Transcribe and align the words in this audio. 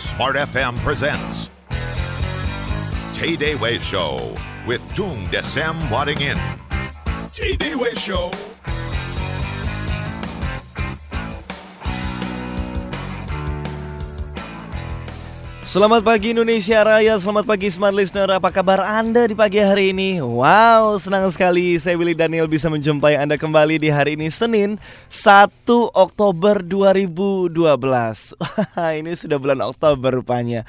Smart 0.00 0.34
FM 0.34 0.78
presents 0.78 1.50
Tay 3.12 3.36
Day 3.36 3.54
Way 3.56 3.76
Show 3.80 4.34
with 4.66 4.80
Tung 4.94 5.26
Desem 5.26 5.76
Wadding 5.90 6.22
In. 6.22 6.38
Tay 7.34 7.54
Day 7.54 7.74
Way 7.74 7.92
Show. 7.92 8.30
Selamat 15.70 16.02
pagi 16.02 16.34
Indonesia 16.34 16.82
Raya, 16.82 17.14
selamat 17.14 17.46
pagi 17.46 17.70
Smart 17.70 17.94
Listener. 17.94 18.26
Apa 18.26 18.50
kabar 18.50 18.82
Anda 18.82 19.30
di 19.30 19.38
pagi 19.38 19.62
hari 19.62 19.94
ini? 19.94 20.18
Wow, 20.18 20.98
senang 20.98 21.30
sekali. 21.30 21.78
Saya 21.78 21.94
Willy 21.94 22.10
Daniel 22.10 22.50
bisa 22.50 22.66
menjumpai 22.66 23.14
Anda 23.14 23.38
kembali 23.38 23.78
di 23.78 23.86
hari 23.86 24.18
ini 24.18 24.26
Senin 24.34 24.82
1 25.14 25.62
Oktober 25.94 26.66
2012 26.66 27.54
Ini 28.98 29.12
sudah 29.14 29.38
bulan 29.38 29.62
Oktober 29.62 30.18
rupanya 30.18 30.66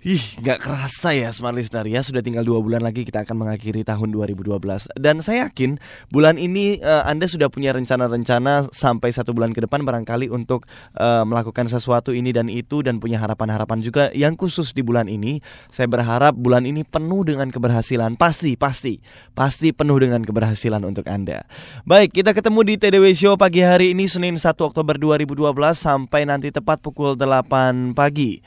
Ih, 0.00 0.40
nggak 0.40 0.64
kerasa 0.64 1.12
ya 1.12 1.28
Smart 1.28 1.52
Listener. 1.52 1.84
Ya 1.84 2.00
Sudah 2.00 2.24
tinggal 2.24 2.40
dua 2.40 2.56
bulan 2.64 2.80
lagi 2.80 3.04
kita 3.04 3.20
akan 3.20 3.44
mengakhiri 3.44 3.84
tahun 3.84 4.16
2012 4.16 4.56
Dan 4.96 5.20
saya 5.20 5.44
yakin 5.44 5.76
bulan 6.08 6.40
ini 6.40 6.80
uh, 6.80 7.04
Anda 7.04 7.28
sudah 7.28 7.52
punya 7.52 7.76
rencana-rencana 7.76 8.72
Sampai 8.72 9.12
satu 9.12 9.36
bulan 9.36 9.52
ke 9.52 9.60
depan 9.60 9.84
barangkali 9.84 10.32
untuk 10.32 10.64
uh, 10.96 11.28
melakukan 11.28 11.68
sesuatu 11.68 12.16
ini 12.16 12.32
dan 12.32 12.48
itu 12.48 12.80
Dan 12.80 12.96
punya 12.96 13.20
harapan-harapan 13.20 13.84
juga 13.84 14.08
yang 14.16 14.40
khusus 14.40 14.72
di 14.72 14.80
bulan 14.80 15.04
ini. 15.04 15.44
Saya 15.68 15.84
berharap 15.84 16.32
bulan 16.32 16.64
ini 16.64 16.80
penuh 16.80 17.20
dengan 17.28 17.52
keberhasilan. 17.52 18.16
Pasti, 18.16 18.56
pasti, 18.56 19.04
pasti 19.36 19.76
penuh 19.76 20.00
dengan 20.00 20.24
keberhasilan 20.24 20.80
untuk 20.80 21.12
Anda. 21.12 21.44
Baik, 21.84 22.16
kita 22.16 22.32
ketemu 22.32 22.64
di 22.64 22.74
TDW 22.80 23.04
Show 23.12 23.36
pagi 23.36 23.60
hari 23.60 23.92
ini 23.92 24.08
Senin 24.08 24.40
1 24.40 24.48
Oktober 24.64 24.96
2012 24.96 25.52
Sampai 25.76 26.24
nanti 26.24 26.48
tepat 26.48 26.80
pukul 26.80 27.20
8 27.20 27.92
pagi 27.92 28.40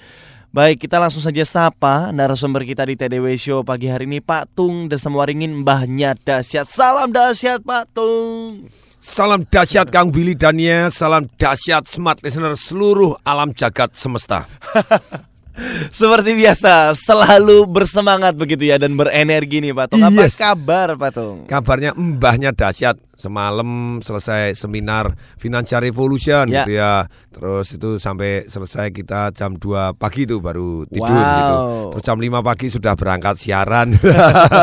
Baik, 0.54 0.86
kita 0.86 1.02
langsung 1.02 1.26
saja 1.26 1.42
sapa 1.50 2.14
narasumber 2.14 2.62
kita 2.62 2.86
di 2.86 2.94
TDW 2.94 3.34
Show 3.34 3.66
pagi 3.66 3.90
hari 3.90 4.06
ini 4.06 4.22
Pak 4.22 4.54
Tung 4.54 4.86
Desemwaringin 4.86 5.66
Mbahnya 5.66 6.14
Dasyat. 6.14 6.70
Salam 6.70 7.10
dahsyat 7.10 7.66
Pak 7.66 7.90
Tung. 7.90 8.70
Salam 9.02 9.42
dahsyat 9.50 9.90
Kang 9.90 10.14
Willy 10.14 10.38
Dania, 10.38 10.94
salam 10.94 11.26
dahsyat 11.42 11.90
smart 11.90 12.22
listener 12.22 12.54
seluruh 12.54 13.18
alam 13.26 13.50
jagat 13.50 13.98
semesta. 13.98 14.46
Seperti 15.90 16.38
biasa, 16.38 16.94
selalu 17.02 17.66
bersemangat 17.66 18.38
begitu 18.38 18.70
ya 18.70 18.78
dan 18.78 18.94
berenergi 18.94 19.58
nih 19.58 19.74
Pak 19.74 19.86
Tung. 19.90 20.06
Apa 20.06 20.22
Yes. 20.30 20.38
kabar 20.38 20.94
Pak 20.94 21.12
Tung? 21.18 21.38
Kabarnya 21.50 21.98
mbahnya 21.98 22.54
dahsyat. 22.54 23.02
Semalam 23.24 24.04
selesai 24.04 24.52
seminar 24.52 25.16
Financial 25.40 25.80
Revolution 25.80 26.44
Ya. 26.52 26.68
gitu 26.68 26.76
ya. 26.76 27.08
Terus 27.32 27.72
itu 27.72 27.96
sampai 27.96 28.52
selesai 28.52 28.92
kita 28.92 29.32
jam 29.32 29.56
2 29.56 29.96
pagi 29.96 30.28
itu 30.28 30.44
baru 30.44 30.84
tidur 30.92 31.08
Wow. 31.08 31.24
gitu. 31.40 31.56
Terus 31.96 32.04
jam 32.04 32.18
5 32.20 32.44
pagi 32.44 32.68
sudah 32.68 33.00
berangkat 33.00 33.40
siaran. 33.40 33.96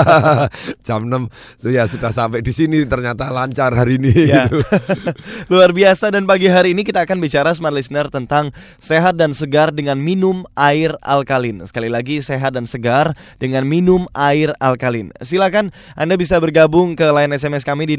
jam 0.86 1.00
6 1.08 1.32
so 1.56 1.72
ya 1.72 1.88
sudah 1.88 2.12
sampai 2.12 2.44
di 2.44 2.52
sini 2.52 2.84
ternyata 2.84 3.32
lancar 3.32 3.72
hari 3.72 3.96
ini 3.96 4.28
Ya. 4.28 4.44
gitu. 4.44 4.60
Luar 5.52 5.72
biasa 5.72 6.12
dan 6.12 6.28
pagi 6.28 6.52
hari 6.52 6.76
ini 6.76 6.84
kita 6.84 7.08
akan 7.08 7.16
bicara 7.16 7.56
smart 7.56 7.72
listener 7.72 8.12
tentang 8.12 8.52
sehat 8.76 9.16
dan 9.16 9.32
segar 9.32 9.72
dengan 9.72 9.96
minum 9.96 10.44
air 10.52 11.00
alkalin. 11.00 11.64
Sekali 11.64 11.88
lagi 11.88 12.20
sehat 12.20 12.60
dan 12.60 12.68
segar 12.68 13.16
dengan 13.40 13.64
minum 13.64 14.04
air 14.12 14.52
alkalin. 14.60 15.16
Silakan 15.24 15.72
Anda 15.96 16.20
bisa 16.20 16.36
bergabung 16.36 16.92
ke 16.92 17.08
line 17.08 17.32
SMS 17.32 17.64
kami 17.64 17.88
di 17.88 17.96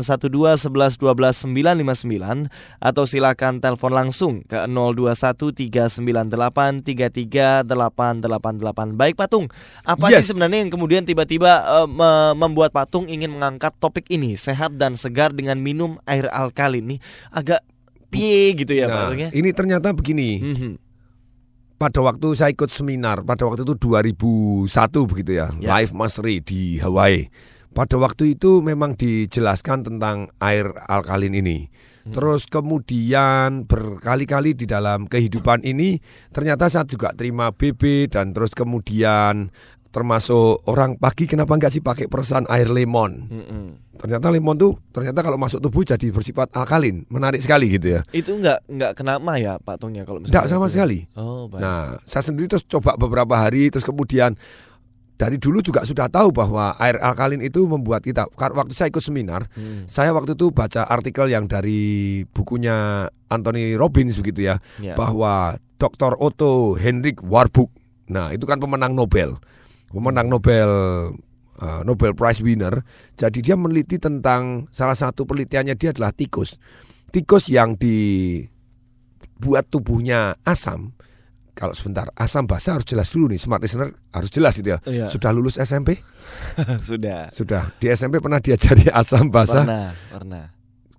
0812 0.00 0.66
11 0.66 0.96
12 0.96 1.46
959 1.46 2.46
atau 2.78 3.02
silakan 3.04 3.58
telepon 3.58 3.90
langsung 3.90 4.32
ke 4.42 4.64
021 4.64 5.52
398 5.52 6.82
33888. 6.82 8.92
Baik 8.92 9.14
Patung, 9.14 9.46
apa 9.82 10.04
Yes. 10.08 10.20
sih 10.20 10.32
sebenarnya 10.32 10.58
yang 10.60 10.70
kemudian 10.70 11.02
tiba-tiba 11.02 11.62
me- 11.86 12.34
membuat 12.34 12.70
Patung 12.70 13.06
ingin 13.06 13.30
mengangkat 13.30 13.70
topik 13.76 14.04
ini 14.08 14.34
sehat 14.34 14.74
dan 14.74 14.94
segar 14.94 15.30
dengan 15.30 15.56
minum 15.56 15.96
air 16.04 16.26
alkalin 16.26 16.84
nih 16.88 16.98
agak 17.30 17.60
piye 18.08 18.52
gitu 18.54 18.72
ya 18.72 18.84
Nah, 18.84 19.06
Patung 19.06 19.18
ya? 19.20 19.28
ini 19.30 19.48
ternyata 19.50 19.90
begini. 19.90 20.28
Mhm. 20.38 20.70
pada 21.76 21.96
waktu 22.02 22.34
saya 22.34 22.50
ikut 22.52 22.68
seminar 22.68 23.22
pada 23.22 23.42
waktu 23.42 23.62
itu 23.62 23.72
2001 23.72 25.06
begitu 25.06 25.32
ya, 25.32 25.48
Ya. 25.56 25.66
Life 25.72 25.90
Mastery 25.90 26.38
di 26.38 26.76
Hawaii. 26.76 27.24
Pada 27.70 27.96
waktu 28.02 28.34
itu 28.34 28.60
memang 28.60 28.98
dijelaskan 28.98 29.86
tentang 29.86 30.26
air 30.42 30.74
alkalin 30.90 31.38
ini. 31.38 31.70
Hmm. 32.02 32.16
Terus 32.16 32.48
kemudian 32.50 33.68
berkali-kali 33.68 34.58
di 34.58 34.66
dalam 34.66 35.06
kehidupan 35.06 35.62
ini 35.62 36.00
ternyata 36.34 36.66
saya 36.66 36.88
juga 36.88 37.14
terima 37.14 37.54
BB 37.54 38.10
dan 38.10 38.32
terus 38.34 38.56
kemudian 38.56 39.52
termasuk 39.90 40.62
orang 40.70 40.94
pagi 41.02 41.26
kenapa 41.26 41.58
nggak 41.58 41.72
sih 41.74 41.82
pakai 41.82 42.06
peresan 42.06 42.46
air 42.46 42.70
lemon? 42.70 43.26
Mm-mm. 43.26 43.64
Ternyata 43.98 44.30
lemon 44.30 44.56
tuh 44.56 44.72
ternyata 44.94 45.20
kalau 45.20 45.36
masuk 45.36 45.58
tubuh 45.58 45.82
jadi 45.82 46.14
bersifat 46.14 46.54
alkalin, 46.54 47.04
menarik 47.10 47.42
sekali 47.42 47.74
gitu 47.74 47.98
ya. 47.98 48.00
Itu 48.14 48.38
nggak 48.38 48.70
nggak 48.70 48.92
kenapa 48.94 49.36
ya 49.36 49.58
Pak 49.58 49.76
Tungnya 49.82 50.06
kalau 50.06 50.22
misalnya 50.22 50.46
Tidak 50.46 50.46
sama 50.46 50.66
itu 50.66 50.70
ya? 50.70 50.74
sekali. 50.78 50.98
Oh 51.18 51.50
baik. 51.50 51.60
Nah, 51.60 51.98
saya 52.06 52.22
sendiri 52.22 52.46
terus 52.46 52.64
coba 52.70 52.94
beberapa 52.94 53.34
hari 53.34 53.68
terus 53.68 53.82
kemudian 53.82 54.38
dari 55.20 55.36
dulu 55.36 55.60
juga 55.60 55.84
sudah 55.84 56.08
tahu 56.08 56.32
bahwa 56.32 56.72
air 56.80 56.96
alkalin 56.96 57.44
itu 57.44 57.68
membuat 57.68 58.00
kita 58.00 58.24
waktu 58.32 58.72
saya 58.72 58.88
ikut 58.88 59.04
seminar, 59.04 59.44
Hmm. 59.52 59.84
saya 59.84 60.16
waktu 60.16 60.32
itu 60.32 60.48
baca 60.48 60.88
artikel 60.88 61.28
yang 61.28 61.44
dari 61.44 62.24
bukunya 62.32 63.04
Anthony 63.28 63.76
Robbins 63.76 64.16
begitu 64.16 64.48
ya, 64.48 64.56
Ya. 64.80 64.96
bahwa 64.96 65.60
Dr. 65.76 66.16
Otto 66.16 66.72
Henrik 66.80 67.20
Warburg. 67.20 67.68
Nah, 68.08 68.32
itu 68.32 68.48
kan 68.48 68.56
pemenang 68.56 68.96
Nobel. 68.96 69.36
Pemenang 69.92 70.32
Nobel 70.32 70.70
uh, 71.60 71.80
Nobel 71.84 72.16
Prize 72.16 72.40
winner. 72.40 72.80
Jadi 73.14 73.44
dia 73.44 73.60
meneliti 73.60 74.00
tentang 74.00 74.72
salah 74.72 74.96
satu 74.96 75.28
penelitiannya 75.28 75.76
dia 75.76 75.92
adalah 75.92 76.16
tikus. 76.16 76.56
Tikus 77.12 77.52
yang 77.52 77.76
dibuat 77.76 79.68
tubuhnya 79.68 80.40
asam. 80.48 80.96
Kalau 81.52 81.74
sebentar, 81.74 82.08
asam 82.16 82.46
basa 82.46 82.78
harus 82.78 82.86
jelas 82.86 83.08
dulu 83.10 83.30
nih, 83.30 83.40
smart 83.40 83.60
listener 83.60 83.90
harus 84.14 84.30
jelas 84.30 84.54
itu 84.58 84.74
ya. 84.74 84.78
Iya. 84.86 85.06
Sudah 85.10 85.30
lulus 85.34 85.58
SMP? 85.58 85.98
Sudah. 86.88 87.28
Sudah. 87.30 87.74
Di 87.76 87.90
SMP 87.92 88.22
pernah 88.22 88.38
diajari 88.38 88.88
asam 89.00 89.28
basa? 89.28 89.66
Pernah, 89.66 89.88
pernah. 90.10 90.44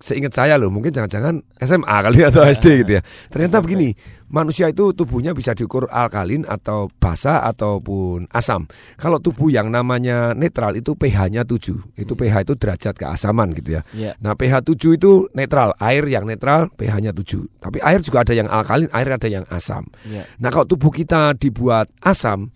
Seingat 0.02 0.34
saya 0.34 0.58
loh, 0.58 0.66
mungkin 0.74 0.90
jangan-jangan 0.90 1.46
SMA 1.62 1.96
kali 2.02 2.26
atau 2.26 2.42
SD 2.42 2.82
gitu 2.82 2.98
ya. 2.98 3.02
Ternyata 3.30 3.62
begini, 3.62 3.94
manusia 4.34 4.66
itu 4.66 4.90
tubuhnya 4.90 5.30
bisa 5.30 5.54
diukur 5.54 5.86
alkalin 5.86 6.42
atau 6.42 6.90
basa 6.98 7.46
ataupun 7.46 8.26
asam. 8.34 8.66
Kalau 8.98 9.22
tubuh 9.22 9.54
yang 9.54 9.70
namanya 9.70 10.34
netral 10.34 10.74
itu 10.74 10.98
pH-nya 10.98 11.46
7. 11.46 11.94
Itu 11.94 12.18
pH 12.18 12.34
itu 12.42 12.58
derajat 12.58 12.98
keasaman 12.98 13.54
gitu 13.54 13.78
ya. 13.78 13.86
Ya. 13.94 14.18
Nah, 14.18 14.34
pH 14.34 14.74
7 14.74 14.98
itu 14.98 15.30
netral, 15.38 15.70
air 15.78 16.02
yang 16.10 16.26
netral 16.26 16.66
pH-nya 16.74 17.14
7. 17.14 17.62
Tapi 17.62 17.78
air 17.78 18.02
juga 18.02 18.26
ada 18.26 18.34
yang 18.34 18.50
alkalin, 18.50 18.90
air 18.90 19.06
ada 19.06 19.28
yang 19.30 19.46
asam. 19.54 19.86
Ya. 20.02 20.26
Nah, 20.42 20.50
kalau 20.50 20.66
tubuh 20.66 20.90
kita 20.90 21.38
dibuat 21.38 21.86
asam, 22.02 22.50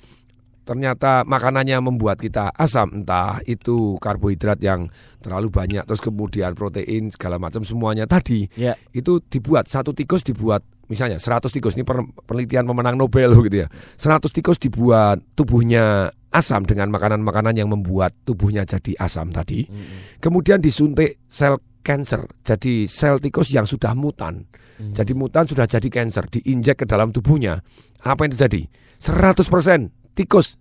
ternyata 0.66 1.22
makanannya 1.22 1.78
membuat 1.78 2.18
kita 2.18 2.50
asam, 2.52 2.90
entah 2.90 3.38
itu 3.46 3.94
karbohidrat 4.02 4.58
yang 4.58 4.90
terlalu 5.22 5.48
banyak, 5.48 5.86
terus 5.86 6.02
kemudian 6.02 6.58
protein 6.58 7.14
segala 7.14 7.38
macam 7.38 7.62
semuanya 7.62 8.04
tadi 8.04 8.50
Ya. 8.58 8.74
itu 8.90 9.22
dibuat 9.22 9.70
satu 9.70 9.94
tikus 9.94 10.26
dibuat 10.26 10.66
misalnya 10.86 11.18
100 11.18 11.50
tikus 11.50 11.74
ini 11.74 11.82
per- 11.82 12.06
penelitian 12.26 12.66
pemenang 12.66 12.98
Nobel 12.98 13.30
gitu 13.46 13.62
ya. 13.62 13.68
100 13.98 14.26
tikus 14.34 14.58
dibuat 14.58 15.22
tubuhnya 15.38 16.10
asam 16.34 16.66
dengan 16.66 16.90
makanan-makanan 16.90 17.54
yang 17.56 17.70
membuat 17.70 18.12
tubuhnya 18.26 18.66
jadi 18.66 18.92
asam 18.98 19.30
tadi. 19.30 19.64
Mm-mm. 19.66 20.18
Kemudian 20.20 20.58
disuntik 20.60 21.22
sel 21.26 21.58
cancer. 21.80 22.26
Jadi 22.42 22.90
sel 22.90 23.22
tikus 23.22 23.54
yang 23.54 23.62
sudah 23.64 23.94
mutan. 23.94 24.42
Hmm. 24.76 24.92
Jadi 24.92 25.14
mutan 25.16 25.46
sudah 25.48 25.64
jadi 25.64 25.86
cancer, 25.88 26.26
diinjek 26.28 26.82
ke 26.82 26.86
dalam 26.86 27.08
tubuhnya. 27.14 27.62
Apa 28.04 28.26
yang 28.26 28.34
terjadi? 28.36 28.68
100% 29.00 29.95
tikus 30.16 30.56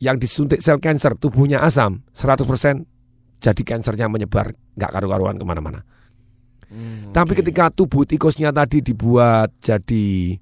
yang 0.00 0.16
disuntik 0.16 0.62
sel 0.62 0.78
cancer 0.80 1.18
tubuhnya 1.18 1.60
asam, 1.60 2.06
100% 2.14 2.86
jadi 3.42 3.62
kansernya 3.66 4.06
menyebar 4.08 4.54
nggak 4.78 4.90
karu-karuan 4.94 5.36
ke 5.36 5.44
mana-mana. 5.44 5.82
Hmm, 6.70 7.02
Tapi 7.10 7.34
oke. 7.34 7.38
ketika 7.42 7.74
tubuh 7.74 8.06
tikusnya 8.06 8.54
tadi 8.54 8.78
dibuat 8.78 9.50
jadi 9.58 10.38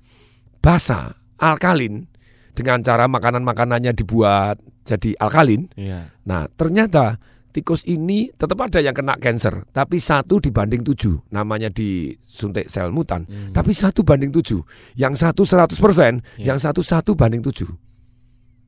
basa, 0.61 1.17
alkalin 1.41 2.05
dengan 2.53 2.85
cara 2.85 3.09
makanan-makanannya 3.09 3.97
dibuat 3.97 4.61
jadi 4.85 5.17
alkalin. 5.17 5.73
Iya. 5.73 6.13
Nah, 6.29 6.45
ternyata 6.53 7.17
tikus 7.49 7.83
ini 7.89 8.29
tetap 8.37 8.61
ada 8.61 8.79
yang 8.85 8.93
kena 8.93 9.17
cancer, 9.17 9.65
tapi 9.73 9.97
satu 9.97 10.37
dibanding 10.37 10.85
tujuh, 10.85 11.33
namanya 11.33 11.73
disuntik 11.73 12.69
sel 12.69 12.93
mutan. 12.93 13.25
Hmm. 13.25 13.57
Tapi 13.57 13.73
satu 13.73 14.05
banding 14.05 14.29
tujuh, 14.31 14.61
yang 15.01 15.17
satu 15.17 15.49
100%, 15.49 16.21
Ya. 16.37 16.53
yang 16.53 16.59
satu 16.61 16.85
satu 16.85 17.17
banding 17.17 17.41
tujuh. 17.41 17.73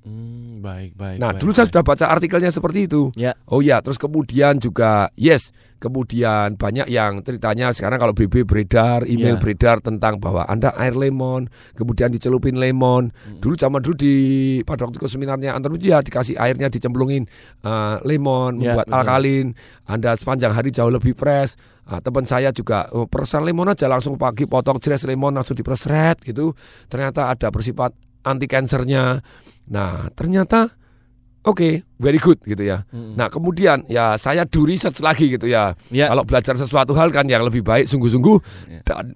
Hmm, 0.00 0.64
baik, 0.64 0.96
baik. 0.96 1.20
Nah, 1.20 1.36
baik, 1.36 1.44
dulu 1.44 1.52
saya 1.52 1.68
baik. 1.68 1.72
sudah 1.76 1.84
baca 1.84 2.04
artikelnya 2.08 2.48
seperti 2.48 2.88
itu. 2.88 3.12
Ya. 3.20 3.36
Oh 3.52 3.60
ya, 3.60 3.84
terus 3.84 4.00
kemudian 4.00 4.56
juga 4.56 5.12
yes, 5.12 5.52
kemudian 5.76 6.56
banyak 6.56 6.88
yang 6.88 7.20
ceritanya 7.20 7.68
sekarang 7.76 8.00
kalau 8.00 8.16
BB 8.16 8.48
beredar, 8.48 9.04
email 9.04 9.36
Ya. 9.36 9.40
beredar 9.40 9.84
tentang 9.84 10.16
bahwa 10.16 10.48
Anda 10.48 10.72
air 10.80 10.96
lemon, 10.96 11.52
kemudian 11.76 12.08
dicelupin 12.08 12.56
lemon. 12.56 13.12
Hmm. 13.12 13.44
Dulu 13.44 13.54
zaman 13.60 13.84
dulu 13.84 13.92
di 14.00 14.14
pada 14.64 14.88
waktu 14.88 14.96
ke 14.96 15.04
seminarnya 15.04 15.52
antar 15.52 15.68
ya 15.76 16.00
dikasih 16.00 16.40
airnya 16.40 16.72
dicemplungin 16.72 17.28
eh, 17.60 17.96
lemon, 18.08 18.56
Ya, 18.56 18.72
membuat 18.72 18.88
betul. 18.88 18.98
alkalin. 19.04 19.46
Anda 19.84 20.16
sepanjang 20.16 20.56
hari 20.56 20.72
jauh 20.72 20.88
lebih 20.88 21.12
fresh. 21.12 21.60
Ah, 21.90 21.98
teman 21.98 22.22
saya 22.22 22.54
juga 22.54 22.86
oh, 22.94 23.04
peresan 23.04 23.42
lemon 23.42 23.66
aja 23.68 23.84
langsung 23.90 24.14
pagi 24.14 24.46
potong 24.46 24.78
jres 24.78 25.04
lemon 25.04 25.34
langsung 25.36 25.58
diperesret 25.58 26.22
gitu. 26.22 26.54
Ternyata 26.86 27.28
ada 27.34 27.50
bersifat 27.52 27.92
anti 28.22 28.46
kansernya. 28.46 29.18
Nah, 29.70 30.10
ternyata 30.12 30.74
oke, 31.40 31.86
very 31.96 32.18
good 32.18 32.42
gitu 32.42 32.60
ya. 32.60 32.82
Mm-mm. 32.90 33.14
Nah, 33.16 33.30
kemudian 33.30 33.86
ya 33.86 34.18
saya 34.18 34.44
do 34.44 34.66
research 34.66 35.00
lagi 35.00 35.30
gitu 35.30 35.46
ya. 35.46 35.72
Ya. 35.88 36.10
Kalau 36.10 36.26
belajar 36.26 36.58
sesuatu 36.58 36.92
hal 36.92 37.14
kan 37.14 37.24
yang 37.24 37.46
lebih 37.46 37.62
baik 37.62 37.86
sungguh-sungguh 37.86 38.36
Ya. 38.68 38.80
dan 38.84 39.14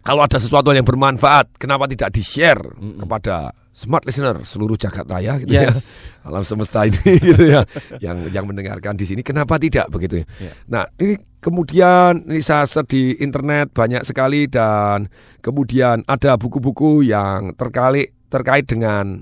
kalau 0.00 0.24
ada 0.24 0.40
sesuatu 0.40 0.72
yang 0.72 0.88
bermanfaat, 0.88 1.60
kenapa 1.60 1.84
tidak 1.84 2.16
di-share 2.16 2.56
Mm-mm. 2.80 3.04
kepada 3.04 3.52
smart 3.70 4.04
listener 4.08 4.40
seluruh 4.48 4.76
jagat 4.76 5.04
raya 5.04 5.36
gitu 5.36 5.52
ya. 5.52 5.68
Yes. 5.68 6.00
Alam 6.26 6.40
semesta 6.40 6.88
ini 6.88 6.96
gitu 7.28 7.44
ya. 7.44 7.68
Yang 8.00 8.32
yang 8.32 8.48
mendengarkan 8.48 8.96
di 8.96 9.04
sini 9.04 9.20
kenapa 9.20 9.60
tidak 9.60 9.92
begitu 9.92 10.24
ya. 10.24 10.26
Ya. 10.40 10.52
Nah, 10.72 10.84
ini 10.96 11.20
kemudian 11.44 12.24
ini 12.28 12.40
saya 12.40 12.64
search 12.64 12.96
di 12.96 13.02
internet 13.20 13.76
banyak 13.76 14.00
sekali 14.06 14.48
dan 14.48 15.12
kemudian 15.44 16.00
ada 16.08 16.40
buku-buku 16.40 17.04
yang 17.04 17.52
terkait 17.56 18.16
terkait 18.32 18.64
dengan 18.64 19.20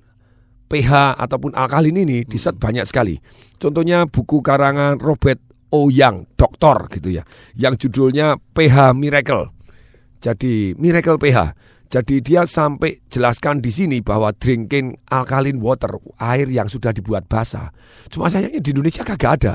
pH 0.69 1.17
ataupun 1.17 1.57
alkalin 1.57 2.05
ini 2.05 2.23
di 2.29 2.37
search 2.37 2.61
banyak 2.61 2.85
sekali. 2.85 3.17
Contohnya 3.57 4.05
buku 4.05 4.45
karangan 4.45 5.01
Robert 5.01 5.41
O. 5.73 5.89
Young, 5.93 6.29
doktor 6.37 6.89
gitu 6.93 7.13
ya, 7.13 7.25
yang 7.57 7.77
judulnya 7.77 8.37
pH 8.57 8.97
Miracle. 8.97 9.53
Jadi 10.21 10.77
Miracle 10.77 11.17
pH. 11.17 11.39
Jadi 11.89 12.21
dia 12.21 12.45
sampai 12.45 13.01
jelaskan 13.09 13.65
di 13.65 13.73
sini 13.73 14.05
bahwa 14.05 14.29
drinking 14.37 15.09
alkaline 15.09 15.57
water, 15.57 15.97
air 16.21 16.45
yang 16.45 16.69
sudah 16.69 16.93
dibuat 16.93 17.25
basah. 17.25 17.73
Cuma 18.13 18.29
sayangnya 18.29 18.61
di 18.61 18.77
Indonesia 18.77 19.01
kagak 19.01 19.41
ada. 19.41 19.55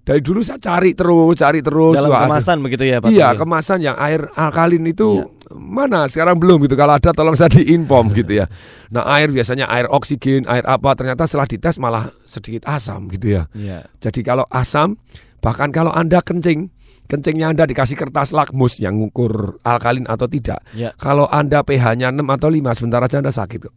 Dari 0.00 0.20
dulu 0.24 0.40
saya 0.40 0.56
cari 0.56 0.96
terus, 0.96 1.36
cari 1.36 1.60
terus. 1.60 1.92
Dalam 1.92 2.08
wah, 2.08 2.24
ada. 2.24 2.26
kemasan 2.32 2.56
begitu 2.64 2.82
ya 2.88 2.98
Pak. 3.04 3.12
Iya, 3.12 3.28
kemasan 3.36 3.78
yang 3.84 3.96
air 4.00 4.24
alkalin 4.32 4.84
itu 4.88 5.20
Iya. 5.20 5.54
mana 5.54 6.08
sekarang 6.08 6.40
belum 6.40 6.64
gitu. 6.64 6.74
Kalau 6.74 6.96
ada 6.96 7.10
tolong 7.12 7.36
saya 7.36 7.52
diinform 7.52 8.16
gitu 8.16 8.40
ya. 8.40 8.48
Nah, 8.90 9.04
air 9.12 9.28
biasanya 9.28 9.68
air 9.68 9.86
oksigen, 9.92 10.48
air 10.48 10.64
apa 10.64 10.96
ternyata 10.96 11.28
setelah 11.28 11.46
dites 11.46 11.76
malah 11.76 12.08
sedikit 12.24 12.64
asam 12.64 13.12
gitu 13.12 13.38
ya. 13.38 13.42
Iya. 13.52 13.84
Jadi 14.00 14.24
kalau 14.24 14.48
asam 14.48 14.96
bahkan 15.44 15.68
kalau 15.68 15.92
Anda 15.92 16.24
kencing, 16.24 16.72
kencingnya 17.06 17.52
Anda 17.52 17.64
dikasih 17.68 17.94
kertas 18.00 18.32
lakmus 18.32 18.80
yang 18.80 18.96
ngukur 18.98 19.60
alkalin 19.62 20.08
atau 20.08 20.26
tidak. 20.26 20.64
Ya. 20.72 20.96
Kalau 20.96 21.28
Anda 21.28 21.60
pH-nya 21.60 22.08
6 22.08 22.24
atau 22.24 22.48
5 22.48 22.72
sebentar 22.72 23.04
aja 23.04 23.20
Anda 23.20 23.34
sakit 23.34 23.60
kok. 23.68 23.74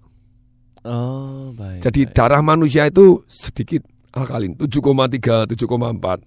Oh, 0.83 1.55
baik. 1.55 1.79
Jadi 1.79 2.01
baik. 2.07 2.15
darah 2.15 2.43
manusia 2.43 2.83
itu 2.87 3.23
sedikit 3.27 3.87
alkalin 4.13 4.53
7,3, 4.55 5.49
7,4, 5.49 6.21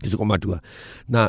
7,2. 0.00 0.62
Nah, 1.10 1.28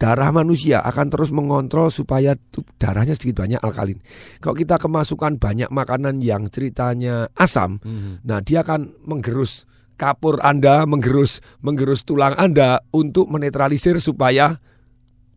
darah 0.00 0.32
manusia 0.32 0.80
akan 0.80 1.06
terus 1.12 1.28
mengontrol 1.30 1.92
supaya 1.92 2.32
darahnya 2.80 3.12
sedikit 3.12 3.44
banyak 3.44 3.60
alkalin. 3.60 4.00
Kalau 4.40 4.56
kita 4.56 4.80
kemasukan 4.80 5.36
banyak 5.36 5.68
makanan 5.68 6.24
yang 6.24 6.48
ceritanya 6.48 7.28
asam, 7.36 7.78
Mhm. 7.84 8.24
nah 8.24 8.40
dia 8.40 8.64
akan 8.64 8.96
menggerus 9.04 9.68
kapur 10.00 10.40
Anda, 10.40 10.88
menggerus 10.88 11.44
menggerus 11.60 12.08
tulang 12.08 12.32
Anda 12.40 12.80
untuk 12.96 13.28
menetralisir 13.28 14.00
supaya 14.00 14.56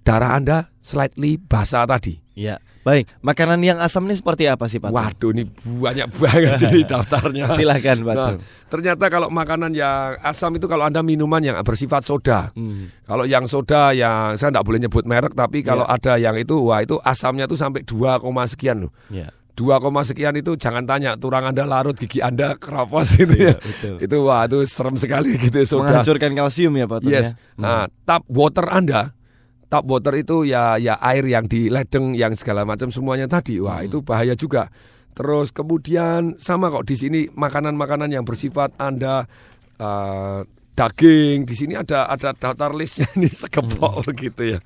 darah 0.08 0.40
Anda 0.40 0.72
slightly 0.80 1.36
basah 1.36 1.84
tadi. 1.84 2.24
Iya. 2.32 2.64
Baik, 2.84 3.08
makanan 3.24 3.64
yang 3.64 3.80
asam 3.80 4.04
ini 4.06 4.14
seperti 4.14 4.44
apa 4.44 4.68
sih 4.68 4.76
Pak? 4.76 4.92
Waduh, 4.92 5.32
ini 5.32 5.48
banyak 5.80 6.08
banget 6.14 6.60
ini 6.68 6.84
daftarnya. 6.84 7.56
Silakan 7.56 7.98
Pak. 8.04 8.14
Nah, 8.14 8.32
ternyata 8.68 9.08
kalau 9.08 9.32
makanan 9.32 9.72
yang 9.72 10.20
asam 10.20 10.52
itu 10.54 10.68
kalau 10.68 10.84
Anda 10.84 11.00
minuman 11.00 11.40
yang 11.40 11.56
bersifat 11.64 12.04
soda. 12.04 12.52
Hmm. 12.52 12.92
Kalau 13.08 13.24
yang 13.24 13.48
soda 13.48 13.96
yang 13.96 14.36
saya 14.36 14.52
tidak 14.52 14.68
boleh 14.68 14.84
nyebut 14.84 15.08
merek 15.08 15.32
tapi 15.32 15.64
kalau 15.64 15.84
Iya. 15.84 15.96
ada 15.96 16.14
yang 16.20 16.36
itu 16.36 16.60
wah 16.60 16.84
itu 16.84 17.00
asamnya 17.00 17.48
tuh 17.48 17.56
sampai 17.56 17.82
2, 17.82 18.20
koma 18.20 18.44
sekian 18.44 18.84
loh. 18.84 18.92
Iya. 19.08 19.32
2, 19.54 19.80
koma 19.80 20.04
sekian 20.04 20.34
itu 20.34 20.58
jangan 20.58 20.84
tanya 20.84 21.16
turang 21.16 21.46
Anda 21.46 21.64
larut 21.64 21.96
gigi 21.96 22.20
Anda 22.20 22.60
keropos 22.60 23.16
ya. 23.16 23.24
Iya, 23.24 23.56
betul. 23.64 23.96
Itu 24.02 24.18
wah 24.28 24.44
itu 24.44 24.60
serem 24.68 25.00
sekali 25.00 25.40
gitu 25.40 25.56
ya, 25.56 25.64
soda. 25.64 25.88
Menghancurkan 25.88 26.36
kalsium 26.36 26.76
ya 26.76 26.84
Pak 26.84 27.00
Yes. 27.08 27.32
ya. 27.32 27.56
Nah, 27.56 27.86
tap 28.04 28.28
water 28.28 28.68
Anda 28.68 29.16
tap 29.74 29.90
water 29.90 30.14
itu 30.14 30.46
ya 30.46 30.78
ya 30.78 31.02
air 31.02 31.26
yang 31.26 31.50
di 31.50 31.66
ledeng 31.66 32.14
yang 32.14 32.38
segala 32.38 32.62
macam 32.62 32.94
semuanya 32.94 33.26
tadi. 33.26 33.58
Wah, 33.58 33.82
Hmm. 33.82 33.90
itu 33.90 33.98
bahaya 34.06 34.38
juga. 34.38 34.70
Terus 35.18 35.50
kemudian 35.50 36.38
sama 36.38 36.70
kok 36.70 36.86
di 36.86 36.94
sini 36.94 37.20
makanan-makanan 37.34 38.14
yang 38.14 38.22
bersifat 38.22 38.70
Anda 38.78 39.26
eh, 39.78 40.46
daging 40.74 41.46
di 41.46 41.54
sini 41.54 41.78
ada 41.78 42.10
ada 42.10 42.34
daftar 42.34 42.74
listnya 42.74 43.06
nih 43.22 43.30
segepok 43.30 44.06
Hmm. 44.06 44.14
gitu 44.14 44.58
ya. 44.58 44.60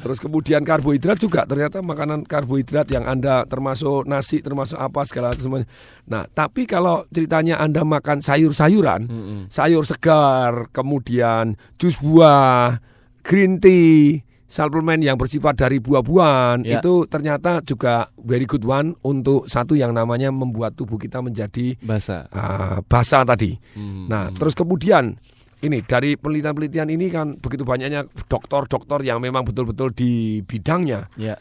Terus 0.00 0.16
kemudian 0.16 0.64
karbohidrat 0.64 1.16
juga 1.16 1.44
ternyata 1.44 1.80
makanan 1.80 2.24
karbohidrat 2.24 2.88
yang 2.88 3.04
Anda 3.04 3.44
termasuk 3.44 4.04
nasi 4.04 4.40
termasuk 4.40 4.76
apa 4.76 5.04
segala 5.04 5.36
semuanya. 5.36 5.68
Nah, 6.04 6.24
tapi 6.26 6.64
kalau 6.64 7.04
ceritanya 7.08 7.60
Anda 7.60 7.84
makan 7.84 8.20
sayur-sayuran, 8.20 9.08
Mm-mm. 9.08 9.40
sayur 9.48 9.84
segar, 9.84 10.68
kemudian 10.72 11.60
jus 11.76 11.96
buah, 11.96 12.80
green 13.20 13.60
tea, 13.60 14.24
suplemen 14.50 14.98
yang 14.98 15.14
bersifat 15.14 15.54
dari 15.54 15.78
buah-buahan 15.78 16.66
Ya. 16.66 16.82
itu 16.82 17.06
ternyata 17.06 17.62
juga 17.62 18.10
very 18.18 18.44
good 18.44 18.66
one 18.66 18.98
untuk 19.06 19.46
satu 19.46 19.78
yang 19.78 19.94
namanya 19.94 20.34
membuat 20.34 20.74
tubuh 20.74 20.98
kita 20.98 21.22
menjadi 21.22 21.78
Basah. 21.78 22.26
ah, 22.34 22.82
basah 22.82 23.22
tadi. 23.22 23.54
Hmm. 23.78 24.10
Nah, 24.10 24.34
terus 24.34 24.58
kemudian 24.58 25.14
ini 25.60 25.84
dari 25.84 26.16
penelitian-penelitian 26.16 26.88
ini 26.90 27.06
kan 27.12 27.38
begitu 27.38 27.62
banyaknya 27.62 28.08
dokter-dokter 28.26 29.06
yang 29.06 29.22
memang 29.22 29.46
betul-betul 29.46 29.94
di 29.94 30.40
bidangnya. 30.42 31.06
Ya. 31.14 31.38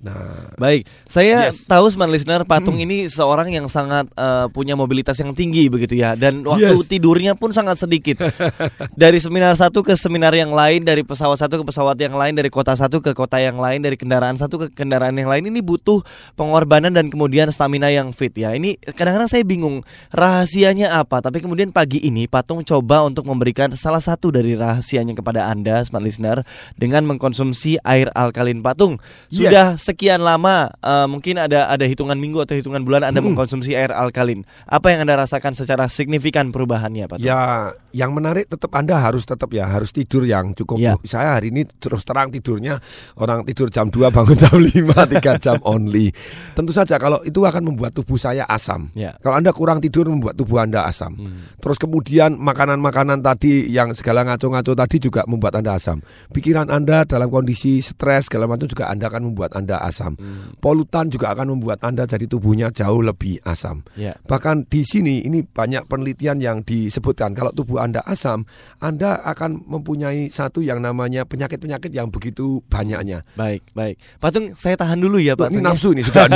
Nah, 0.00 0.56
Baik, 0.56 0.88
saya 1.04 1.52
Yes. 1.52 1.68
tahu 1.68 1.84
smart 1.92 2.08
listener 2.08 2.40
Patung 2.48 2.80
ini 2.80 3.04
seorang 3.04 3.52
yang 3.52 3.68
sangat 3.68 4.08
eh, 4.16 4.48
punya 4.48 4.72
mobilitas 4.72 5.20
yang 5.20 5.36
tinggi 5.36 5.68
begitu 5.68 5.92
ya 5.92 6.16
dan 6.16 6.40
waktu 6.40 6.72
Yes. 6.72 6.88
tidurnya 6.88 7.36
pun 7.36 7.52
sangat 7.52 7.76
sedikit. 7.76 8.16
dari 8.96 9.20
seminar 9.20 9.52
satu 9.60 9.84
ke 9.84 9.92
seminar 9.92 10.32
yang 10.32 10.56
lain, 10.56 10.88
dari 10.88 11.04
pesawat 11.04 11.36
satu 11.36 11.60
ke 11.60 11.64
pesawat 11.68 12.00
yang 12.00 12.16
lain, 12.16 12.32
dari 12.32 12.48
kota 12.48 12.72
satu 12.72 13.04
ke 13.04 13.12
kota 13.12 13.44
yang 13.44 13.60
lain, 13.60 13.84
dari 13.84 14.00
kendaraan 14.00 14.40
satu 14.40 14.56
ke 14.56 14.66
kendaraan 14.72 15.12
yang 15.20 15.28
lain 15.28 15.52
ini 15.52 15.60
butuh 15.60 16.00
pengorbanan 16.32 16.96
dan 16.96 17.12
kemudian 17.12 17.52
stamina 17.52 17.92
yang 17.92 18.16
fit 18.16 18.32
ya. 18.32 18.56
Ini 18.56 18.80
kadang-kadang 18.96 19.28
saya 19.28 19.44
bingung 19.44 19.84
rahasianya 20.16 20.96
apa, 20.96 21.20
tapi 21.20 21.44
kemudian 21.44 21.76
pagi 21.76 22.00
ini 22.00 22.24
Patung 22.24 22.64
coba 22.64 23.04
untuk 23.04 23.28
memberikan 23.28 23.68
salah 23.76 24.00
satu 24.00 24.32
dari 24.32 24.56
rahasianya 24.56 25.12
kepada 25.12 25.52
Anda 25.52 25.84
smart 25.84 26.04
listener 26.04 26.40
dengan 26.80 27.04
mengkonsumsi 27.04 27.84
air 27.84 28.08
alkalin 28.16 28.64
Patung. 28.64 28.96
Yes. 29.28 29.52
Sekian 29.90 30.22
lama 30.22 30.70
eh, 30.70 31.06
mungkin 31.10 31.34
ada 31.34 31.66
ada 31.66 31.82
hitungan 31.82 32.14
minggu 32.14 32.38
atau 32.46 32.54
hitungan 32.54 32.86
bulan 32.86 33.02
Anda 33.02 33.18
Hmm. 33.18 33.34
mengkonsumsi 33.34 33.74
air 33.74 33.90
alkalin. 33.90 34.46
Apa 34.70 34.94
yang 34.94 35.02
Anda 35.02 35.18
rasakan 35.18 35.58
secara 35.58 35.90
signifikan 35.90 36.54
perubahannya, 36.54 37.10
Pak? 37.10 37.18
Ya, 37.18 37.74
yang 37.90 38.14
menarik 38.14 38.46
tetap 38.46 38.70
Anda 38.70 39.02
harus 39.02 39.26
tetap 39.26 39.50
ya 39.50 39.66
harus 39.66 39.90
tidur 39.90 40.22
yang 40.22 40.54
cukup. 40.54 40.78
Ya. 40.78 40.94
Saya 41.02 41.34
hari 41.34 41.50
ini 41.50 41.66
terus 41.66 42.06
terang 42.06 42.30
tidurnya 42.30 42.78
orang 43.18 43.42
tidur 43.42 43.66
jam 43.66 43.90
2 43.90 44.14
bangun 44.14 44.38
jam 44.38 44.54
5 44.62 44.70
3 45.18 45.42
jam 45.42 45.58
only. 45.66 46.14
Tentu 46.54 46.70
saja 46.70 46.94
kalau 47.02 47.18
itu 47.26 47.42
akan 47.42 47.74
membuat 47.74 47.90
tubuh 47.90 48.14
saya 48.14 48.46
asam. 48.46 48.94
Ya. 48.94 49.18
Kalau 49.18 49.34
Anda 49.34 49.50
kurang 49.50 49.82
tidur 49.82 50.06
membuat 50.06 50.38
tubuh 50.38 50.62
Anda 50.62 50.86
asam. 50.86 51.18
Hmm. 51.18 51.50
Terus 51.58 51.82
kemudian 51.82 52.38
makanan-makanan 52.38 53.26
tadi 53.26 53.66
yang 53.66 53.90
segala 53.90 54.22
ngaco-ngaco 54.22 54.70
tadi 54.70 55.02
juga 55.02 55.26
membuat 55.26 55.58
Anda 55.58 55.74
asam. 55.74 55.98
Pikiran 56.30 56.70
Anda 56.70 57.02
dalam 57.02 57.26
kondisi 57.26 57.82
stres 57.82 58.30
segala 58.30 58.46
macam 58.46 58.70
juga 58.70 58.86
Anda 58.86 59.10
akan 59.10 59.34
membuat 59.34 59.58
Anda 59.58 59.79
asam. 59.80 60.14
Hmm. 60.20 60.54
Polutan 60.60 61.08
juga 61.08 61.32
akan 61.32 61.56
membuat 61.56 61.80
Anda 61.82 62.04
jadi 62.04 62.28
tubuhnya 62.28 62.68
jauh 62.70 63.00
lebih 63.00 63.40
asam. 63.42 63.82
Ya. 63.96 64.14
Bahkan 64.28 64.68
di 64.68 64.84
sini 64.84 65.24
ini 65.24 65.42
banyak 65.42 65.88
penelitian 65.88 66.38
yang 66.38 66.60
disebutkan 66.62 67.32
kalau 67.32 67.50
tubuh 67.50 67.80
Anda 67.80 68.04
asam, 68.04 68.44
Anda 68.78 69.18
akan 69.24 69.64
mempunyai 69.66 70.28
satu 70.28 70.60
yang 70.60 70.84
namanya 70.84 71.24
penyakit-penyakit 71.24 71.90
yang 71.90 72.12
begitu 72.12 72.60
banyaknya. 72.68 73.24
Baik, 73.34 73.64
baik. 73.72 73.96
Patung, 74.20 74.52
saya 74.54 74.76
tahan 74.76 75.00
dulu 75.00 75.16
ya, 75.16 75.34
Pak. 75.34 75.50
Ini 75.50 75.60
ya. 75.60 75.66
nafsu 75.72 75.96
ini 75.96 76.02
sudah. 76.04 76.28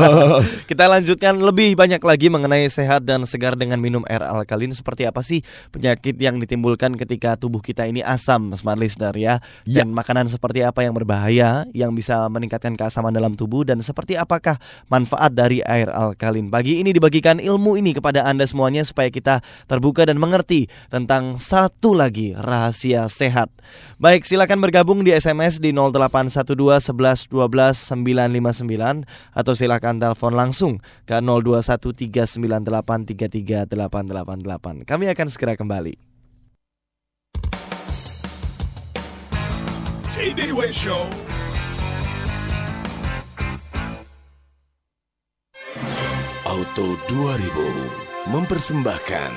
Kita 0.70 0.84
lanjutkan 0.90 1.38
lebih 1.38 1.78
banyak 1.78 2.02
lagi 2.02 2.26
mengenai 2.26 2.66
sehat 2.66 3.06
dan 3.06 3.22
segar 3.24 3.54
dengan 3.54 3.78
minum 3.78 4.02
air 4.10 4.24
alkalin. 4.24 4.72
Seperti 4.74 5.06
apa 5.06 5.20
sih 5.22 5.44
penyakit 5.70 6.16
yang 6.18 6.38
ditimbulkan 6.40 6.94
ketika 6.96 7.36
tubuh 7.36 7.60
kita 7.60 7.84
ini 7.84 8.00
asam, 8.00 8.54
smart 8.56 8.80
listener 8.80 9.14
ya? 9.14 9.38
Ya. 9.68 9.82
Dan 9.82 9.92
makanan 9.92 10.30
seperti 10.32 10.64
apa 10.64 10.82
yang 10.82 10.96
berbahaya 10.96 11.68
yang 11.76 11.92
bisa 11.92 12.26
meningkatkan 12.32 12.74
keasaman 12.80 13.12
dalam 13.12 13.36
tubuh 13.36 13.68
dan 13.68 13.84
seperti 13.84 14.16
apakah 14.16 14.56
manfaat 14.88 15.36
dari 15.36 15.60
air 15.60 15.92
alkalin. 15.92 16.48
Pagi 16.48 16.80
ini 16.80 16.96
dibagikan 16.96 17.36
ilmu 17.36 17.76
ini 17.76 17.92
kepada 17.92 18.24
Anda 18.24 18.48
semuanya 18.48 18.80
supaya 18.88 19.12
kita 19.12 19.44
terbuka 19.68 20.08
dan 20.08 20.16
mengerti 20.16 20.72
tentang 20.88 21.36
satu 21.36 21.92
lagi 21.92 22.32
rahasia 22.32 23.04
sehat. 23.12 23.52
Baik, 24.00 24.24
silakan 24.24 24.64
bergabung 24.64 25.04
di 25.04 25.12
SMS 25.12 25.60
di 25.60 25.76
0812 25.76 26.88
11 26.88 27.28
12 27.28 28.00
959 28.00 29.04
atau 29.36 29.52
silakan 29.52 30.00
telepon 30.00 30.32
langsung 30.32 30.80
ke 31.04 31.20
021398 31.20 33.12
33888. 33.12 34.88
Kami 34.88 35.04
akan 35.12 35.26
segera 35.28 35.52
kembali. 35.60 36.08
TDW 40.10 40.68
Show. 40.68 41.29
Auto 46.50 46.98
2000 47.06 48.26
mempersembahkan 48.34 49.30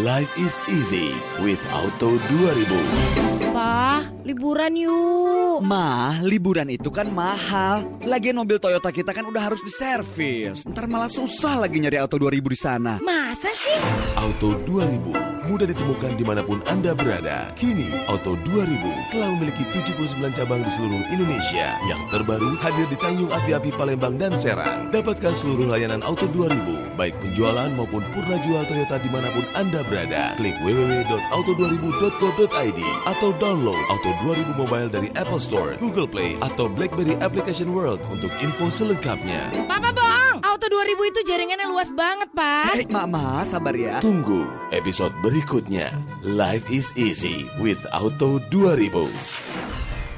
Life 0.00 0.32
is 0.40 0.64
easy 0.72 1.12
with 1.44 1.60
Auto 1.68 2.16
2000. 2.32 3.33
Pa, 3.54 4.02
liburan 4.26 4.74
yuk. 4.74 5.62
Ma, 5.62 6.18
liburan 6.26 6.66
itu 6.74 6.90
kan 6.90 7.06
mahal. 7.06 7.86
Lagian 8.02 8.34
mobil 8.34 8.58
Toyota 8.58 8.90
kita 8.90 9.14
kan 9.14 9.22
udah 9.30 9.46
harus 9.46 9.62
diservis. 9.62 10.66
Ntar 10.66 10.90
malah 10.90 11.06
susah 11.06 11.62
lagi 11.62 11.78
nyari 11.78 12.02
Auto 12.02 12.18
2000 12.18 12.50
di 12.50 12.58
sana. 12.58 12.98
Masa 12.98 13.54
sih? 13.54 13.78
Auto 14.18 14.58
2000 14.66 15.46
mudah 15.46 15.70
ditemukan 15.70 16.18
di 16.18 16.26
mana 16.26 16.42
pun 16.42 16.66
Anda 16.66 16.98
berada. 16.98 17.54
Kini 17.54 17.94
Auto 18.10 18.34
2000 18.42 19.14
telah 19.14 19.30
memiliki 19.38 19.62
79 19.70 20.34
cabang 20.34 20.66
di 20.66 20.70
seluruh 20.74 21.06
Indonesia. 21.14 21.78
Yang 21.86 22.10
terbaru 22.10 22.58
hadir 22.58 22.90
di 22.90 22.98
Tanjung 22.98 23.30
Api-Api 23.30 23.70
Palembang 23.78 24.18
dan 24.18 24.34
Serang. 24.34 24.90
Dapatkan 24.90 25.30
seluruh 25.30 25.70
layanan 25.70 26.02
Auto 26.02 26.26
2000, 26.26 26.98
baik 26.98 27.14
penjualan 27.22 27.70
maupun 27.70 28.02
purna 28.10 28.34
jual 28.42 28.66
Toyota 28.66 28.98
di 28.98 29.06
mana 29.14 29.30
pun 29.30 29.46
Anda 29.54 29.86
berada. 29.86 30.34
Klik 30.42 30.58
www.auto2000.co.id 30.64 32.80
atau 33.06 33.30
download 33.44 33.84
Auto 33.92 34.10
2000 34.24 34.56
Mobile 34.56 34.88
dari 34.88 35.12
Apple 35.12 35.36
Store, 35.36 35.76
Google 35.76 36.08
Play, 36.08 36.40
atau 36.40 36.64
BlackBerry 36.64 37.20
Application 37.20 37.68
World 37.68 38.00
untuk 38.08 38.32
info 38.40 38.72
selengkapnya. 38.72 39.52
Papa 39.68 39.92
bohong. 39.92 40.40
Auto 40.40 40.64
2000 40.72 41.12
itu 41.12 41.20
jaringannya 41.28 41.68
luas 41.68 41.92
banget, 41.92 42.32
Pak. 42.32 42.72
Hei, 42.72 42.88
Mama, 42.88 43.44
sabar 43.44 43.76
ya. 43.76 44.00
Tunggu 44.00 44.48
episode 44.72 45.12
berikutnya. 45.20 45.92
Life 46.24 46.64
is 46.72 46.88
easy 46.96 47.44
with 47.60 47.76
Auto 47.92 48.40
2000. 48.48 49.12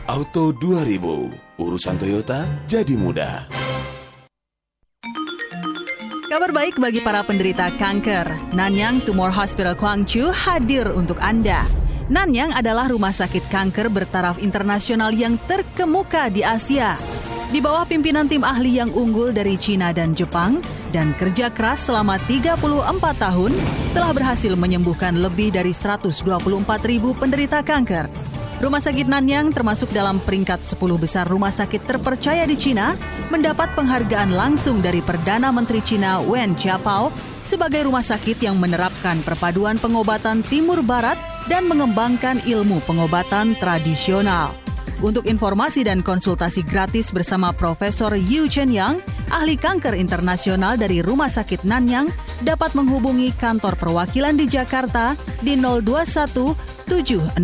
Auto 0.06 0.54
2000, 0.54 1.58
urusan 1.58 1.98
Toyota 1.98 2.46
jadi 2.70 2.94
mudah. 2.94 3.50
Kabar 6.30 6.54
baik 6.54 6.78
bagi 6.78 7.02
para 7.02 7.26
penderita 7.26 7.74
kanker. 7.74 8.54
Nanyang 8.54 9.02
Tumor 9.02 9.34
Hospital 9.34 9.74
Gwangju 9.74 10.30
hadir 10.30 10.86
untuk 10.94 11.18
Anda. 11.18 11.85
Nanyang 12.06 12.54
adalah 12.54 12.86
rumah 12.86 13.10
sakit 13.10 13.50
kanker 13.50 13.90
bertaraf 13.90 14.38
internasional 14.38 15.10
yang 15.10 15.34
terkemuka 15.50 16.30
di 16.30 16.46
Asia. 16.46 16.94
Di 17.50 17.58
bawah 17.58 17.82
pimpinan 17.82 18.30
tim 18.30 18.46
ahli 18.46 18.78
yang 18.78 18.94
unggul 18.94 19.34
dari 19.34 19.58
Cina 19.58 19.90
dan 19.90 20.14
Jepang 20.14 20.62
dan 20.94 21.18
kerja 21.18 21.50
keras 21.50 21.90
selama 21.90 22.14
34 22.30 22.62
tahun 23.18 23.58
telah 23.90 24.12
berhasil 24.14 24.54
menyembuhkan 24.54 25.18
lebih 25.18 25.50
dari 25.50 25.74
124 25.74 26.22
ribu 26.86 27.10
penderita 27.18 27.66
kanker. 27.66 28.06
Rumah 28.56 28.80
sakit 28.80 29.04
Nanyang 29.04 29.52
termasuk 29.52 29.92
dalam 29.92 30.16
peringkat 30.16 30.64
10 30.64 30.80
besar 30.96 31.28
rumah 31.28 31.52
sakit 31.52 31.84
terpercaya 31.84 32.48
di 32.48 32.56
Cina, 32.56 32.96
mendapat 33.28 33.76
penghargaan 33.76 34.32
langsung 34.32 34.80
dari 34.80 35.04
Perdana 35.04 35.52
Menteri 35.52 35.84
Cina 35.84 36.24
Wen 36.24 36.56
Jiabao 36.56 37.12
sebagai 37.44 37.84
rumah 37.84 38.00
sakit 38.00 38.40
yang 38.40 38.56
menerapkan 38.56 39.20
perpaduan 39.20 39.76
pengobatan 39.76 40.40
timur 40.40 40.80
barat 40.80 41.20
dan 41.52 41.68
mengembangkan 41.68 42.40
ilmu 42.48 42.80
pengobatan 42.88 43.52
tradisional. 43.60 44.65
Untuk 45.04 45.28
informasi 45.28 45.84
dan 45.84 46.00
konsultasi 46.00 46.64
gratis 46.64 47.12
bersama 47.12 47.52
Profesor 47.52 48.16
Yu 48.16 48.48
Chen 48.48 48.72
Yang, 48.72 49.04
ahli 49.28 49.60
kanker 49.60 49.92
internasional 49.92 50.80
dari 50.80 51.04
Rumah 51.04 51.28
Sakit 51.28 51.68
Nanyang, 51.68 52.08
dapat 52.40 52.72
menghubungi 52.72 53.36
kantor 53.36 53.76
perwakilan 53.76 54.40
di 54.40 54.48
Jakarta 54.48 55.12
di 55.44 55.60
021 55.60 56.56
700 56.88 57.36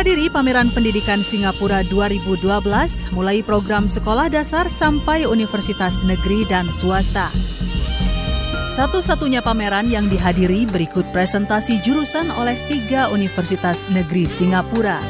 Hadiri 0.00 0.32
pameran 0.32 0.72
pendidikan 0.72 1.20
Singapura 1.20 1.84
2012 1.84 2.40
mulai 3.12 3.44
program 3.44 3.84
sekolah 3.84 4.32
dasar 4.32 4.72
sampai 4.72 5.28
universitas 5.28 5.92
negeri 6.08 6.48
dan 6.48 6.72
swasta. 6.72 7.28
Satu-satunya 8.70 9.42
pameran 9.42 9.90
yang 9.90 10.06
dihadiri 10.06 10.62
berikut 10.62 11.02
presentasi 11.10 11.82
jurusan 11.82 12.30
oleh 12.38 12.54
tiga 12.70 13.10
universitas 13.10 13.74
negeri 13.90 14.30
Singapura. 14.30 15.02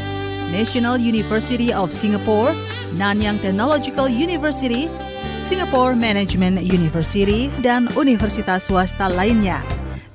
National 0.48 0.96
University 0.96 1.68
of 1.68 1.92
Singapore, 1.92 2.56
Nanyang 2.96 3.36
Technological 3.44 4.08
University, 4.08 4.88
Singapore 5.44 5.92
Management 5.92 6.64
University, 6.64 7.52
dan 7.60 7.84
universitas 8.00 8.64
swasta 8.64 9.12
lainnya. 9.12 9.60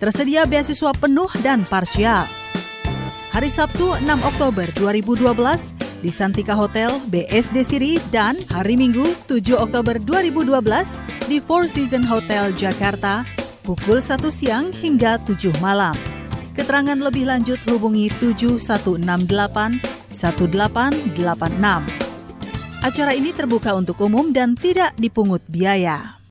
Tersedia 0.02 0.50
beasiswa 0.50 0.90
penuh 0.98 1.30
dan 1.46 1.70
parsial. 1.70 2.26
Hari 3.30 3.54
Sabtu 3.54 3.94
6 4.02 4.10
Oktober 4.26 4.68
2012 4.74 5.75
di 6.06 6.14
Santika 6.14 6.54
Hotel 6.54 7.02
BSD 7.10 7.66
Siri 7.66 7.98
dan 8.14 8.38
hari 8.54 8.78
Minggu 8.78 9.18
7 9.26 9.58
Oktober 9.58 9.98
2012 9.98 10.54
di 11.26 11.42
Four 11.42 11.66
Season 11.66 12.06
Hotel 12.06 12.54
Jakarta 12.54 13.26
pukul 13.66 13.98
1 13.98 14.22
siang 14.30 14.70
hingga 14.70 15.18
7 15.26 15.50
malam. 15.58 15.98
Keterangan 16.54 17.02
lebih 17.02 17.26
lanjut 17.26 17.58
hubungi 17.66 18.14
7168 18.22 19.82
1886. 20.14 22.86
Acara 22.86 23.18
ini 23.18 23.34
terbuka 23.34 23.74
untuk 23.74 23.98
umum 24.06 24.30
dan 24.30 24.54
tidak 24.54 24.94
dipungut 25.02 25.42
biaya. 25.50 26.22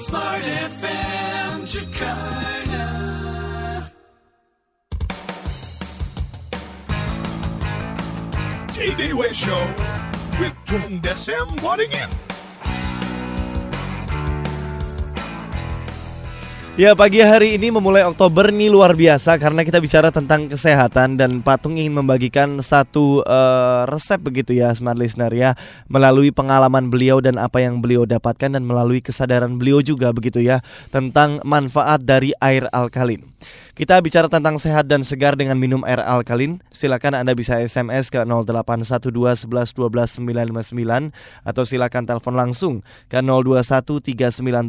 Smart 0.00 0.42
FM 0.42 1.68
Jakarta. 1.68 2.86
TDW 8.72 9.34
Show 9.34 9.60
with 10.40 10.56
Tung 10.64 11.02
Desem 11.02 11.60
Wadding 11.60 11.92
In. 11.92 12.29
Ya 16.80 16.96
pagi 16.96 17.20
hari 17.20 17.60
ini 17.60 17.68
memulai 17.68 18.08
Oktober 18.08 18.48
ini 18.48 18.72
luar 18.72 18.96
biasa 18.96 19.36
karena 19.36 19.68
kita 19.68 19.84
bicara 19.84 20.08
tentang 20.08 20.48
kesehatan 20.48 21.20
dan 21.20 21.44
Patung 21.44 21.76
ingin 21.76 22.00
membagikan 22.00 22.56
satu 22.56 23.20
eh, 23.20 23.84
resep 23.84 24.16
begitu 24.16 24.56
ya 24.56 24.72
smart 24.72 24.96
listener 24.96 25.28
ya 25.28 25.52
melalui 25.92 26.32
pengalaman 26.32 26.88
beliau 26.88 27.20
dan 27.20 27.36
apa 27.36 27.60
yang 27.60 27.84
beliau 27.84 28.08
dapatkan 28.08 28.56
dan 28.56 28.64
melalui 28.64 29.04
kesadaran 29.04 29.60
beliau 29.60 29.84
juga 29.84 30.08
begitu 30.16 30.40
ya 30.40 30.64
tentang 30.88 31.44
manfaat 31.44 32.00
dari 32.00 32.32
air 32.40 32.64
alkalin. 32.72 33.28
Kita 33.70 34.02
bicara 34.02 34.26
tentang 34.26 34.58
sehat 34.58 34.90
dan 34.90 35.06
segar 35.06 35.38
dengan 35.38 35.54
minum 35.56 35.86
air 35.86 36.02
alkalin. 36.02 36.58
Silakan 36.68 37.14
Anda 37.14 37.32
bisa 37.32 37.56
SMS 37.56 38.10
ke 38.10 38.18
0812 38.18 39.46
11 39.46 39.46
12 39.46 40.20
959 40.20 41.14
atau 41.46 41.62
silakan 41.62 42.04
telepon 42.04 42.34
langsung 42.34 42.74
ke 43.06 43.22
021 43.22 44.02
398 44.02 44.66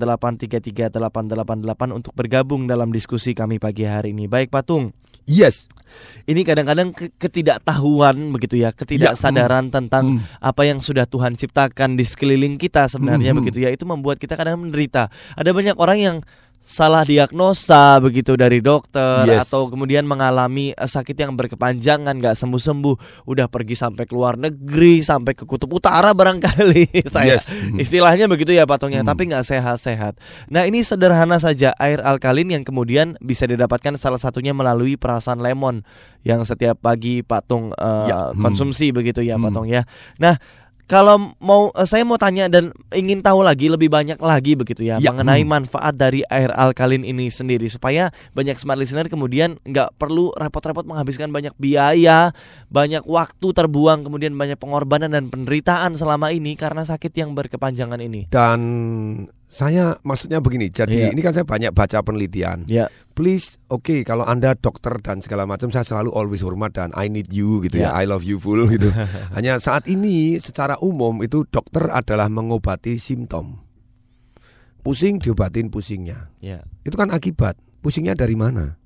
33 0.47 0.93
888 0.93 1.91
untuk 1.91 2.13
bergabung 2.13 2.69
dalam 2.69 2.93
diskusi 2.93 3.33
kami 3.33 3.57
pagi 3.57 3.83
hari 3.83 4.13
ini. 4.13 4.29
Baik 4.29 4.53
Patung. 4.53 4.93
Yes. 5.25 5.69
Ini 6.23 6.41
kadang-kadang 6.41 6.95
ke- 6.95 7.11
ketidaktahuan 7.13 8.31
begitu 8.31 8.57
ya, 8.57 8.71
ketidaksadaran 8.71 9.69
tentang 9.69 10.17
Hmm. 10.17 10.25
apa 10.39 10.63
yang 10.63 10.79
sudah 10.79 11.03
Tuhan 11.03 11.35
ciptakan 11.35 11.93
di 11.93 12.07
sekeliling 12.07 12.55
kita 12.55 12.87
sebenarnya 12.87 13.35
Hmm. 13.35 13.43
begitu 13.43 13.59
ya. 13.61 13.69
Itu 13.69 13.83
membuat 13.83 14.17
kita 14.17 14.33
kadang 14.33 14.63
menderita. 14.63 15.11
Ada 15.35 15.51
banyak 15.51 15.75
orang 15.75 15.99
yang 15.99 16.17
salah 16.61 17.01
diagnosa 17.01 17.97
begitu 17.97 18.37
dari 18.37 18.61
dokter 18.61 19.25
Yes. 19.25 19.49
atau 19.49 19.67
kemudian 19.67 20.05
mengalami 20.05 20.71
eh, 20.71 20.85
sakit 20.85 21.17
yang 21.17 21.33
berkepanjangan 21.33 22.13
nggak 22.13 22.37
sembuh-sembuh 22.37 23.25
udah 23.25 23.49
pergi 23.49 23.73
sampai 23.73 24.05
ke 24.05 24.13
luar 24.13 24.37
negeri 24.37 25.01
sampai 25.01 25.33
ke 25.33 25.43
kutub 25.43 25.73
utara 25.73 26.13
barangkali 26.13 27.01
saya 27.13 27.35
Yes. 27.35 27.49
Istilahnya 27.75 28.25
begitu 28.25 28.51
ya 28.51 28.63
patungnya 28.63 29.01
Hmm. 29.01 29.09
tapi 29.09 29.27
nggak 29.27 29.41
sehat-sehat 29.43 30.21
nah 30.47 30.63
ini 30.63 30.79
sederhana 30.79 31.35
saja 31.37 31.73
air 31.75 31.97
alkalin 31.99 32.53
yang 32.53 32.63
kemudian 32.63 33.17
bisa 33.19 33.43
didapatkan 33.43 33.97
salah 33.97 34.21
satunya 34.21 34.53
melalui 34.53 34.95
perasan 34.95 35.41
lemon 35.41 35.81
yang 36.21 36.45
setiap 36.45 36.77
pagi 36.77 37.19
patung 37.21 37.73
eh, 37.73 38.05
Ya. 38.07 38.31
Hmm. 38.31 38.37
konsumsi 38.39 38.93
begitu 38.93 39.19
ya 39.19 39.35
Hmm. 39.35 39.49
patung 39.49 39.65
ya 39.65 39.83
nah 40.15 40.37
kalau 40.91 41.31
mau 41.39 41.71
eh, 41.71 41.87
saya 41.87 42.03
mau 42.03 42.19
tanya 42.19 42.51
dan 42.51 42.75
ingin 42.91 43.23
tahu 43.23 43.39
lagi 43.39 43.71
lebih 43.71 43.87
banyak 43.87 44.19
lagi 44.19 44.59
begitu 44.59 44.83
ya, 44.83 44.99
Ya, 44.99 45.15
mengenai 45.15 45.47
hmm. 45.47 45.47
manfaat 45.47 45.95
dari 45.95 46.19
air 46.27 46.51
alkalin 46.51 47.07
ini 47.07 47.31
sendiri 47.31 47.71
supaya 47.71 48.11
banyak 48.35 48.59
smart 48.59 48.75
listener 48.75 49.07
kemudian 49.07 49.55
nggak 49.63 49.95
perlu 49.95 50.35
repot-repot 50.35 50.83
menghabiskan 50.83 51.31
banyak 51.31 51.55
biaya, 51.55 52.35
banyak 52.67 53.07
waktu 53.07 53.47
terbuang, 53.55 54.03
kemudian 54.03 54.35
banyak 54.35 54.59
pengorbanan 54.59 55.15
dan 55.15 55.31
penderitaan 55.31 55.95
selama 55.95 56.35
ini 56.35 56.59
karena 56.59 56.83
sakit 56.83 57.15
yang 57.15 57.31
berkepanjangan 57.31 58.03
ini. 58.03 58.27
Dan 58.27 58.59
saya 59.51 59.99
maksudnya 60.07 60.39
begini, 60.39 60.71
jadi 60.71 60.95
Iya. 60.95 61.11
ini 61.11 61.19
kan 61.19 61.35
saya 61.35 61.43
banyak 61.43 61.75
baca 61.75 61.99
penelitian. 61.99 62.63
Ya, 62.71 62.87
Please, 63.11 63.59
oke 63.67 64.07
kalau 64.07 64.23
Anda 64.23 64.55
dokter 64.55 64.95
dan 65.03 65.19
segala 65.19 65.43
macam 65.43 65.67
saya 65.67 65.83
selalu 65.83 66.15
always 66.15 66.39
hormat 66.39 66.71
dan 66.71 66.95
I 66.95 67.11
need 67.11 67.27
you 67.27 67.59
gitu 67.59 67.83
ya, 67.83 67.91
Ya. 67.91 67.99
I 67.99 68.07
love 68.07 68.23
you 68.23 68.39
full 68.39 68.63
gitu. 68.71 68.87
Hanya 69.35 69.59
saat 69.59 69.91
ini 69.91 70.39
secara 70.39 70.79
umum 70.79 71.19
itu 71.19 71.43
dokter 71.43 71.91
adalah 71.91 72.31
mengobati 72.31 72.95
simptom. 72.95 73.59
Pusing 74.79 75.19
diobatin 75.19 75.67
pusingnya. 75.67 76.31
ya, 76.39 76.63
Itu 76.81 76.95
kan 76.95 77.11
akibat. 77.11 77.59
Pusingnya 77.83 78.15
dari 78.15 78.33
mana? 78.33 78.79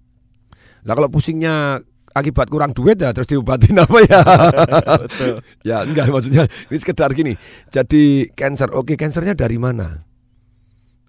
Lah 0.81 0.93
kalau 0.93 1.07
pusingnya 1.07 1.77
akibat 2.11 2.47
kurang 2.47 2.71
duit 2.71 2.95
ya 2.95 3.11
terus 3.11 3.27
diobatin 3.27 3.75
apa 3.83 3.97
ya? 4.01 4.21
ya 5.61 5.77
enggak 5.83 6.07
maksudnya 6.09 6.47
ini 6.67 6.77
sekedar 6.79 7.11
gini. 7.11 7.33
Jadi 7.69 8.31
cancer, 8.33 8.71
oke 8.71 8.95
cancernya 8.95 9.35
dari 9.35 9.57
mana? 9.57 10.04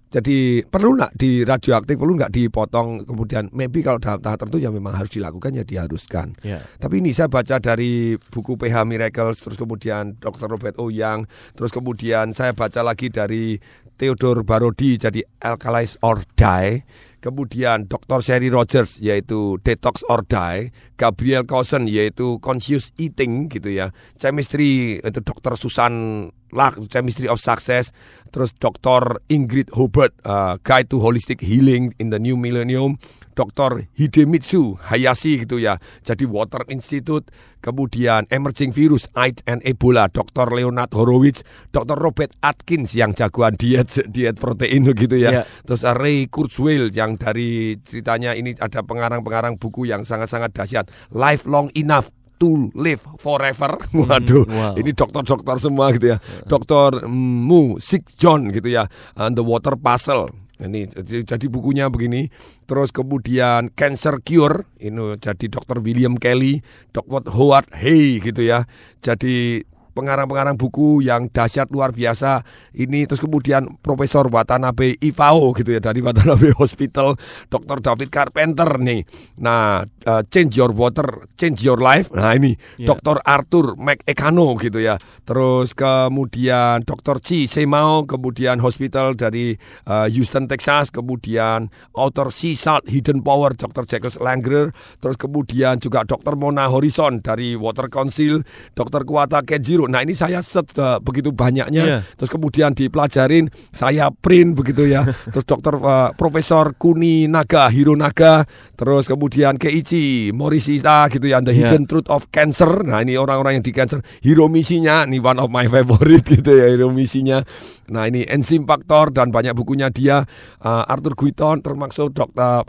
Jadi 0.07 0.63
perlu 0.63 0.95
nggak 0.95 1.19
di 1.19 1.43
radioaktif, 1.43 1.99
perlu 1.99 2.15
nggak 2.15 2.31
dipotong 2.31 3.03
kemudian 3.03 3.51
maybe 3.51 3.83
kalau 3.83 3.99
dalam 3.99 4.23
tahap 4.23 4.39
tertentu 4.39 4.63
ya 4.63 4.71
memang 4.71 4.95
harus 4.95 5.11
dilakukan 5.11 5.51
ya 5.51 5.67
diharuskan. 5.67 6.31
Ya, 6.47 6.63
Tapi 6.79 7.03
ini 7.03 7.11
saya 7.11 7.27
baca 7.27 7.59
dari 7.59 8.15
buku 8.15 8.55
PH 8.55 8.87
Miracles, 8.87 9.43
terus 9.43 9.59
kemudian 9.59 10.15
Dr. 10.15 10.47
Robert 10.47 10.79
O. 10.79 10.87
Young, 10.87 11.27
terus 11.59 11.75
kemudian 11.75 12.31
saya 12.31 12.55
baca 12.55 12.79
lagi 12.87 13.11
dari 13.11 13.59
Theodore 13.97 14.45
Barodi 14.45 14.95
jadi 14.95 15.25
Alkalize 15.41 15.97
or 16.05 16.21
Die, 16.37 16.85
kemudian 17.19 17.89
Dr. 17.89 18.21
Sherry 18.21 18.53
Rogers 18.53 19.01
yaitu 19.01 19.57
Detox 19.65 20.05
or 20.07 20.23
Die, 20.23 20.71
Gabriel 20.95 21.43
Cousin 21.49 21.89
yaitu 21.89 22.37
Conscious 22.39 22.93
Eating 23.01 23.49
gitu 23.49 23.73
ya, 23.73 23.91
Chemistry 24.15 25.01
itu 25.01 25.19
Dr. 25.19 25.57
Susan 25.57 26.29
Lak, 26.55 26.79
Chemistry 26.87 27.27
of 27.27 27.39
Success, 27.39 27.91
terus 28.31 28.55
Dr. 28.55 29.19
Ingrid 29.27 29.71
Hobart, 29.75 30.15
uh, 30.23 30.55
Guide 30.63 30.87
to 30.91 30.99
Holistic 30.99 31.43
Healing 31.43 31.91
in 31.99 32.11
the 32.11 32.19
New 32.19 32.35
Millennium, 32.35 32.95
Dr. 33.33 33.85
Hidemitsu 33.93 34.81
Hayashi 34.89 35.45
gitu 35.45 35.61
ya, 35.61 35.77
jadi 36.01 36.25
Water 36.25 36.65
Institute, 36.71 37.29
kemudian 37.61 38.25
Emerging 38.33 38.73
Virus, 38.73 39.05
AIDS 39.13 39.43
and 39.45 39.61
Ebola, 39.61 40.09
Dr. 40.09 40.49
Leonard 40.49 40.89
Horowitz, 40.95 41.43
Dr. 41.69 41.99
Robert 41.99 42.33
Atkins 42.41 42.97
yang 42.97 43.13
jagoan 43.13 43.53
diet 43.53 43.93
diet 44.13 44.39
protein 44.41 44.87
gitu 44.91 45.19
ya, 45.19 45.29
Ya. 45.29 45.43
terus 45.67 45.83
Ray 45.85 46.31
Kurzweil 46.31 46.89
yang 46.95 47.19
dari 47.19 47.77
ceritanya 47.83 48.33
ini 48.33 48.55
ada 48.57 48.81
pengarang-pengarang 48.81 49.59
buku 49.59 49.85
yang 49.85 50.01
sangat-sangat 50.07 50.55
dahsyat, 50.55 50.85
Lifelong 51.11 51.69
Enough 51.75 52.09
to 52.41 52.69
live 52.77 53.01
forever. 53.17 53.77
Waduh, 53.97 54.45
wow. 54.47 54.73
ini 54.77 54.93
dokter-dokter 54.93 55.57
semua 55.61 55.93
gitu 55.93 56.15
ya. 56.15 56.17
Dokter 56.45 57.05
Mu 57.09 57.81
Sik 57.81 58.13
John 58.17 58.49
gitu 58.53 58.69
ya. 58.69 58.89
And 59.17 59.37
the 59.37 59.43
Water 59.45 59.75
Puzzle. 59.77 60.29
Ini 60.57 60.89
jadi, 61.05 61.45
bukunya 61.45 61.85
begini. 61.85 62.33
Terus 62.65 62.89
kemudian 62.89 63.69
Cancer 63.77 64.17
Cure 64.25 64.65
ini 64.81 65.13
jadi 65.21 65.45
Dokter 65.53 65.77
William 65.77 66.17
Kelly, 66.17 66.65
Dr. 66.89 67.29
Howard 67.29 67.69
Hay 67.77 68.17
gitu 68.17 68.41
ya. 68.41 68.65
Jadi 68.97 69.61
pengarang-pengarang 69.97 70.61
buku 70.61 71.01
yang 71.01 71.25
dahsyat 71.33 71.73
luar 71.73 71.89
biasa 71.89 72.45
ini 72.77 73.09
terus 73.09 73.17
kemudian 73.17 73.81
Profesor 73.81 74.29
Watanabe 74.29 74.93
Ifao 75.01 75.57
gitu 75.57 75.73
ya 75.73 75.81
dari 75.81 76.05
Watanabe 76.05 76.53
Hospital 76.61 77.17
Dr. 77.49 77.81
David 77.81 78.13
Carpenter 78.13 78.77
nih 78.77 79.01
nah 79.41 79.81
eh, 79.81 80.21
Change 80.29 80.53
Your 80.61 80.69
Water 80.77 81.25
Change 81.33 81.65
Your 81.65 81.81
Life 81.81 82.13
nah 82.13 82.37
ini 82.37 82.53
Ya. 82.77 82.93
Dr. 82.93 83.17
Arthur 83.25 83.79
McEkano 83.79 84.53
gitu 84.59 84.77
ya 84.77 84.99
terus 85.25 85.73
kemudian 85.73 86.83
Dr. 86.85 87.17
Chi 87.23 87.49
Semao 87.49 88.05
kemudian 88.05 88.61
hospital 88.61 89.17
dari 89.17 89.57
eh, 89.87 90.07
Houston 90.13 90.45
Texas 90.45 90.93
kemudian 90.93 91.73
author 91.97 92.29
Sea 92.29 92.53
Salt 92.53 92.85
Hidden 92.85 93.23
Power 93.23 93.57
Dr. 93.57 93.87
Jacques 93.87 94.19
Langer 94.21 94.75
terus 94.99 95.17
kemudian 95.17 95.81
juga 95.81 96.03
Dr. 96.03 96.37
Mona 96.37 96.67
Horizon 96.69 97.23
dari 97.23 97.57
Water 97.57 97.87
Council 97.89 98.43
Dr. 98.77 99.07
Kuwata 99.07 99.41
Kenjiro 99.41 99.86
nah 99.87 99.99
ini 99.99 100.11
saya 100.11 100.39
set 100.39 100.71
eh, 100.73 100.99
begitu 100.99 101.31
banyaknya 101.31 101.79
Iya. 101.79 101.99
terus 102.13 102.27
kemudian 102.27 102.71
dipelajarin 102.71 103.45
saya 103.69 104.07
print 104.09 104.53
begitu 104.53 104.85
ya 104.85 105.01
terus 105.31 105.43
dokter 105.43 105.73
eh, 105.73 106.09
Profesor 106.13 106.73
Kuni 106.73 107.25
Naga 107.25 107.67
Hiro 107.67 107.93
Naga 107.93 108.43
terus 108.73 109.05
kemudian 109.05 109.55
Keiichi 109.55 110.29
Morishita 110.31 111.07
gitu 111.07 111.25
ya 111.25 111.39
The 111.39 111.49
Iya. 111.49 111.67
Hidden 111.67 111.83
Truth 111.85 112.07
of 112.07 112.27
Cancer 112.27 112.83
nah 112.83 112.99
ini 112.99 113.15
orang-orang 113.15 113.57
yang 113.57 113.65
di 113.65 113.71
cancer 113.71 113.99
Hiromisinya 114.21 115.03
nih 115.03 115.19
one 115.19 115.37
of 115.37 115.47
my 115.47 115.65
favorite 115.65 116.27
gitu 116.35 116.51
ya 116.53 116.67
Hiromisinya 116.67 117.41
nah 117.87 118.03
ini 118.03 118.23
Enzim 118.23 118.63
Factor 118.63 119.09
dan 119.09 119.29
banyak 119.29 119.51
bukunya 119.53 119.87
dia 119.87 120.21
eh, 120.59 120.83
Arthur 120.85 121.13
Guiton 121.13 121.59
termasuk 121.59 122.11
dokter 122.11 122.61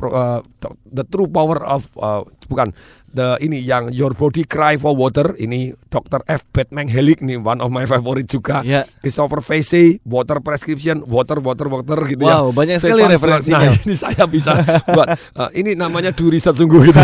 dok- 0.56 0.78
The 0.84 1.04
True 1.04 1.28
Power 1.28 1.60
of 1.62 1.90
eh, 1.92 2.20
bukan 2.46 2.72
the 3.10 3.38
ini 3.38 3.58
yang 3.58 3.88
Your 3.88 4.12
Body 4.12 4.42
Cry 4.42 4.74
for 4.74 4.92
Water 4.92 5.32
ini 5.34 5.70
Dr. 5.86 6.20
F. 6.24 6.44
Batman 6.48 6.86
Helig 6.86 7.18
nih 7.18 7.36
one 7.36 7.58
of 7.58 7.68
my 7.68 7.84
favorite 7.84 8.26
juga 8.26 8.60
Ya. 8.60 8.84
Christopher 8.98 9.38
Facey 9.38 10.00
Water 10.02 10.38
Prescription 10.38 11.04
Water 11.04 11.38
Water 11.38 11.66
Water 11.66 11.98
gitu 12.04 12.22
ya 12.22 12.40
Wow, 12.40 12.52
banyak 12.52 12.76
sekali 12.76 13.00
Stefan 13.00 13.14
referensinya. 13.14 13.58
Nah 13.64 13.76
ini 13.78 13.94
saya 13.94 14.24
bisa 14.24 14.52
buat 14.86 15.08
eh, 15.40 15.50
ini 15.54 15.72
namanya 15.72 16.10
do 16.10 16.26
riset 16.26 16.52
sungguh 16.52 16.84
gitu 16.84 16.98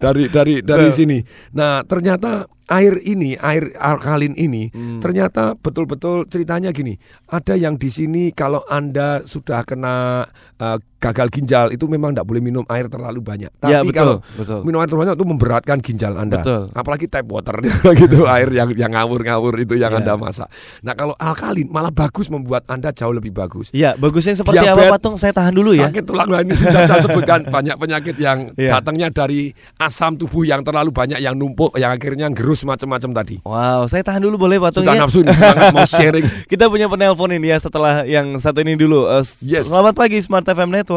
dari 0.00 0.28
dari 0.28 0.54
dari 0.60 0.88
Betul. 0.88 0.96
sini 0.96 1.18
nah 1.50 1.82
ternyata 1.82 2.46
air 2.64 2.96
ini 2.98 3.36
air 3.36 3.76
alkalin 3.76 4.32
ini 4.34 4.66
Hmm. 4.66 4.98
ternyata 4.98 5.52
betul-betul 5.54 6.24
ceritanya 6.26 6.70
gini 6.70 6.96
ada 7.26 7.52
yang 7.52 7.76
di 7.76 7.86
sini 7.86 8.32
kalau 8.32 8.64
anda 8.64 9.20
sudah 9.22 9.62
kena 9.62 10.24
eh, 10.56 10.78
gagal 11.04 11.28
ginjal 11.30 11.66
itu 11.68 11.84
memang 11.84 12.10
tidak 12.10 12.24
boleh 12.24 12.40
minum 12.40 12.64
air 12.66 12.86
terlalu 12.86 13.20
banyak 13.20 13.52
tapi 13.54 13.68
Ya, 13.68 13.80
betul, 13.80 13.92
kalau 13.92 14.14
betul. 14.32 14.60
minum 14.62 14.78
air 14.78 14.86
terlalu 14.86 15.02
banyak 15.04 15.14
itu 15.14 15.26
memberatkan 15.26 15.78
ginjal 15.78 16.12
anda 16.14 16.40
Betul. 16.40 16.62
apalagi 16.72 17.04
tap 17.06 17.26
water 17.26 17.60
gitu 18.00 18.24
air 18.24 18.48
yang 18.48 18.72
yang 18.72 18.88
ngawur-ngawur 18.90 19.52
itu 19.58 19.74
yang 19.74 19.90
Ya. 19.90 20.00
anda 20.00 20.16
masak 20.16 20.48
nah 20.80 20.92
kalau 20.92 21.12
alkalin 21.14 21.68
malah 21.68 21.90
bagus 21.90 22.26
membuat 22.26 22.64
anda 22.66 22.88
jauh 22.88 23.12
lebih 23.12 23.30
bagus 23.30 23.68
Ya, 23.70 23.92
bagusnya 23.94 24.32
seperti 24.32 24.56
Diabet, 24.56 24.86
apa 24.86 24.96
Patung? 24.96 25.14
Saya 25.14 25.30
tahan 25.30 25.50
dulu 25.50 25.72
ya. 25.72 25.86
Sakit 25.86 26.04
tulang 26.04 26.30
ini 26.32 26.52
bisa 26.52 26.78
saya 26.80 27.00
sebutkan 27.00 27.42
banyak 27.54 27.74
penyakit 27.74 28.16
yang 28.16 28.38
Iya. 28.54 28.78
datangnya 28.78 29.10
dari 29.10 29.50
asam 29.76 30.14
tubuh 30.14 30.42
yang 30.42 30.62
terlalu 30.62 30.88
banyak 30.88 31.18
yang 31.18 31.34
numpuk 31.34 31.74
yang 31.74 31.90
akhirnya 31.90 32.30
gerus 32.30 32.62
macam-macam 32.62 33.10
tadi. 33.12 33.36
Wow, 33.42 33.84
saya 33.84 34.00
tahan 34.00 34.22
dulu 34.22 34.38
boleh 34.40 34.56
Patung 34.56 34.82
Sudah 34.82 34.94
ya? 34.94 35.02
nafsu 35.02 35.20
nih 35.20 35.34
semangat 35.34 35.66
mau 35.70 35.82
sharing. 35.90 36.24
Kita 36.44 36.64
punya 36.66 36.86
penelpon 36.86 37.28
ini 37.30 37.48
ya 37.48 37.58
setelah 37.58 38.04
yang 38.04 38.38
satu 38.38 38.62
ini 38.62 38.74
dulu. 38.74 39.10
S- 39.16 39.42
Yes. 39.42 39.66
Selamat 39.66 39.92
pagi 39.92 40.18
Smart 40.18 40.46
FM 40.46 40.70
Network. 40.70 40.93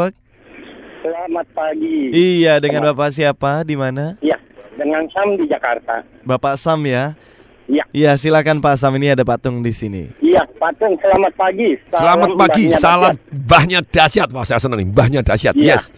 Selamat 1.01 1.47
pagi. 1.53 2.11
Iya, 2.11 2.59
dengan 2.59 2.91
Bapak 2.91 3.09
siapa? 3.09 3.63
Di 3.63 3.73
mana? 3.73 4.17
Ya, 4.19 4.37
dengan 4.75 5.07
Sam 5.09 5.37
di 5.37 5.45
Jakarta. 5.47 6.03
Bapak 6.21 6.59
Sam 6.59 6.83
ya? 6.83 7.15
Iya. 7.67 7.83
Iya, 7.91 8.11
silakan 8.15 8.63
Pak 8.63 8.79
Sam. 8.79 8.95
Ini 8.95 9.15
ada 9.15 9.23
patung 9.27 9.59
di 9.59 9.75
sini. 9.75 10.07
Iya, 10.23 10.47
Patung, 10.55 10.95
selamat 11.03 11.33
pagi. 11.35 11.75
Selamat 11.91 11.99
Salam 11.99 12.19
pagi, 12.39 12.63
mbahnya 12.65 12.79
salam 12.79 13.11
dahsyat. 13.11 13.43
mbahnya 13.43 13.79
dahsyat. 13.83 14.29
Wah, 14.31 14.45
saya 14.47 14.59
senang 14.59 14.79
nih, 14.79 14.87
mbahnya 14.87 15.21
dahsyat. 15.21 15.53
Iya. 15.53 15.75
Yes. 15.75 15.91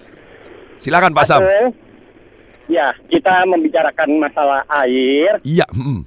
Silakan 0.81 1.13
Pak 1.13 1.25
Sam. 1.27 1.41
Patung, 1.41 1.69
Ya, 2.69 2.93
kita 3.09 3.49
membicarakan 3.49 4.21
masalah 4.21 4.62
air. 4.85 5.41
Iya, 5.41 5.65
mm, 5.73 6.05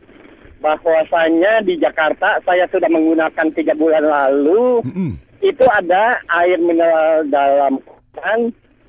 Bahwasanya 0.62 1.58
di 1.66 1.74
Jakarta 1.74 2.38
saya 2.46 2.70
sudah 2.70 2.86
menggunakan 2.86 3.46
tiga 3.50 3.74
bulan 3.74 4.06
lalu. 4.06 4.78
mm. 4.86 5.12
Itu 5.42 5.66
ada 5.66 6.22
air 6.38 6.58
mineral 6.62 7.26
dalam 7.26 7.82
kemasan 7.82 8.40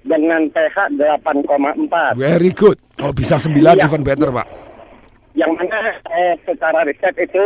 dengan 0.05 0.41
pH 0.53 0.77
8,4. 0.93 2.13
Very 2.13 2.51
good. 2.53 2.77
Kalau 2.93 3.13
bisa 3.15 3.41
9 3.41 3.57
Iya. 3.73 3.89
even 3.89 4.03
better, 4.05 4.29
Pak. 4.29 4.47
Yang 5.33 5.51
mana 5.57 5.79
eh, 6.13 6.33
secara 6.45 6.85
riset 6.85 7.15
itu 7.17 7.45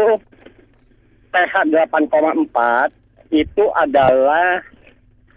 pH 1.31 1.53
8,4 1.71 2.91
itu 3.31 3.63
adalah 3.79 4.59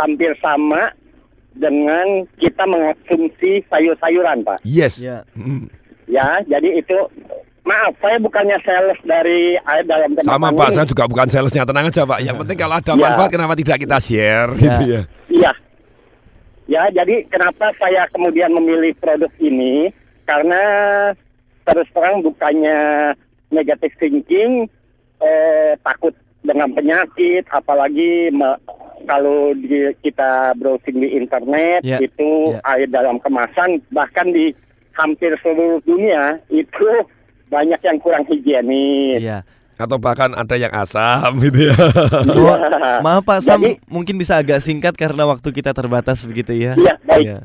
hampir 0.02 0.32
sama 0.42 0.90
dengan 1.54 2.24
kita 2.40 2.64
mengonsumsi 2.66 3.62
sayur-sayuran, 3.68 4.42
Pak. 4.42 4.58
Yes. 4.66 4.98
Ya. 4.98 5.22
Mm. 5.36 5.70
Ya, 6.10 6.42
jadi 6.42 6.82
itu 6.82 6.98
maaf 7.62 7.92
saya 8.00 8.16
bukannya 8.18 8.58
sales 8.60 8.98
dari 9.02 9.54
air 9.56 9.84
dalam 9.84 10.12
kemasan 10.12 10.26
Sama 10.26 10.48
Pak, 10.50 10.68
ini. 10.68 10.74
saya 10.74 10.86
juga 10.86 11.04
bukan 11.06 11.26
salesnya. 11.26 11.64
Tenang 11.64 11.86
aja 11.86 12.02
Pak. 12.02 12.18
Yang 12.20 12.36
penting 12.42 12.58
kalau 12.58 12.74
ada 12.76 12.92
Ya. 12.92 12.98
manfaat, 12.98 13.30
kenapa 13.30 13.54
tidak 13.54 13.78
kita 13.78 13.98
share 13.98 14.50
gitu 14.56 14.82
ya? 14.84 15.02
Iya. 15.28 15.52
Ya, 16.70 16.82
jadi 16.94 17.26
kenapa 17.26 17.74
saya 17.76 18.06
kemudian 18.08 18.54
memilih 18.54 18.94
produk 18.96 19.30
ini? 19.38 19.90
Karena 20.22 20.62
terus 21.66 21.90
terang 21.90 22.22
bukannya 22.22 22.78
negative 23.50 23.90
thinking, 23.98 24.70
eh, 25.18 25.74
takut 25.82 26.14
dengan 26.40 26.70
penyakit, 26.70 27.42
apalagi 27.50 28.30
me- 28.30 28.58
kalau 29.02 29.50
di, 29.52 29.90
kita 30.00 30.54
browsing 30.54 31.00
di 31.00 31.18
internet 31.18 31.82
Ya, 31.82 31.98
itu 31.98 32.54
ya. 32.54 32.62
air 32.70 32.86
dalam 32.86 33.18
kemasan, 33.18 33.82
bahkan 33.90 34.30
di 34.30 34.54
hampir 34.94 35.34
seluruh 35.42 35.82
dunia 35.82 36.38
itu 36.48 36.86
banyak 37.50 37.80
yang 37.80 37.98
kurang 37.98 38.22
higienis. 38.24 39.18
Iya. 39.20 39.38
Atau 39.74 39.96
bahkan 39.96 40.30
ada 40.30 40.54
yang 40.54 40.70
asam 40.70 41.34
gitu 41.44 41.66
ya. 41.66 41.76
Oh, 42.30 42.56
maaf 43.00 43.22
Pak 43.22 43.40
Sam, 43.40 43.58
Jadi- 43.58 43.80
mungkin 43.86 44.14
bisa 44.14 44.36
agak 44.36 44.60
singkat 44.60 44.92
karena 44.92 45.24
waktu 45.24 45.50
kita 45.50 45.72
terbatas 45.72 46.22
begitu 46.22 46.52
ya. 46.52 46.72
Iya, 46.74 46.94
baik. 47.02 47.26
Iya. 47.26 47.38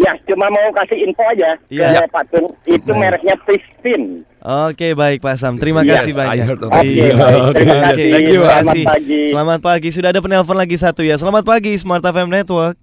Ya, 0.00 0.16
cuma 0.24 0.48
mau 0.48 0.64
kasih 0.72 1.04
info 1.04 1.20
aja 1.28 1.60
Iya. 1.68 2.00
ke 2.00 2.08
Pak 2.08 2.24
Tun. 2.30 2.48
Itu 2.64 2.88
Baik. 2.88 2.96
mereknya 2.96 3.34
Pristine. 3.38 4.24
Oke, 4.40 4.96
baik 4.96 5.20
Pak 5.20 5.36
Sam. 5.36 5.60
Terima 5.60 5.84
Yes, 5.84 6.00
kasih 6.00 6.12
I 6.12 6.16
banyak. 6.16 6.36
Iya, 6.40 6.44
Oke, 6.48 6.64
baik. 6.64 6.96
oke, 7.04 7.52
Terima 7.52 7.74
oke. 7.74 7.84
kasih. 7.84 8.08
Thank 8.08 8.24
you, 8.24 8.40
Selamat 8.40 8.64
pagi. 8.86 9.20
Selamat 9.28 9.60
pagi. 9.60 9.88
Sudah 9.90 10.08
ada 10.08 10.20
penelpon 10.22 10.56
lagi 10.56 10.76
satu 10.78 11.02
ya. 11.02 11.14
Selamat 11.14 11.44
pagi 11.44 11.76
Smart 11.76 12.00
FM 12.00 12.32
Network. 12.32 12.80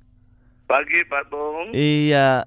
Pagi 0.68 1.00
Pak 1.10 1.24
Tung. 1.26 1.72
Iya. 1.72 2.46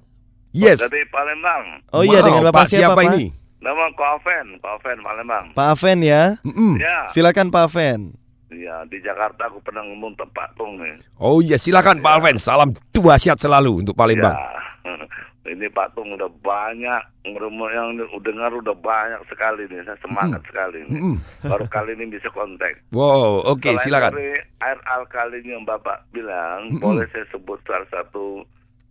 Yes. 0.52 0.78
Dari 0.78 1.02
Palembang. 1.08 1.82
Oh 1.90 2.04
iya 2.04 2.20
Wow, 2.20 2.26
dengan 2.28 2.42
Bapak 2.44 2.54
Pak, 2.54 2.66
siapa, 2.68 2.82
siapa 2.84 3.00
Pak? 3.00 3.06
ini? 3.08 3.24
Nama 3.60 3.92
Ko 3.92 4.02
Aven, 4.16 4.56
Ko 4.58 4.68
Aven 4.72 4.98
Palembang. 5.04 5.46
Pak 5.52 5.68
Aven 5.76 6.00
ya. 6.00 6.40
Mm-mm. 6.40 6.80
Ya, 6.80 7.04
Silakan 7.08 7.52
Pak 7.52 7.68
Aven. 7.68 8.16
iya 8.50 8.82
di 8.90 8.98
Jakarta 8.98 9.46
aku 9.46 9.62
pernah 9.62 9.84
ngomong 9.86 10.16
tempat 10.16 10.50
Tung 10.58 10.80
nih. 10.80 10.98
Oh 11.22 11.38
iya, 11.38 11.54
silakan 11.54 12.02
Pak 12.02 12.18
Alven. 12.18 12.34
Salam 12.34 12.74
dahsyat 12.90 13.38
selalu 13.38 13.86
untuk 13.86 13.94
Palembang. 13.94 14.34
Ya. 14.34 14.98
Ini 15.54 15.66
Pak 15.70 15.94
Tung 15.94 16.10
udah 16.10 16.26
banyak 16.40 17.02
ngerumur 17.26 17.70
yang 17.70 17.94
dengar 18.22 18.50
udah 18.50 18.74
banyak 18.74 19.22
sekali 19.26 19.66
nih. 19.66 19.82
Saya 19.82 19.98
semangat 20.02 20.42
sekali 20.46 20.82
nih. 20.84 21.18
Baru 21.42 21.66
kali 21.66 21.94
ini 21.94 22.10
bisa 22.10 22.26
kontak. 22.30 22.74
Wow, 22.90 23.42
oke 23.46 23.66
Selain 23.66 23.82
silakan. 23.82 24.12
dari 24.14 24.34
air 24.60 24.78
alkalin 24.88 25.42
yang 25.42 25.62
Bapak 25.62 26.06
bilang, 26.10 26.70
Mm-mm. 26.70 26.82
boleh 26.82 27.06
saya 27.10 27.26
sebut 27.30 27.58
salah 27.64 27.86
satu 27.88 28.42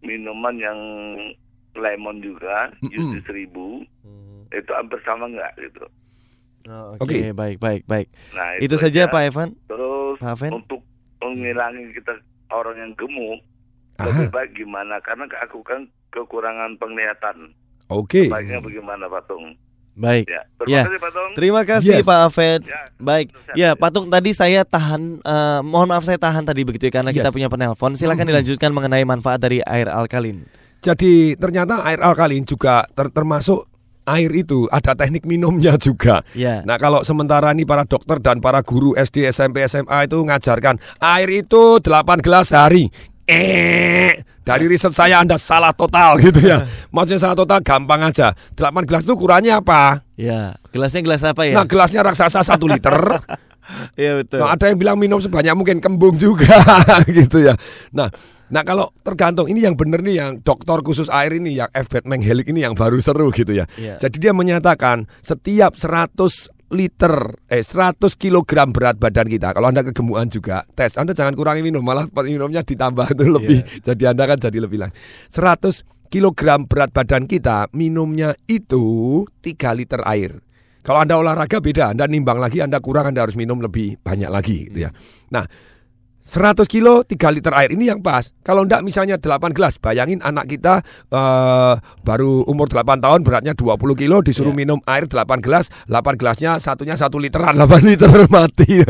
minuman 0.02 0.56
yang 0.56 0.80
lemon 1.74 2.18
juga, 2.20 2.72
Mm-mm. 2.80 2.90
jus 3.14 3.24
seribu. 3.24 3.84
Itu 4.50 4.72
hampir 4.74 4.98
sama 5.04 5.28
nggak 5.28 5.54
gitu. 5.60 5.86
Oh, 6.68 6.94
Oke. 6.96 7.06
Oke, 7.06 7.30
baik, 7.32 7.58
baik, 7.58 7.82
baik. 7.86 8.08
Nah, 8.32 8.58
Itu 8.58 8.76
saja 8.76 9.06
aja. 9.06 9.10
Pak 9.10 9.22
Evan. 9.26 9.50
Terus 9.66 10.18
Pak 10.18 10.32
Aven. 10.32 10.52
untuk 10.56 10.82
menghilangi 11.20 11.94
kita 11.94 12.14
orang 12.50 12.78
yang 12.78 12.92
gemuk, 12.94 13.40
Aha. 13.96 14.06
lebih 14.06 14.28
baik 14.30 14.52
gimana? 14.56 14.98
Karena 15.00 15.26
aku 15.40 15.62
kan 15.62 15.86
kekurangan 16.10 16.78
penglihatan. 16.78 17.54
Oke. 17.88 18.30
Baiknya 18.30 18.58
bagaimana 18.60 19.06
Pak 19.06 19.24
Tung? 19.26 19.54
Baik. 19.94 20.30
Ya, 20.30 20.42
terima 20.56 20.72
Ya. 20.72 20.82
kasih 20.86 21.00
Pak 21.00 21.12
Tung. 21.12 21.32
Terima 21.36 21.62
kasih 21.64 21.96
Yes. 21.96 22.06
Pak 22.06 22.20
Aven. 22.24 22.60
Ya, 22.64 22.82
Baik. 22.98 23.28
itu 23.28 23.40
Ya, 23.52 23.70
saja. 23.74 23.76
Patung 23.76 24.08
tadi 24.08 24.30
saya 24.32 24.62
tahan 24.64 25.02
eh, 25.20 25.60
mohon 25.62 25.88
maaf 25.88 26.06
saya 26.06 26.16
tahan 26.16 26.46
tadi 26.46 26.62
begitu 26.64 26.88
ya 26.88 26.94
karena 26.94 27.12
kita 27.12 27.30
Yes. 27.30 27.36
punya 27.36 27.50
penelpon. 27.50 27.94
Silakan 27.94 28.24
Mhm. 28.24 28.32
dilanjutkan 28.32 28.72
mengenai 28.72 29.04
manfaat 29.04 29.38
dari 29.38 29.60
air 29.60 29.90
alkalin. 29.90 30.46
Jadi 30.80 31.36
ternyata 31.36 31.84
air 31.84 32.00
alkalin 32.00 32.48
juga 32.48 32.88
ter- 32.96 33.12
termasuk 33.12 33.68
air 34.10 34.32
itu 34.34 34.66
ada 34.74 34.98
teknik 34.98 35.28
minumnya 35.28 35.78
juga. 35.78 36.26
Ya. 36.34 36.66
Nah 36.66 36.82
kalau 36.82 37.06
sementara 37.06 37.54
ini 37.54 37.68
para 37.68 37.86
dokter 37.86 38.18
dan 38.18 38.42
para 38.42 38.64
guru 38.66 38.98
SD, 38.98 39.30
SMP, 39.30 39.62
SMA 39.70 40.10
itu 40.10 40.18
ngajarkan 40.24 40.82
air 40.98 41.30
itu 41.30 41.78
8 41.78 42.26
gelas 42.26 42.50
sehari. 42.50 42.90
Eh, 43.30 44.26
dari 44.42 44.66
riset 44.66 44.90
saya 44.90 45.22
Anda 45.22 45.38
salah 45.38 45.70
total 45.70 46.18
gitu 46.18 46.42
ya. 46.42 46.66
Maksudnya 46.96 47.22
salah 47.22 47.38
total 47.38 47.62
gampang 47.62 48.02
aja. 48.02 48.34
8 48.58 48.90
gelas 48.90 49.06
itu 49.06 49.14
ukurannya 49.14 49.54
apa? 49.62 50.02
Ya, 50.18 50.58
gelasnya 50.74 51.06
gelas 51.06 51.22
apa 51.22 51.46
ya? 51.46 51.62
Nah 51.62 51.70
gelasnya 51.70 52.02
raksasa 52.02 52.42
1 52.42 52.58
liter. 52.66 52.98
Iya 53.96 54.22
betul. 54.22 54.40
Nah, 54.42 54.56
ada 54.56 54.66
yang 54.70 54.78
bilang 54.78 54.98
minum 54.98 55.20
sebanyak 55.22 55.54
mungkin 55.54 55.78
kembung 55.80 56.16
juga 56.18 56.58
gitu 57.18 57.44
ya. 57.44 57.54
Nah, 57.94 58.10
nah 58.50 58.62
kalau 58.66 58.90
tergantung 59.02 59.46
ini 59.48 59.66
yang 59.66 59.78
benar 59.78 60.02
nih 60.02 60.16
yang 60.20 60.32
dokter 60.42 60.82
khusus 60.82 61.08
air 61.10 61.38
ini 61.38 61.58
yang 61.58 61.70
F. 61.74 61.90
Batman 61.90 62.22
Helik 62.22 62.50
ini 62.50 62.66
yang 62.66 62.74
baru 62.74 62.98
seru 63.00 63.30
gitu 63.30 63.54
ya. 63.54 63.70
Iya. 63.78 64.02
Jadi 64.02 64.18
dia 64.18 64.34
menyatakan 64.34 65.06
setiap 65.22 65.78
100 65.78 66.60
liter 66.70 67.34
eh 67.50 67.66
100 67.66 67.98
kilogram 68.14 68.70
berat 68.70 69.02
badan 69.02 69.26
kita. 69.26 69.54
Kalau 69.58 69.68
Anda 69.74 69.82
kegemukan 69.82 70.30
juga 70.30 70.62
tes, 70.78 70.98
Anda 71.02 71.18
jangan 71.18 71.34
kurangi 71.34 71.66
minum, 71.66 71.82
malah 71.82 72.06
minumnya 72.22 72.62
ditambah 72.62 73.18
itu 73.18 73.26
lebih. 73.26 73.60
Jadi 73.82 74.04
Anda 74.06 74.24
kan 74.30 74.38
jadi 74.38 74.58
lebih 74.62 74.78
lang. 74.86 74.92
100 75.34 76.10
kilogram 76.10 76.66
berat 76.66 76.90
badan 76.94 77.30
kita 77.30 77.70
minumnya 77.74 78.34
itu 78.50 79.26
3 79.42 79.78
liter 79.78 80.02
air. 80.06 80.42
Kalau 80.80 81.04
Anda 81.04 81.20
olahraga 81.20 81.60
beda, 81.60 81.92
Anda 81.92 82.08
nimbang 82.08 82.40
lagi, 82.40 82.64
Anda 82.64 82.80
kurang, 82.80 83.12
Anda 83.12 83.28
harus 83.28 83.36
minum 83.36 83.60
lebih 83.60 84.00
banyak 84.00 84.30
lagi 84.32 84.72
gitu 84.72 84.88
ya. 84.88 84.92
Nah, 85.30 85.44
100 86.22 86.68
kilo 86.68 87.02
3 87.02 87.16
liter 87.32 87.54
air 87.54 87.72
ini 87.72 87.88
yang 87.88 88.00
pas. 88.00 88.36
Kalau 88.40 88.62
enggak 88.62 88.84
misalnya 88.84 89.16
8 89.16 89.50
gelas, 89.50 89.78
bayangin 89.78 90.20
anak 90.20 90.46
kita 90.48 90.84
eh, 91.08 91.74
baru 92.02 92.44
umur 92.44 92.68
8 92.68 93.00
tahun 93.00 93.24
beratnya 93.24 93.54
20 93.54 93.66
kilo 93.96 94.20
disuruh 94.20 94.52
Iya. 94.52 94.60
minum 94.60 94.80
air 94.86 95.06
8 95.06 95.16
gelas, 95.40 95.72
8 95.86 96.16
gelasnya 96.16 96.60
satunya 96.60 96.94
1 96.94 97.18
literan, 97.18 97.56
8 97.56 97.82
liter 97.88 98.12
mati. 98.28 98.84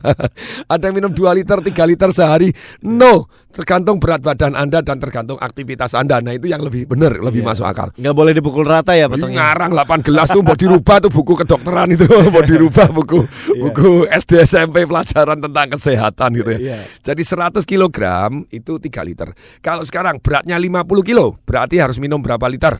Ada 0.72 0.84
yang 0.84 0.96
minum 0.96 1.12
2 1.12 1.22
liter, 1.34 1.58
3 1.58 1.84
liter 1.84 2.10
sehari. 2.10 2.50
No, 2.82 3.26
tergantung 3.48 3.98
berat 3.98 4.20
badan 4.20 4.54
Anda 4.54 4.80
dan 4.80 4.96
tergantung 4.96 5.36
aktivitas 5.36 5.92
Anda. 5.92 6.18
Nah, 6.18 6.32
itu 6.32 6.48
yang 6.48 6.62
lebih 6.62 6.88
benar, 6.88 7.14
lebih 7.14 7.42
Iya. 7.42 7.48
masuk 7.48 7.66
akal. 7.66 7.88
Nggak 7.94 8.14
boleh 8.14 8.32
dipukul 8.32 8.64
rata 8.64 8.94
ya 8.94 9.06
Ini 9.06 9.12
patungnya. 9.12 9.38
ngarang 9.38 9.70
8 9.72 10.00
gelas 10.00 10.28
tuh 10.30 10.40
mau 10.40 10.54
dirubah 10.54 10.96
tuh 10.98 11.10
buku 11.10 11.34
kedokteran 11.36 11.88
itu 11.90 12.06
mau 12.34 12.42
dirubah 12.42 12.88
buku 12.90 13.20
Iya. 13.50 13.60
buku 13.60 13.90
SD 14.08 14.32
SMP 14.42 14.82
pelajaran 14.82 15.38
tentang 15.38 15.66
kesehatan 15.68 16.30
gitu 16.34 16.50
ya. 16.50 16.60
Iya. 16.62 16.78
Jadi 17.02 17.22
100 17.26 17.66
kilogram 17.66 18.46
itu 18.48 18.78
3 18.78 19.02
liter. 19.02 19.34
Kalau 19.58 19.82
sekarang 19.82 20.22
beratnya 20.22 20.54
50 20.54 20.86
kilo, 21.02 21.42
berarti 21.42 21.82
harus 21.82 21.98
minum 21.98 22.22
berapa 22.22 22.46
liter? 22.46 22.78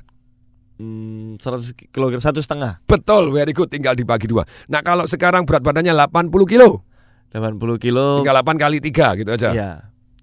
Hmm, 0.79 1.37
100 1.39 1.91
kilogram 1.91 2.19
satu 2.19 2.39
setengah. 2.39 2.79
Betul, 2.87 3.31
very 3.31 3.51
good. 3.51 3.69
Tinggal 3.69 3.99
dibagi 3.99 4.27
dua. 4.27 4.47
Nah 4.67 4.81
kalau 4.81 5.07
sekarang 5.07 5.43
berat 5.43 5.63
badannya 5.63 5.93
80 5.93 6.31
kilo, 6.47 6.87
80 7.31 7.79
kilo. 7.79 8.23
tinggal 8.23 8.39
8 8.39 8.55
kali 8.55 8.79
3 8.79 9.19
gitu 9.19 9.31
aja. 9.31 9.51
Iya. 9.51 9.71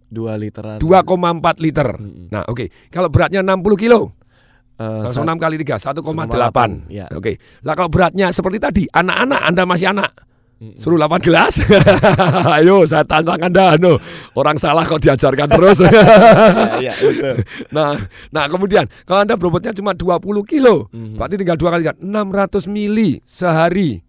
2 0.09 0.35
literan. 0.35 0.77
2,4 0.81 1.61
liter. 1.61 1.89
Mm-mm. 1.95 2.33
Nah 2.33 2.43
oke, 2.47 2.71
kalau 2.89 3.11
beratnya 3.11 3.45
60 3.45 3.75
kilo, 3.77 4.17
Eh, 4.79 5.03
langsung 5.03 5.27
sa- 5.27 5.35
6 5.35 5.37
kali 5.37 5.55
3, 5.59 5.75
1,8. 5.75 6.31
1,8, 6.31 6.87
ya. 6.87 7.05
Oke, 7.11 7.35
lah 7.67 7.75
kalau 7.75 7.91
beratnya 7.91 8.31
seperti 8.31 8.63
tadi, 8.63 8.83
anak-anak 8.87 9.41
Anda 9.43 9.63
masih 9.67 9.91
anak. 9.91 10.11
Suruh 10.75 10.99
8 10.99 11.23
gelas. 11.23 11.55
Ayo 12.59 12.83
saya 12.83 13.07
tantang 13.07 13.39
Anda 13.39 13.79
no. 13.79 13.95
Orang 14.35 14.59
salah 14.59 14.83
kok 14.83 14.99
diajarkan 14.99 15.47
terus. 15.47 15.79
Iya, 16.83 16.95
betul. 16.95 17.35
nah, 17.75 17.95
nah 18.31 18.45
kemudian 18.47 18.87
kalau 19.03 19.23
Anda 19.23 19.35
berobatnya 19.35 19.71
cuma 19.71 19.95
20 19.95 20.43
kilo, 20.43 20.87
Mhm. 20.91 21.15
berarti 21.15 21.35
tinggal 21.35 21.55
dua 21.55 21.69
kali 21.75 21.83
kan 21.87 21.95
600 21.99 22.67
mili 22.67 23.19
sehari. 23.23 24.03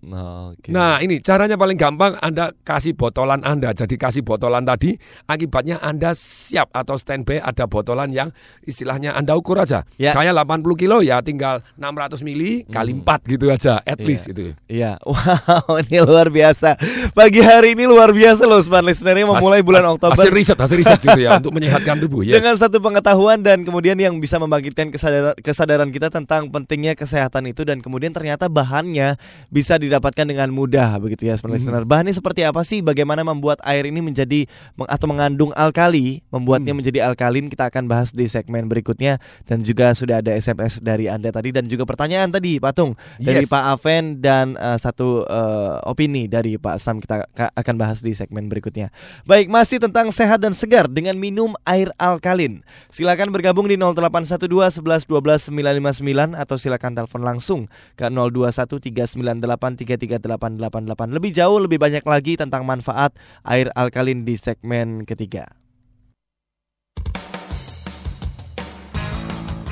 Oke. 0.00 0.72
Nah 0.72 0.96
ini 0.98 1.20
caranya 1.20 1.54
paling 1.54 1.76
gampang 1.76 2.16
Anda 2.18 2.56
kasih 2.58 2.96
botolan 2.96 3.40
Anda 3.40 3.70
Jadi 3.70 3.94
kasih 3.94 4.20
botolan 4.20 4.64
tadi 4.64 4.96
Akibatnya 5.24 5.76
Anda 5.76 6.16
siap 6.16 6.72
atau 6.72 6.96
standby 6.96 7.36
Ada 7.36 7.64
botolan 7.64 8.08
yang 8.08 8.32
istilahnya 8.64 9.12
Anda 9.12 9.36
ukur 9.36 9.60
aja 9.60 9.84
Ya. 9.94 10.16
Saya 10.16 10.32
80 10.32 10.64
kilo 10.74 11.00
ya 11.00 11.20
tinggal 11.20 11.60
600 11.76 12.24
mili 12.24 12.64
kali 12.64 12.96
4 12.96 13.28
gitu 13.28 13.52
aja 13.52 13.78
At 13.78 14.00
Iya. 14.00 14.06
least 14.06 14.24
itu 14.26 14.56
Iya, 14.64 14.96
wow 15.04 15.76
ini 15.78 16.00
luar 16.00 16.32
biasa. 16.32 16.80
Pagi 17.12 17.42
hari 17.42 17.76
ini 17.76 17.84
luar 17.84 18.10
biasa 18.10 18.46
loh 18.46 18.64
smart 18.64 18.80
listener 18.82 19.20
memulai 19.20 19.60
Has- 19.60 19.66
bulan 19.66 19.84
Oktober. 19.86 20.16
Hasil 20.16 20.32
riset, 20.32 20.56
hasil 20.56 20.76
riset 20.76 20.96
gitu 20.96 21.20
ya 21.20 21.34
Untuk 21.38 21.52
menyehatkan 21.52 22.00
tubuh 22.00 22.24
yes. 22.24 22.40
Dengan 22.40 22.56
satu 22.56 22.80
pengetahuan 22.80 23.44
dan 23.44 23.60
kemudian 23.60 24.00
yang 24.00 24.16
bisa 24.16 24.40
membangkitkan 24.40 24.88
kesadaran, 24.88 25.36
kesadaran 25.36 25.90
kita 25.90 26.08
tentang 26.08 26.48
pentingnya 26.48 26.96
kesehatan 26.96 27.44
itu 27.46 27.62
dan 27.62 27.84
kemudian 27.84 28.10
ternyata 28.10 28.48
bahannya 28.48 29.20
bisa 29.48 29.76
didapatkan 29.90 30.22
dengan 30.22 30.48
mudah 30.48 30.96
begitu 30.96 31.26
ya 31.26 31.34
Mhm. 31.36 31.50
listener. 31.50 31.82
Bahannya 31.82 32.14
seperti 32.14 32.46
apa 32.46 32.62
sih? 32.62 32.78
Bagaimana 32.78 33.20
membuat 33.20 33.58
air 33.62 33.84
ini 33.84 33.98
menjadi 33.98 34.46
atau 34.86 35.04
mengandung 35.04 35.50
alkali, 35.52 36.22
membuatnya 36.30 36.70
Hmm. 36.70 36.78
menjadi 36.78 37.04
alkalin 37.04 37.50
kita 37.50 37.66
akan 37.66 37.84
bahas 37.84 38.14
di 38.14 38.24
segmen 38.24 38.64
berikutnya 38.64 39.18
dan 39.44 39.60
juga 39.60 39.90
sudah 39.90 40.22
ada 40.22 40.30
SMS 40.30 40.78
dari 40.78 41.10
Anda 41.10 41.28
tadi 41.28 41.50
dan 41.50 41.66
juga 41.66 41.82
pertanyaan 41.82 42.30
tadi 42.30 42.62
Patung 42.62 42.94
dari 43.18 43.42
Yes. 43.42 43.50
Pak 43.50 43.64
Aven 43.74 44.04
dan 44.18 44.54
eh, 44.54 44.78
satu 44.78 45.24
eh, 45.24 45.76
opini 45.84 46.30
dari 46.30 46.54
Pak 46.54 46.76
Sam 46.76 47.00
kita 47.00 47.26
ka- 47.26 47.50
akan 47.50 47.74
bahas 47.74 47.98
di 47.98 48.12
segmen 48.12 48.46
berikutnya. 48.46 48.94
Baik, 49.24 49.48
masih 49.48 49.80
tentang 49.80 50.12
sehat 50.12 50.38
dan 50.38 50.52
segar 50.52 50.86
dengan 50.86 51.16
minum 51.16 51.56
air 51.64 51.90
alkalin. 51.96 52.62
Silakan 52.88 53.32
bergabung 53.32 53.66
di 53.66 53.74
0812 53.74 54.76
11 54.76 55.02
12 55.04 55.48
959 55.48 56.36
atau 56.36 56.54
silakan 56.54 56.92
telepon 56.94 57.22
langsung 57.22 57.60
ke 57.96 58.06
021 58.06 58.78
398 58.78 59.79
33888. 59.80 61.16
Lebih 61.16 61.30
jauh 61.32 61.58
lebih 61.58 61.80
banyak 61.80 62.04
lagi 62.04 62.36
tentang 62.36 62.68
manfaat 62.68 63.16
air 63.42 63.72
alkalin 63.72 64.28
di 64.28 64.36
segmen 64.36 65.08
ketiga. 65.08 65.48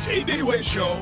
TDW 0.00 0.64
Show. 0.64 0.96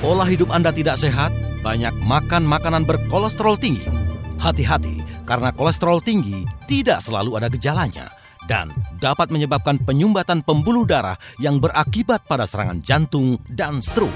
Pola 0.00 0.24
hidup 0.24 0.48
Anda 0.48 0.72
tidak 0.72 0.96
sehat, 0.96 1.28
banyak 1.60 1.92
makan 2.04 2.44
makanan 2.44 2.88
berkolesterol 2.88 3.60
tinggi. 3.60 3.84
Hati-hati, 4.40 5.04
karena 5.28 5.52
kolesterol 5.52 6.00
tinggi 6.00 6.48
tidak 6.64 7.04
selalu 7.04 7.36
ada 7.36 7.52
gejalanya 7.52 8.19
dan 8.50 8.74
dapat 8.98 9.30
menyebabkan 9.30 9.78
penyumbatan 9.78 10.42
pembuluh 10.42 10.82
darah 10.82 11.14
yang 11.38 11.62
berakibat 11.62 12.26
pada 12.26 12.50
serangan 12.50 12.82
jantung 12.82 13.38
dan 13.46 13.78
stroke. 13.78 14.10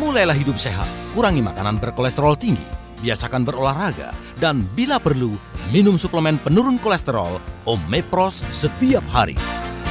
Mulailah 0.00 0.32
hidup 0.32 0.56
sehat, 0.56 0.88
kurangi 1.12 1.44
makanan 1.44 1.76
berkolesterol 1.76 2.40
tinggi, 2.40 2.64
biasakan 3.04 3.44
berolahraga, 3.44 4.16
dan 4.40 4.64
bila 4.72 4.96
perlu, 4.96 5.36
minum 5.68 6.00
suplemen 6.00 6.40
penurun 6.40 6.80
kolesterol 6.80 7.36
Omepros 7.68 8.40
setiap 8.48 9.04
hari. 9.12 9.36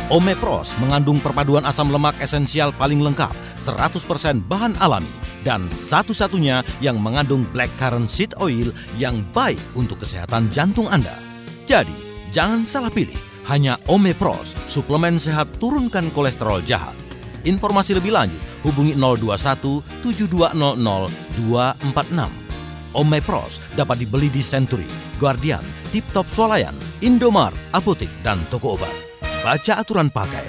Omepros 0.10 0.76
mengandung 0.82 1.22
perpaduan 1.22 1.64
asam 1.64 1.88
lemak 1.94 2.18
esensial 2.20 2.74
paling 2.76 3.00
lengkap, 3.00 3.32
100% 3.62 4.44
bahan 4.50 4.74
alami, 4.82 5.14
dan 5.46 5.70
satu-satunya 5.72 6.66
yang 6.84 7.00
mengandung 7.00 7.46
blackcurrant 7.54 8.10
seed 8.10 8.34
oil 8.42 8.74
yang 8.98 9.22
baik 9.32 9.62
untuk 9.78 10.02
kesehatan 10.02 10.52
jantung 10.52 10.92
Anda. 10.92 11.16
Jadi, 11.70 11.96
jangan 12.36 12.68
salah 12.68 12.92
pilih, 12.92 13.31
hanya 13.50 13.78
Omepros, 13.90 14.54
suplemen 14.70 15.18
sehat 15.18 15.48
turunkan 15.58 16.14
kolesterol 16.14 16.62
jahat. 16.66 16.94
Informasi 17.42 17.98
lebih 17.98 18.14
lanjut, 18.14 18.42
hubungi 18.62 18.94
021 18.94 19.82
7200 20.06 20.78
246. 21.40 22.42
Omepros 22.92 23.64
dapat 23.74 24.04
dibeli 24.04 24.28
di 24.28 24.44
Century, 24.44 24.86
Guardian, 25.16 25.64
Tip 25.96 26.04
Top 26.12 26.28
Swalayan, 26.28 26.76
Indomart, 27.00 27.56
Apotik, 27.72 28.12
dan 28.20 28.44
toko 28.52 28.76
obat. 28.76 28.92
Baca 29.42 29.74
aturan 29.80 30.12
pakai. 30.12 30.46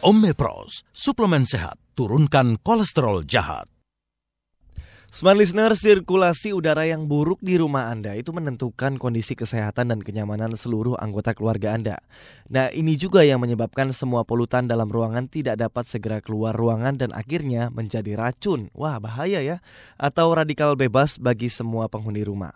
Omepros, 0.00 0.86
suplemen 0.94 1.44
sehat, 1.44 1.76
turunkan 1.98 2.56
kolesterol 2.62 3.26
jahat. 3.26 3.79
Smart 5.10 5.34
listener, 5.34 5.74
sirkulasi 5.74 6.54
udara 6.54 6.86
yang 6.86 7.10
buruk 7.10 7.42
di 7.42 7.58
rumah 7.58 7.90
Anda 7.90 8.14
itu 8.14 8.30
menentukan 8.30 8.94
kondisi 8.94 9.34
kesehatan 9.34 9.90
dan 9.90 10.06
kenyamanan 10.06 10.54
seluruh 10.54 10.94
anggota 11.02 11.34
keluarga 11.34 11.74
Anda. 11.74 11.98
Nah, 12.46 12.70
ini 12.70 12.94
juga 12.94 13.26
yang 13.26 13.42
menyebabkan 13.42 13.90
semua 13.90 14.22
polutan 14.22 14.70
dalam 14.70 14.86
ruangan 14.86 15.26
tidak 15.26 15.58
dapat 15.58 15.90
segera 15.90 16.22
keluar 16.22 16.54
ruangan 16.54 16.94
dan 16.94 17.10
akhirnya 17.10 17.74
menjadi 17.74 18.14
racun. 18.14 18.70
Wah, 18.70 19.02
bahaya 19.02 19.42
ya. 19.42 19.58
Atau 19.98 20.30
radikal 20.30 20.78
bebas 20.78 21.18
bagi 21.18 21.50
semua 21.50 21.90
penghuni 21.90 22.22
rumah. 22.22 22.54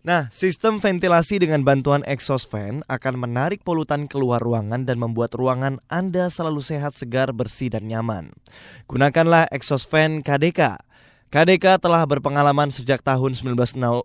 Nah, 0.00 0.32
sistem 0.32 0.80
ventilasi 0.80 1.44
dengan 1.44 1.60
bantuan 1.60 2.00
exhaust 2.08 2.48
fan 2.48 2.82
akan 2.88 3.20
menarik 3.20 3.62
polutan 3.68 4.08
keluar 4.08 4.40
ruangan 4.40 4.88
dan 4.88 4.96
membuat 4.96 5.36
ruangan 5.36 5.76
Anda 5.92 6.32
selalu 6.32 6.64
sehat, 6.64 6.96
segar, 6.96 7.36
bersih, 7.36 7.68
dan 7.68 7.84
nyaman. 7.84 8.32
Gunakanlah 8.88 9.46
exhaust 9.52 9.92
fan 9.92 10.24
KDK. 10.24 10.80
KDK 11.32 11.80
telah 11.80 12.04
berpengalaman 12.04 12.68
sejak 12.68 13.00
tahun 13.00 13.32
1909 13.32 14.04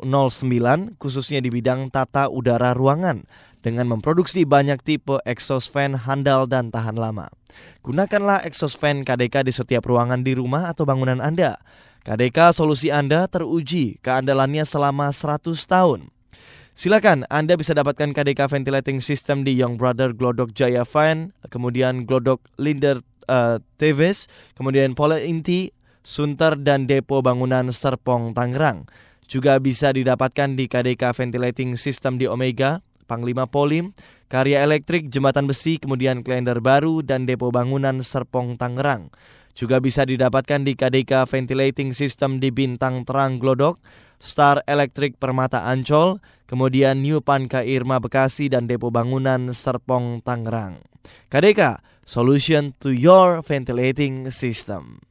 khususnya 0.96 1.44
di 1.44 1.52
bidang 1.52 1.92
tata 1.92 2.32
udara 2.32 2.72
ruangan 2.72 3.28
dengan 3.60 3.84
memproduksi 3.92 4.48
banyak 4.48 4.80
tipe 4.80 5.20
exhaust 5.28 5.68
fan 5.68 6.08
handal 6.08 6.48
dan 6.48 6.72
tahan 6.72 6.96
lama. 6.96 7.28
Gunakanlah 7.84 8.48
exhaust 8.48 8.80
fan 8.80 9.04
KDK 9.04 9.44
di 9.44 9.52
setiap 9.52 9.84
ruangan 9.92 10.24
di 10.24 10.40
rumah 10.40 10.72
atau 10.72 10.88
bangunan 10.88 11.20
Anda. 11.20 11.60
KDK 12.08 12.56
solusi 12.56 12.96
Anda 12.96 13.28
teruji 13.28 14.00
keandalannya 14.00 14.64
selama 14.64 15.12
100 15.12 15.52
tahun. 15.68 16.08
Silakan 16.80 17.28
Anda 17.28 17.60
bisa 17.60 17.76
dapatkan 17.76 18.16
KDK 18.16 18.48
ventilating 18.48 19.04
system 19.04 19.44
di 19.44 19.52
Young 19.52 19.76
Brother 19.76 20.16
Glodok 20.16 20.56
Jaya 20.56 20.88
Fan, 20.88 21.36
kemudian 21.52 22.08
Glodok 22.08 22.40
Linder 22.56 23.04
eh, 23.28 23.60
Teves, 23.76 24.32
kemudian 24.56 24.96
Pola 24.96 25.20
Inti, 25.20 25.76
Sunter 26.08 26.56
dan 26.56 26.88
Depo 26.88 27.20
Bangunan 27.20 27.68
Serpong 27.68 28.32
Tangerang. 28.32 28.88
Juga 29.28 29.60
bisa 29.60 29.92
didapatkan 29.92 30.56
di 30.56 30.72
KDK 30.72 31.12
Ventilating 31.12 31.76
System 31.76 32.16
di 32.16 32.32
Omega, 32.32 32.80
Panglima 33.12 33.44
Polim, 33.44 33.92
Karya 34.32 34.64
Elektrik, 34.64 35.12
Jembatan 35.12 35.52
Besi, 35.52 35.76
kemudian 35.84 36.24
Klender 36.24 36.64
Baru 36.64 37.04
dan 37.04 37.28
Depo 37.28 37.52
Bangunan 37.52 38.00
Serpong 38.00 38.56
Tangerang. 38.56 39.12
Juga 39.52 39.84
bisa 39.84 40.08
didapatkan 40.08 40.64
di 40.64 40.80
KDK 40.80 41.28
Ventilating 41.28 41.92
System 41.92 42.40
di 42.40 42.56
Bintang 42.56 43.04
Terang 43.04 43.36
Glodok, 43.36 43.76
Star 44.16 44.64
Electric 44.64 45.20
Permata 45.20 45.68
Ancol, 45.68 46.24
kemudian 46.48 47.04
New 47.04 47.20
Panka 47.20 47.68
Irma 47.68 48.00
Bekasi 48.00 48.48
dan 48.48 48.64
Depo 48.64 48.96
Bangunan 48.96 49.52
Serpong 49.52 50.24
Tangerang. 50.24 50.80
KDK, 51.28 51.84
solution 52.08 52.72
to 52.80 52.96
your 52.96 53.44
ventilating 53.44 54.32
system. 54.32 55.04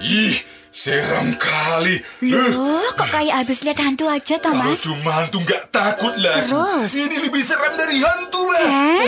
Ih, 0.00 0.42
seram 0.80 1.36
kali. 1.36 2.00
Loh, 2.24 2.88
kok 2.96 3.12
kayak 3.12 3.44
habis 3.44 3.60
lihat 3.60 3.84
hantu 3.84 4.08
aja, 4.08 4.40
Kalau 4.40 4.64
Thomas? 4.64 4.80
cuma 4.80 5.10
hantu 5.12 5.44
nggak 5.44 5.68
takut 5.68 6.16
lagi. 6.16 6.48
Terus? 6.48 6.90
Ini 6.96 7.16
lebih 7.20 7.42
seram 7.44 7.76
dari 7.76 8.00
hantu, 8.00 8.48
Mbak. 8.48 8.60
Eh? 8.64 9.04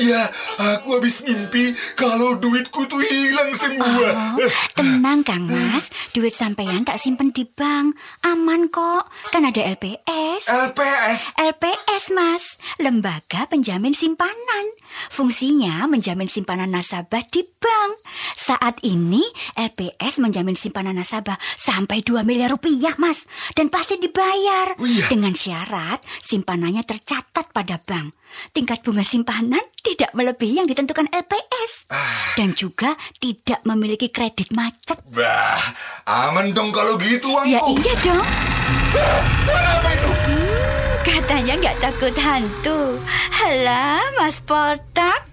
Iya, 0.00 0.22
aku 0.56 0.96
habis 0.96 1.20
mimpi 1.20 1.76
kalau 1.92 2.40
duitku 2.40 2.88
tuh 2.88 3.04
hilang 3.04 3.52
semua. 3.52 4.40
Oh, 4.40 4.50
tenang 4.72 5.20
Kang 5.20 5.44
Mas, 5.44 5.92
duit 6.16 6.32
sampean 6.32 6.88
tak 6.88 6.96
simpen 6.96 7.36
di 7.36 7.44
bank. 7.44 7.92
Aman 8.24 8.72
kok, 8.72 9.04
kan 9.28 9.44
ada 9.44 9.60
LPS. 9.60 10.48
LPS? 10.48 11.36
LPS 11.36 12.04
Mas, 12.16 12.56
Lembaga 12.80 13.44
Penjamin 13.44 13.92
Simpanan. 13.92 14.72
Fungsinya 15.10 15.90
menjamin 15.90 16.30
simpanan 16.30 16.70
nasabah 16.70 17.26
di 17.26 17.42
bank. 17.58 17.92
Saat 18.38 18.78
ini 18.86 19.26
LPS 19.58 20.22
menjamin 20.22 20.54
simpanan 20.54 20.93
nasabah 20.94 21.36
sampai 21.58 22.00
2 22.00 22.22
miliar 22.22 22.54
rupiah 22.54 22.94
Mas. 22.96 23.26
Dan 23.52 23.68
pasti 23.68 23.98
dibayar. 23.98 24.78
Oh, 24.78 24.86
iya. 24.86 25.10
Dengan 25.10 25.34
syarat 25.34 26.00
simpanannya 26.22 26.86
tercatat 26.86 27.50
pada 27.50 27.82
bank. 27.82 28.14
Tingkat 28.50 28.82
bunga 28.82 29.06
simpanan 29.06 29.62
tidak 29.82 30.10
melebihi 30.14 30.62
yang 30.62 30.68
ditentukan 30.70 31.06
LPS. 31.10 31.86
Ah. 31.90 32.34
Dan 32.34 32.54
juga 32.54 32.98
tidak 33.22 33.62
memiliki 33.62 34.10
kredit 34.10 34.50
macet. 34.50 34.98
Bah, 35.14 35.58
aman 36.06 36.50
dong 36.50 36.74
kalau 36.74 36.98
gitu 36.98 37.30
uangku. 37.30 37.50
Ya 37.50 37.60
iya 37.62 37.94
dong. 38.02 38.26
Suara 39.46 39.70
apa 39.78 39.90
itu? 39.94 40.10
Hmm, 40.10 40.92
katanya 41.06 41.54
nggak 41.62 41.78
takut 41.82 42.14
hantu. 42.18 42.78
Halah, 43.30 44.02
Mas 44.18 44.42
Poltak. 44.42 45.26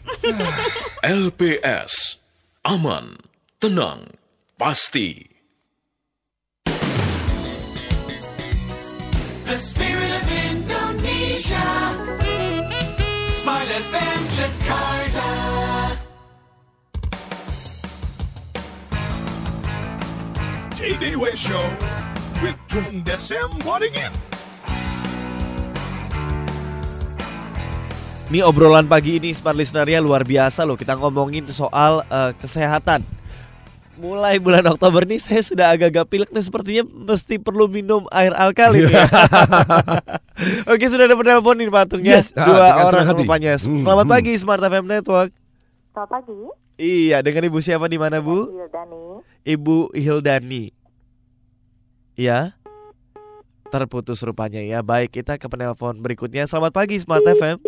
LPS. 1.01 2.21
Aman, 2.61 3.17
tenang, 3.57 4.05
pasti. 4.53 5.30
The 9.51 9.59
spirit 9.59 10.07
of 10.15 10.27
Indonesia. 10.47 11.67
Smile 13.35 13.71
FM 13.83 14.21
Jakarta. 14.31 15.29
TD 20.71 21.19
Way 21.19 21.35
Show 21.35 21.67
with 22.39 22.55
Tun 22.71 23.03
Desem 23.03 23.51
Waringin. 23.67 24.15
Ini 28.31 28.47
obrolan 28.47 28.87
pagi 28.87 29.19
ini 29.19 29.35
Smart 29.35 29.59
Listener 29.59 29.83
ya 29.83 29.99
luar 29.99 30.23
biasa 30.23 30.63
loh. 30.63 30.79
Kita 30.79 30.95
ngomongin 30.95 31.43
soal 31.51 32.07
uh, 32.07 32.31
kesehatan 32.39 33.03
Mulai 34.01 34.41
bulan 34.41 34.65
Oktober 34.65 35.05
nih 35.05 35.21
saya 35.21 35.45
sudah 35.45 35.77
agak-agak 35.77 36.09
pilek 36.09 36.29
nih 36.33 36.41
sepertinya 36.41 36.83
mesti 36.89 37.37
perlu 37.37 37.69
minum 37.69 38.09
air 38.09 38.33
alkalin 38.33 38.89
ya. 38.89 39.05
Oke 40.73 40.89
sudah 40.89 41.05
ada 41.05 41.13
penelpon 41.13 41.53
nih 41.61 41.69
Patung 41.69 42.01
ya. 42.01 42.17
Yes, 42.17 42.33
ah, 42.33 42.49
Dua 42.49 42.67
orang 42.89 43.13
rupanya. 43.13 43.61
Hmm, 43.61 43.77
Selamat 43.77 44.05
hmm. 44.09 44.13
pagi 44.17 44.33
Smart 44.41 44.57
FM 44.65 44.89
Network. 44.89 45.29
Selamat 45.93 46.09
pagi, 46.17 46.33
Iya, 46.81 47.21
dengan 47.21 47.45
Ibu 47.45 47.61
siapa 47.61 47.85
di 47.85 48.01
mana 48.01 48.17
Bu? 48.17 48.49
Hildani. 48.49 49.21
Ibu 49.45 49.77
Hildani. 49.93 50.73
Ya. 52.17 52.57
Terputus 53.69 54.25
rupanya 54.25 54.65
ya. 54.65 54.81
Baik, 54.81 55.13
kita 55.13 55.37
ke 55.37 55.45
penelpon 55.45 56.01
berikutnya. 56.01 56.49
Selamat 56.49 56.73
pagi 56.73 56.97
Smart 56.97 57.21
FM. 57.21 57.61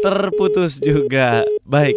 Terputus 0.00 0.80
juga. 0.80 1.44
Baik. 1.68 1.92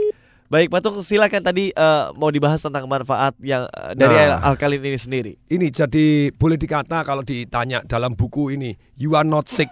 Baik, 0.52 0.68
Patung 0.68 1.00
silakan 1.00 1.40
tadi 1.40 1.72
eh, 1.72 2.06
mau 2.20 2.28
dibahas 2.28 2.60
tentang 2.60 2.84
manfaat 2.84 3.32
yang 3.40 3.72
eh, 3.72 3.96
dari 3.96 4.20
Nah. 4.20 4.44
alkalin 4.52 4.84
ini 4.84 5.00
sendiri. 5.00 5.34
Ini 5.48 5.72
jadi 5.72 6.28
boleh 6.36 6.60
dikata 6.60 7.08
kalau 7.08 7.24
ditanya 7.24 7.80
dalam 7.88 8.12
buku 8.12 8.60
ini, 8.60 8.76
you 9.00 9.16
are 9.16 9.24
not 9.24 9.48
sick. 9.48 9.72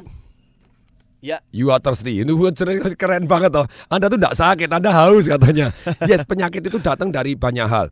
Ya. 1.20 1.44
You 1.52 1.68
are 1.76 1.84
thirsty. 1.84 2.24
Ini 2.24 2.32
keren 2.96 3.28
banget 3.28 3.52
toh. 3.52 3.68
Anda 3.92 4.08
tuh 4.08 4.16
tidak 4.16 4.40
sakit, 4.40 4.72
Anda 4.72 4.88
haus 4.96 5.28
katanya. 5.28 5.76
Yes, 6.08 6.24
penyakit 6.24 6.64
itu 6.64 6.80
datang 6.80 7.12
dari 7.12 7.36
banyak 7.36 7.68
hal. 7.68 7.92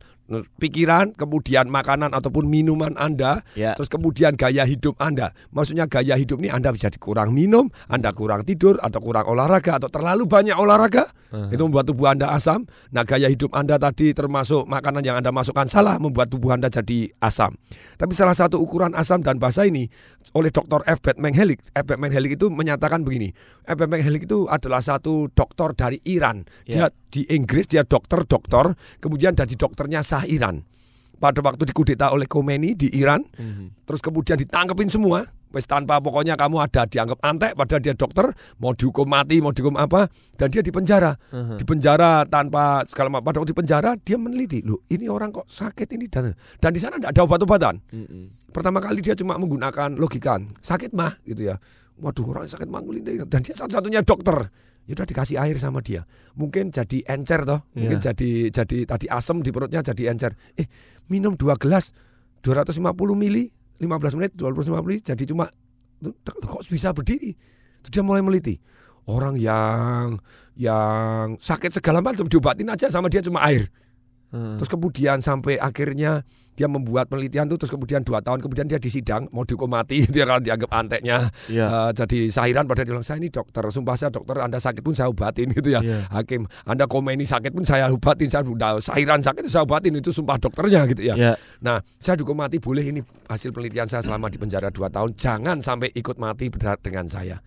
Pikiran, 0.60 1.16
kemudian 1.16 1.72
makanan 1.72 2.12
ataupun 2.12 2.44
minuman 2.44 2.92
Anda, 3.00 3.40
Ya. 3.56 3.72
terus 3.72 3.88
kemudian 3.88 4.36
gaya 4.36 4.68
hidup 4.68 5.00
Anda. 5.00 5.32
Maksudnya 5.50 5.88
gaya 5.88 6.20
hidup 6.20 6.44
ini 6.44 6.52
Anda 6.52 6.68
bisa 6.68 6.92
kurang 7.00 7.32
minum, 7.32 7.72
Anda 7.88 8.12
kurang 8.12 8.44
tidur, 8.44 8.76
atau 8.78 9.00
kurang 9.00 9.24
olahraga, 9.24 9.80
atau 9.80 9.88
terlalu 9.88 10.28
banyak 10.28 10.52
olahraga. 10.52 11.08
Itu 11.28 11.68
membuat 11.68 11.84
tubuh 11.84 12.08
Anda 12.08 12.32
asam. 12.32 12.64
Nah, 12.88 13.04
gaya 13.04 13.28
hidup 13.28 13.52
Anda 13.52 13.76
tadi 13.76 14.16
termasuk 14.16 14.64
makanan 14.64 15.04
yang 15.04 15.20
Anda 15.20 15.28
masukkan 15.28 15.68
salah 15.68 16.00
membuat 16.00 16.32
tubuh 16.32 16.56
Anda 16.56 16.72
jadi 16.72 17.12
asam. 17.20 17.52
Tapi 18.00 18.16
salah 18.16 18.32
satu 18.32 18.56
ukuran 18.56 18.96
asam 18.96 19.20
dan 19.20 19.36
basa 19.36 19.68
ini 19.68 19.92
oleh 20.32 20.48
Dr. 20.48 20.80
F. 20.88 21.04
Batman 21.04 21.36
Helik. 21.36 21.60
F. 21.76 21.84
Batman 21.84 22.16
Helik 22.16 22.40
itu 22.40 22.48
menyatakan 22.48 23.04
begini. 23.04 23.36
F. 23.68 23.76
Batman 23.76 24.00
Helik 24.00 24.24
itu 24.24 24.48
adalah 24.48 24.80
satu 24.80 25.28
dokter 25.28 25.68
dari 25.76 26.00
Iran. 26.08 26.48
Dia 26.64 26.88
Ya. 26.88 26.96
di 27.08 27.28
Inggris 27.28 27.68
dia 27.68 27.84
dokter-dokter, 27.84 28.72
kemudian 29.00 29.32
jadi 29.32 29.52
dokternya 29.52 30.00
sah 30.18 30.26
Iran. 30.26 30.66
Pada 31.18 31.42
waktu 31.42 31.66
dikudeta 31.66 32.14
oleh 32.14 32.30
Khomeini 32.30 32.78
di 32.78 32.94
Iran, 32.94 33.26
terus 33.82 33.98
kemudian 33.98 34.38
ditangkepin 34.38 34.86
semua, 34.86 35.26
wes 35.50 35.66
tanpa 35.66 35.98
pokoknya 35.98 36.38
kamu 36.38 36.62
ada 36.62 36.86
dianggap 36.86 37.18
antek, 37.26 37.58
padahal 37.58 37.82
dia 37.82 37.90
dokter, 37.98 38.30
mau 38.62 38.70
dihukum 38.70 39.02
mati, 39.02 39.42
mau 39.42 39.50
dihukum 39.50 39.74
apa, 39.82 40.06
dan 40.38 40.46
dia 40.46 40.62
dipenjara, 40.62 41.18
Mhm. 41.34 41.58
dipenjara 41.58 42.22
tanpa 42.22 42.86
segala 42.86 43.10
macam. 43.10 43.26
Pada 43.26 43.36
waktu 43.42 43.50
dipenjara 43.50 43.90
dia 43.98 44.14
meneliti, 44.14 44.62
loh 44.62 44.78
ini 44.86 45.10
orang 45.10 45.34
kok 45.34 45.50
sakit 45.50 45.90
ini 45.98 46.06
dan 46.06 46.38
dan 46.62 46.70
di 46.70 46.78
sana 46.78 47.02
tidak 47.02 47.10
ada 47.10 47.22
obat-obatan. 47.26 47.74
Pertama 48.54 48.78
kali 48.78 49.02
dia 49.02 49.18
cuma 49.18 49.34
menggunakan 49.42 49.98
logika, 49.98 50.38
sakit 50.62 50.94
mah 50.94 51.18
gitu 51.26 51.50
ya. 51.50 51.58
Waduh 51.98 52.30
orang 52.30 52.46
sakit 52.46 52.70
mah 52.70 52.78
ngulinding. 52.78 53.26
dan 53.26 53.42
dia 53.42 53.58
satu-satunya 53.58 54.06
dokter. 54.06 54.54
Ya 54.88 54.96
udah 54.96 55.04
dikasih 55.04 55.36
air 55.36 55.60
sama 55.60 55.84
dia. 55.84 56.08
Mungkin 56.32 56.72
jadi 56.72 57.04
encer 57.04 57.44
toh, 57.44 57.60
mungkin 57.76 58.00
Iya. 58.00 58.10
jadi 58.10 58.30
jadi 58.48 58.78
tadi 58.88 59.06
asam 59.12 59.44
di 59.44 59.52
perutnya 59.52 59.84
jadi 59.84 60.08
encer. 60.16 60.32
Eh 60.56 60.64
minum 61.12 61.36
dua 61.36 61.60
gelas 61.60 61.92
250 62.40 62.96
mili 63.12 63.52
15 63.78 64.16
menit 64.16 64.32
250 64.32 64.88
mili 64.88 64.98
jadi 65.04 65.22
cuma 65.28 65.44
kok 66.24 66.62
bisa 66.72 66.96
berdiri. 66.96 67.36
Terus 67.84 67.92
dia 67.92 68.02
mulai 68.02 68.24
meliti. 68.24 68.56
Orang 69.08 69.36
yang 69.36 70.16
yang 70.56 71.36
sakit 71.36 71.76
segala 71.80 72.00
macam 72.00 72.24
diobatin 72.24 72.72
aja 72.72 72.88
sama 72.88 73.12
dia 73.12 73.20
cuma 73.20 73.44
air. 73.44 73.68
Terus 74.28 74.68
kemudian 74.68 75.18
sampai 75.18 75.56
akhirnya 75.56 76.20
dia 76.52 76.66
membuat 76.66 77.06
penelitian 77.06 77.46
tuh 77.46 77.54
terus 77.54 77.70
kemudian 77.70 78.02
dua 78.02 78.18
tahun 78.18 78.42
kemudian 78.42 78.66
dia 78.66 78.76
disidang 78.76 79.30
mau 79.30 79.46
dihukum 79.46 79.70
mati 79.70 80.02
dia 80.04 80.26
kalau 80.28 80.42
dianggap 80.42 80.66
anteknya 80.68 81.30
Iya. 81.46 81.64
eh, 81.64 81.90
jadi 81.94 82.18
sahiran 82.28 82.66
pada 82.66 82.82
dia 82.82 82.90
bilang 82.90 83.06
saya 83.06 83.22
ini 83.22 83.30
dokter 83.30 83.62
sumpah 83.62 83.94
saya 83.94 84.10
dokter 84.10 84.42
anda 84.42 84.58
sakit 84.58 84.82
pun 84.82 84.90
saya 84.90 85.06
obatin 85.06 85.48
gitu 85.56 85.70
ya 85.70 85.78
Iya. 85.78 86.10
hakim 86.10 86.50
anda 86.66 86.90
komeni 86.90 87.22
sakit 87.22 87.54
pun 87.54 87.62
saya 87.62 87.86
obatin 87.88 88.26
saya 88.26 88.42
udah 88.42 88.82
sahiran 88.82 89.22
sakit 89.22 89.46
saya 89.46 89.62
obatin 89.62 89.94
itu 89.94 90.10
sumpah 90.10 90.34
dokternya 90.34 90.82
gitu 90.90 91.06
ya 91.06 91.14
Iya. 91.14 91.32
nah 91.62 91.78
saya 91.96 92.18
dihukum 92.18 92.34
mati 92.34 92.58
boleh 92.58 92.82
ini 92.82 93.00
hasil 93.30 93.54
penelitian 93.54 93.86
saya 93.86 94.02
selama 94.02 94.26
di 94.26 94.42
penjara 94.42 94.74
dua 94.74 94.90
tahun 94.90 95.14
jangan 95.14 95.62
sampai 95.62 95.94
ikut 95.94 96.18
mati 96.18 96.50
dengan 96.82 97.06
saya 97.06 97.38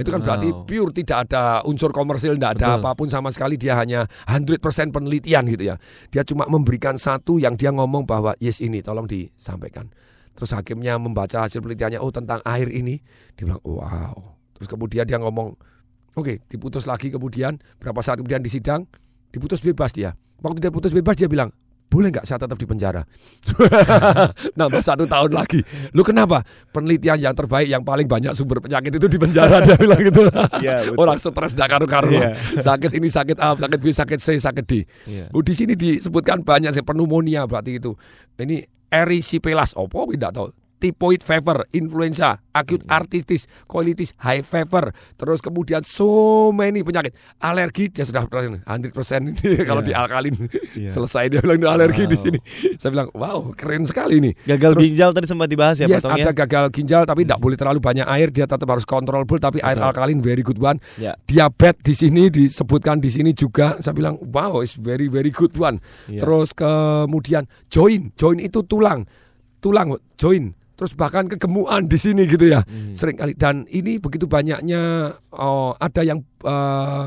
itu 0.00 0.08
kan 0.08 0.24
berarti 0.24 0.48
pure 0.64 0.96
tidak 0.96 1.28
ada 1.28 1.60
unsur 1.68 1.92
komersil, 1.92 2.40
tidak 2.40 2.56
ada 2.56 2.80
Betul. 2.80 2.80
apa 2.80 2.90
pun 2.96 3.08
sama 3.12 3.28
sekali. 3.28 3.60
Dia 3.60 3.76
hanya 3.76 4.08
100% 4.24 4.56
penelitian 4.96 5.44
gitu 5.44 5.68
ya. 5.68 5.76
Dia 6.08 6.24
cuma 6.24 6.48
memberikan 6.48 6.96
satu 6.96 7.36
yang 7.36 7.60
dia 7.60 7.68
ngomong 7.68 8.08
bahwa 8.08 8.32
yes 8.40 8.64
ini 8.64 8.80
tolong 8.80 9.04
disampaikan. 9.04 9.92
Terus 10.32 10.56
hakimnya 10.56 10.96
membaca 10.96 11.44
hasil 11.44 11.60
penelitiannya, 11.60 12.00
oh 12.00 12.08
tentang 12.08 12.40
air 12.48 12.72
ini, 12.72 12.96
dia 13.36 13.44
bilang 13.44 13.60
wow. 13.60 14.16
Terus 14.56 14.72
kemudian 14.72 15.04
dia 15.04 15.20
ngomong, 15.20 15.52
oke 16.16 16.48
diputus 16.48 16.88
lagi 16.88 17.12
kemudian 17.12 17.60
berapa 17.76 18.00
saat 18.00 18.16
kemudian 18.16 18.40
disidang, 18.40 18.88
diputus 19.28 19.60
bebas 19.60 19.92
dia. 19.92 20.16
Waktu 20.40 20.64
dia 20.64 20.72
putus 20.72 20.96
bebas 20.96 21.20
dia 21.20 21.28
bilang, 21.28 21.52
boleh 21.90 22.14
nggak 22.14 22.22
saya 22.22 22.38
tetap 22.38 22.54
di 22.54 22.70
penjara? 22.70 23.02
Nambah 24.58 24.78
satu 24.78 25.10
tahun 25.10 25.34
lagi. 25.34 25.58
Lu 25.90 26.06
kenapa? 26.06 26.46
Penelitian 26.70 27.18
yang 27.18 27.34
terbaik, 27.34 27.66
yang 27.66 27.82
paling 27.82 28.06
banyak 28.06 28.30
sumber 28.38 28.62
penyakit 28.62 28.94
itu 28.94 29.10
di 29.10 29.18
penjara 29.18 29.58
dia 29.58 29.74
bilang 29.82 29.98
gitu. 29.98 30.30
Iya, 30.62 30.86
betul. 30.94 31.02
Orang 31.02 31.18
stres 31.18 31.58
dak 31.58 31.66
karu-karuan. 31.66 32.14
Iya. 32.14 32.62
Sakit 32.62 32.94
ini 32.94 33.10
sakit 33.10 33.36
A, 33.42 33.58
sakit 33.58 33.78
B, 33.82 33.86
sakit 33.90 34.18
C, 34.22 34.38
sakit 34.38 34.64
D. 34.70 34.86
Iya. 35.10 35.34
Oh, 35.34 35.42
di 35.42 35.50
sini 35.50 35.74
disebutkan 35.74 36.46
banyak 36.46 36.70
sih 36.70 36.86
pneumonia 36.86 37.50
berarti 37.50 37.82
itu. 37.82 37.98
Ini 38.38 38.62
erysipelas, 38.86 39.74
opo 39.74 40.06
tidak 40.14 40.30
tahu. 40.30 40.48
Typhoid 40.80 41.20
fever, 41.20 41.68
influenza, 41.70 42.40
acute 42.50 42.82
Hmm. 42.82 42.96
arthritis, 42.96 43.44
colitis, 43.68 44.16
high 44.16 44.40
fever, 44.40 44.88
terus 45.14 45.38
kemudian 45.38 45.84
so 45.84 46.08
many 46.50 46.80
penyakit, 46.80 47.12
alergi 47.36 47.92
dia 47.92 48.02
sudah 48.02 48.24
100% 48.24 48.64
ini 49.28 49.60
kalau 49.62 49.84
di 49.84 49.92
Iya. 49.92 50.00
alkalin 50.00 50.32
Iya. 50.72 50.88
selesai 50.88 51.28
dia 51.28 51.44
bilang 51.44 51.60
"Ini 51.60 51.68
alergi 51.68 52.08
di 52.08 52.16
Wow. 52.16 52.24
sini. 52.24 52.38
Saya 52.74 52.90
bilang 52.90 53.12
wow 53.12 53.52
keren 53.52 53.84
sekali 53.84 54.18
ini. 54.18 54.32
Gagal 54.40 54.72
Terus- 54.72 54.84
ginjal 54.88 55.10
tadi 55.12 55.26
sempat 55.28 55.52
dibahas 55.52 55.76
ya 55.76 55.84
yes, 55.84 56.00
Patong 56.00 56.16
ya? 56.16 56.24
ada 56.24 56.32
gagal 56.34 56.64
ginjal 56.72 57.02
tapi 57.04 57.28
tidak 57.28 57.38
boleh 57.38 57.60
terlalu 57.60 57.78
banyak 57.78 58.08
air, 58.08 58.32
dia 58.32 58.48
tetap 58.48 58.64
harus 58.64 58.88
controllable 58.88 59.36
tapi 59.36 59.60
air 59.60 59.76
Betul. 59.76 59.88
alkalin 59.92 60.18
very 60.18 60.40
good 60.40 60.56
one. 60.56 60.80
Ya. 60.96 61.12
Diabetes 61.22 61.84
di 61.84 62.08
sini 62.08 62.32
disebutkan 62.32 62.98
di 62.98 63.12
sini 63.12 63.36
juga 63.36 63.76
saya 63.78 63.92
bilang 63.92 64.16
wow 64.32 64.64
it's 64.64 64.72
very 64.74 65.12
very 65.12 65.28
good 65.28 65.52
one. 65.54 65.76
Iya. 66.08 66.24
Terus 66.24 66.56
kemudian 66.56 67.44
join, 67.68 68.16
join 68.16 68.40
itu 68.40 68.64
tulang. 68.64 69.04
Tulang 69.60 69.92
join. 70.16 70.56
Terus 70.80 70.96
bahkan 70.96 71.28
kegemukan 71.28 71.84
di 71.84 72.00
sini 72.00 72.24
gitu 72.24 72.48
ya. 72.48 72.64
Hmm. 72.64 72.96
Sering 72.96 73.20
kali 73.20 73.36
dan 73.36 73.68
ini 73.68 74.00
begitu 74.00 74.24
banyaknya 74.24 75.12
oh, 75.36 75.76
ada 75.76 76.00
yang 76.00 76.24
eh, 76.40 77.04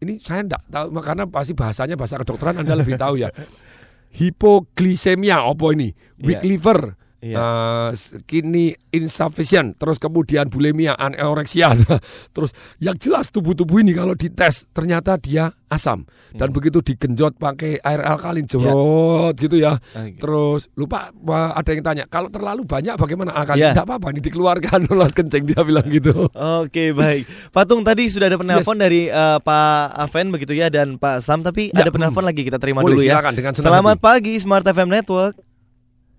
ini 0.00 0.16
saya 0.16 0.40
enggak 0.40 0.64
tahu 0.72 0.88
karena 1.04 1.28
pasti 1.28 1.52
bahasanya 1.52 2.00
bahasa 2.00 2.16
kedokteran 2.16 2.64
Anda 2.64 2.80
lebih 2.80 2.96
tahu 2.96 3.20
ya. 3.20 3.28
Hipoglikemia 4.16 5.44
apa 5.44 5.66
ini? 5.76 5.92
Weak 6.20 6.40
Iya. 6.40 6.48
liver, 6.48 6.80
Iya. 7.22 7.38
eh, 7.38 7.88
kidney 8.26 8.74
insufficient, 8.90 9.78
terus 9.78 9.96
kemudian 9.96 10.50
bulimia, 10.50 10.98
anoreksia. 10.98 11.70
terus 12.34 12.50
yang 12.76 12.98
jelas 12.98 13.30
tubuh-tubuh 13.30 13.78
ini 13.78 13.94
kalau 13.94 14.12
dites 14.12 14.66
ternyata 14.74 15.14
dia 15.16 15.54
asam 15.70 16.04
dan 16.34 16.50
Hmm. 16.50 16.56
begitu 16.58 16.82
digenjot 16.82 17.38
pakai 17.38 17.80
air 17.80 18.00
alkalin 18.02 18.44
jorot 18.44 19.32
gitu 19.38 19.56
ya. 19.56 19.78
Oke. 19.78 20.18
Terus 20.18 20.68
lupa 20.74 21.08
ada 21.54 21.70
yang 21.70 21.80
tanya 21.80 22.04
kalau 22.10 22.28
terlalu 22.28 22.66
banyak 22.66 22.98
bagaimana 22.98 23.32
alkalin? 23.32 23.70
Iya. 23.70 23.72
Tidak 23.72 23.86
apa-apa, 23.86 24.12
ini 24.12 24.20
dikeluarkan 24.20 24.80
lewat 24.92 25.12
kencing 25.14 25.44
dia 25.46 25.62
bilang 25.62 25.86
gitu. 25.88 26.26
Oke 26.32 26.90
baik 26.92 27.24
Patung 27.54 27.86
tadi 27.86 28.10
sudah 28.10 28.28
ada 28.28 28.36
penelpon 28.36 28.76
dari 28.76 29.06
eh, 29.06 29.38
Pak 29.38 29.94
Aven 29.94 30.28
begitu 30.28 30.52
ya 30.52 30.68
dan 30.68 30.98
Pak 30.98 31.22
Sam 31.22 31.40
Tapi 31.40 31.70
Ya, 31.70 31.86
ada 31.86 31.92
penelpon 31.94 32.20
hmm. 32.24 32.30
lagi 32.34 32.42
kita 32.44 32.58
terima 32.58 32.82
Boleh, 32.82 32.98
dulu 32.98 33.06
ya 33.06 33.16
silakan, 33.16 33.32
dengan 33.38 33.52
Selamat 33.54 33.96
hati. 33.96 34.04
pagi 34.04 34.34
Smart 34.42 34.66
FM 34.66 34.90
Network 34.90 35.51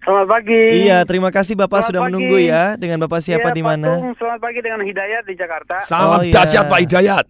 Selamat 0.04 0.28
pagi. 0.30 0.64
Iya 0.84 0.98
terima 1.04 1.30
kasih 1.30 1.56
Bapak 1.56 1.80
Selamat 1.80 1.88
sudah 1.88 2.02
pagi. 2.02 2.08
menunggu 2.12 2.38
ya 2.38 2.64
Dengan 2.76 2.98
Bapak 3.02 3.20
siapa 3.20 3.48
Iya, 3.50 3.56
di 3.56 3.64
mana 3.64 3.90
selamat 4.14 4.40
pagi 4.40 4.60
dengan 4.60 4.82
Hidayat 4.82 5.24
di 5.24 5.34
Jakarta. 5.34 5.76
Salam 5.82 6.20
Oh, 6.20 6.22
iya. 6.22 6.34
dahsyat 6.34 6.66
Pak 6.68 6.80
Hidayat. 6.82 7.26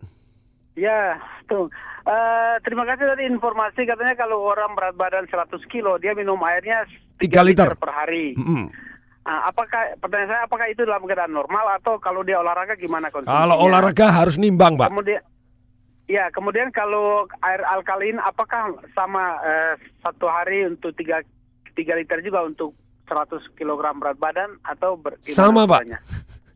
Ya, 0.73 1.21
tuh. 1.45 1.69
Eh, 2.03 2.55
terima 2.61 2.83
kasih 2.83 3.05
tadi 3.05 3.23
informasi 3.23 3.85
katanya 3.85 4.17
kalau 4.17 4.41
orang 4.43 4.73
berat 4.73 4.91
badan 4.93 5.23
100 5.23 5.53
kilo 5.69 5.95
dia 5.95 6.11
minum 6.11 6.35
airnya 6.41 6.83
3 7.15 7.45
liter. 7.45 7.69
per 7.77 7.93
hari. 7.93 8.33
Mm-mm. 8.33 8.67
Ah, 9.23 9.47
apakah 9.47 9.95
pertanyaan 9.95 10.29
saya 10.29 10.41
apakah 10.43 10.67
itu 10.67 10.83
dalam 10.83 11.05
keadaan 11.05 11.31
normal 11.31 11.77
atau 11.77 11.95
kalau 11.95 12.25
dia 12.25 12.35
olahraga 12.35 12.75
gimana 12.75 13.07
kondisinya? 13.07 13.37
Kalau 13.39 13.55
olahraga 13.61 14.11
harus 14.11 14.35
nimbang, 14.35 14.75
Pak. 14.75 14.89
Kemudian 14.89 15.21
Ya, 16.03 16.27
kemudian 16.27 16.67
kalau 16.69 17.23
air 17.39 17.63
alkalin 17.65 18.19
apakah 18.19 18.75
sama 18.91 19.39
eh, 19.39 19.73
satu 20.03 20.27
hari 20.27 20.67
untuk 20.67 20.91
tiga 20.93 21.23
3 21.73 21.99
liter 21.99 22.17
juga 22.21 22.41
untuk 22.41 22.73
100 23.05 23.43
kg 23.53 23.81
berat 23.99 24.17
badan 24.17 24.49
atau 24.63 24.95
ber, 24.95 25.19
Sama, 25.21 25.67
Pak. 25.67 25.81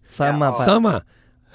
Sama, 0.09 0.47
Pak. 0.49 0.63
Sama. 0.63 0.95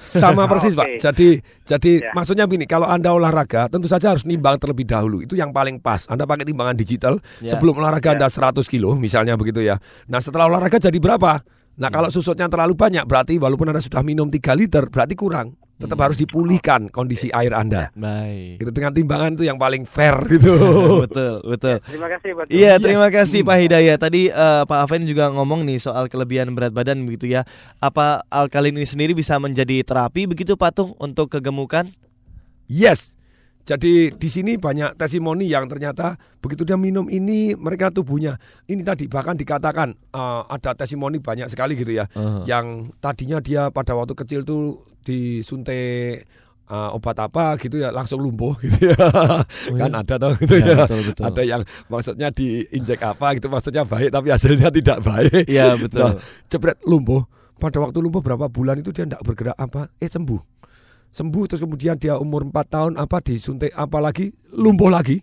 Sama 0.02 0.42
persis, 0.50 0.74
Oke. 0.74 0.78
Pak. 0.78 0.86
Jadi 1.00 1.28
jadi 1.62 1.92
Ya. 2.02 2.10
maksudnya 2.12 2.44
begini, 2.44 2.66
kalau 2.66 2.90
Anda 2.90 3.14
olahraga 3.14 3.70
tentu 3.70 3.86
saja 3.86 4.10
harus 4.10 4.26
nimbang 4.26 4.58
terlebih 4.58 4.82
dahulu. 4.84 5.22
Itu 5.22 5.38
yang 5.38 5.54
paling 5.54 5.78
pas. 5.78 6.10
Anda 6.10 6.26
pakai 6.26 6.42
timbangan 6.42 6.74
digital 6.74 7.22
Ya. 7.38 7.54
sebelum 7.54 7.78
olahraga 7.78 8.18
Anda 8.18 8.26
100 8.26 8.66
kilo 8.66 8.98
misalnya 8.98 9.38
begitu 9.38 9.62
ya. 9.62 9.78
Nah, 10.10 10.18
setelah 10.18 10.50
olahraga 10.50 10.82
jadi 10.82 10.98
berapa? 10.98 11.38
Nah, 11.72 11.88
kalau 11.88 12.12
susutnya 12.12 12.50
terlalu 12.52 12.76
banyak 12.76 13.06
berarti 13.08 13.40
walaupun 13.40 13.70
Anda 13.72 13.80
sudah 13.80 14.02
minum 14.04 14.28
3 14.28 14.52
liter 14.52 14.90
berarti 14.90 15.14
kurang. 15.16 15.56
Tetap 15.82 15.98
harus 15.98 16.14
dipulihkan 16.14 16.86
kondisi 16.88 17.26
air 17.28 17.50
Anda. 17.50 17.90
Baik. 17.92 18.62
Itu 18.62 18.70
dengan 18.70 18.94
timbangan 18.94 19.34
itu 19.34 19.42
yang 19.42 19.58
paling 19.58 19.82
fair 19.82 20.14
gitu. 20.32 20.54
betul, 21.02 21.42
betul. 21.42 21.76
Terima 21.82 22.06
kasih 22.06 22.30
Pak. 22.32 22.44
Iya, 22.46 22.78
Yes. 22.78 22.80
terima 22.80 23.08
kasih 23.10 23.40
Pak 23.42 23.56
Hidayat. 23.58 23.98
Tadi 23.98 24.22
eh, 24.30 24.62
Pak 24.62 24.78
Aven 24.78 25.02
juga 25.04 25.26
ngomong 25.28 25.66
nih 25.66 25.82
soal 25.82 26.06
kelebihan 26.06 26.54
berat 26.54 26.70
badan 26.70 27.02
begitu 27.02 27.26
ya. 27.26 27.42
Apa 27.82 28.22
alkalin 28.30 28.78
ini 28.78 28.86
sendiri 28.86 29.10
bisa 29.12 29.34
menjadi 29.36 29.82
terapi 29.82 30.30
begitu 30.30 30.54
Patung 30.54 30.94
untuk 30.96 31.26
kegemukan? 31.28 31.90
Yes. 32.70 33.18
Jadi 33.62 34.10
di 34.10 34.26
sini 34.26 34.58
banyak 34.58 34.98
testimoni 34.98 35.46
yang 35.46 35.70
ternyata 35.70 36.18
begitu 36.42 36.66
dia 36.66 36.74
minum 36.74 37.06
ini 37.06 37.54
mereka 37.54 37.94
tubuhnya. 37.94 38.34
Ini 38.66 38.82
tadi 38.82 39.06
bahkan 39.06 39.38
dikatakan 39.38 39.94
uh, 40.10 40.42
ada 40.50 40.74
testimoni 40.74 41.22
banyak 41.22 41.46
sekali 41.46 41.78
gitu 41.78 41.94
ya 41.94 42.04
Uh-huh. 42.12 42.42
yang 42.44 42.90
tadinya 42.98 43.38
dia 43.38 43.70
pada 43.70 43.94
waktu 43.94 44.12
kecil 44.18 44.42
tuh 44.42 44.82
disuntik 45.06 46.26
uh, 46.66 46.92
obat 46.92 47.16
apa 47.22 47.54
gitu 47.56 47.78
ya 47.78 47.94
langsung 47.94 48.18
lumpuh 48.20 48.58
gitu 48.66 48.90
ya. 48.90 48.98
Kan 49.70 49.92
ada 49.94 50.14
tau 50.18 50.34
gitu 50.36 50.58
Iya, 50.58 50.66
ya, 50.66 50.76
betul, 50.84 51.00
betul. 51.08 51.22
ada 51.24 51.42
yang 51.46 51.62
maksudnya 51.86 52.28
diinjek 52.34 53.00
apa 53.00 53.38
gitu 53.38 53.46
maksudnya 53.46 53.86
baik 53.86 54.10
tapi 54.10 54.28
hasilnya 54.34 54.68
tidak 54.74 54.98
baik. 55.06 55.46
Iya, 55.46 55.78
betul. 55.78 56.02
Nah, 56.02 56.14
jebret 56.50 56.78
lumpuh. 56.82 57.22
Pada 57.62 57.78
waktu 57.78 58.02
lumpuh 58.02 58.26
berapa 58.26 58.50
bulan 58.50 58.82
itu 58.82 58.90
dia 58.90 59.06
tidak 59.06 59.22
bergerak 59.22 59.54
apa? 59.54 59.86
Eh 60.02 60.10
sembuh 60.10 60.61
sembuh 61.12 61.44
terus 61.44 61.60
kemudian 61.60 61.94
dia 61.94 62.16
umur 62.16 62.48
4 62.48 62.56
tahun 62.66 62.92
apa 62.96 63.20
disuntik 63.20 63.70
apa 63.72 64.00
lagi 64.00 64.32
lumpuh 64.50 64.88
lagi 64.88 65.20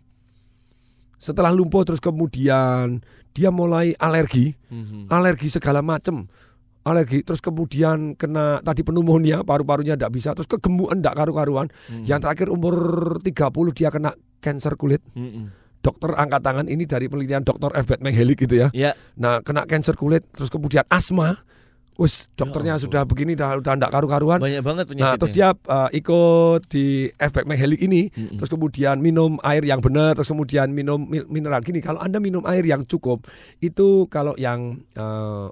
setelah 1.20 1.52
lumpuh 1.52 1.84
terus 1.84 2.00
kemudian 2.00 3.04
dia 3.34 3.50
mulai 3.52 3.92
alergi 3.98 4.56
Mhm. 4.72 5.12
alergi 5.12 5.52
segala 5.52 5.84
macam 5.84 6.30
alergi 6.82 7.22
terus 7.22 7.44
kemudian 7.44 8.16
kena 8.16 8.64
tadi 8.64 8.82
pneumonia 8.82 9.44
paru-parunya 9.44 10.00
tidak 10.00 10.16
bisa 10.16 10.32
terus 10.32 10.48
kegemukan 10.48 10.96
tidak 10.96 11.18
karu-karuan 11.20 11.68
Mhm. 11.92 12.06
yang 12.08 12.24
terakhir 12.24 12.48
umur 12.48 12.76
30 13.20 13.76
dia 13.76 13.92
kena 13.92 14.16
kanker 14.40 14.80
kulit 14.80 15.04
Mhm. 15.12 15.52
dokter 15.84 16.16
angkat 16.16 16.40
tangan 16.40 16.68
ini 16.68 16.84
dari 16.84 17.08
penelitian 17.08 17.44
dokter 17.44 17.72
F. 17.76 18.00
Menghelik 18.00 18.48
gitu 18.48 18.56
ya 18.56 18.68
Ya. 18.72 18.96
nah 19.16 19.44
kena 19.44 19.68
kanker 19.68 19.96
kulit 20.00 20.24
terus 20.32 20.48
kemudian 20.48 20.88
asma 20.88 21.44
Wes 22.00 22.32
dokternya 22.32 22.80
sudah 22.80 23.04
begini 23.04 23.36
dah 23.36 23.60
udah 23.60 23.76
ndak 23.76 23.92
karu-karuan. 23.92 24.40
Banyak 24.40 24.64
banget 24.64 24.86
Nah, 24.88 24.92
penyakitnya. 24.96 25.20
terus 25.20 25.32
dia 25.36 25.50
uh, 25.52 25.92
ikut 25.92 26.62
di 26.72 27.12
efek 27.12 27.44
Mehelik 27.44 27.84
ini, 27.84 28.08
terus 28.40 28.48
kemudian 28.48 29.04
minum 29.04 29.36
air 29.44 29.68
yang 29.68 29.84
benar, 29.84 30.16
terus 30.16 30.32
kemudian 30.32 30.72
minum 30.72 30.96
mi- 31.04 31.28
mineral. 31.28 31.60
Gini, 31.60 31.84
kalau 31.84 32.00
Anda 32.00 32.24
minum 32.24 32.48
air 32.48 32.64
yang 32.64 32.88
cukup, 32.88 33.28
itu 33.60 34.08
kalau 34.08 34.32
yang 34.40 34.80
uh, 34.96 35.52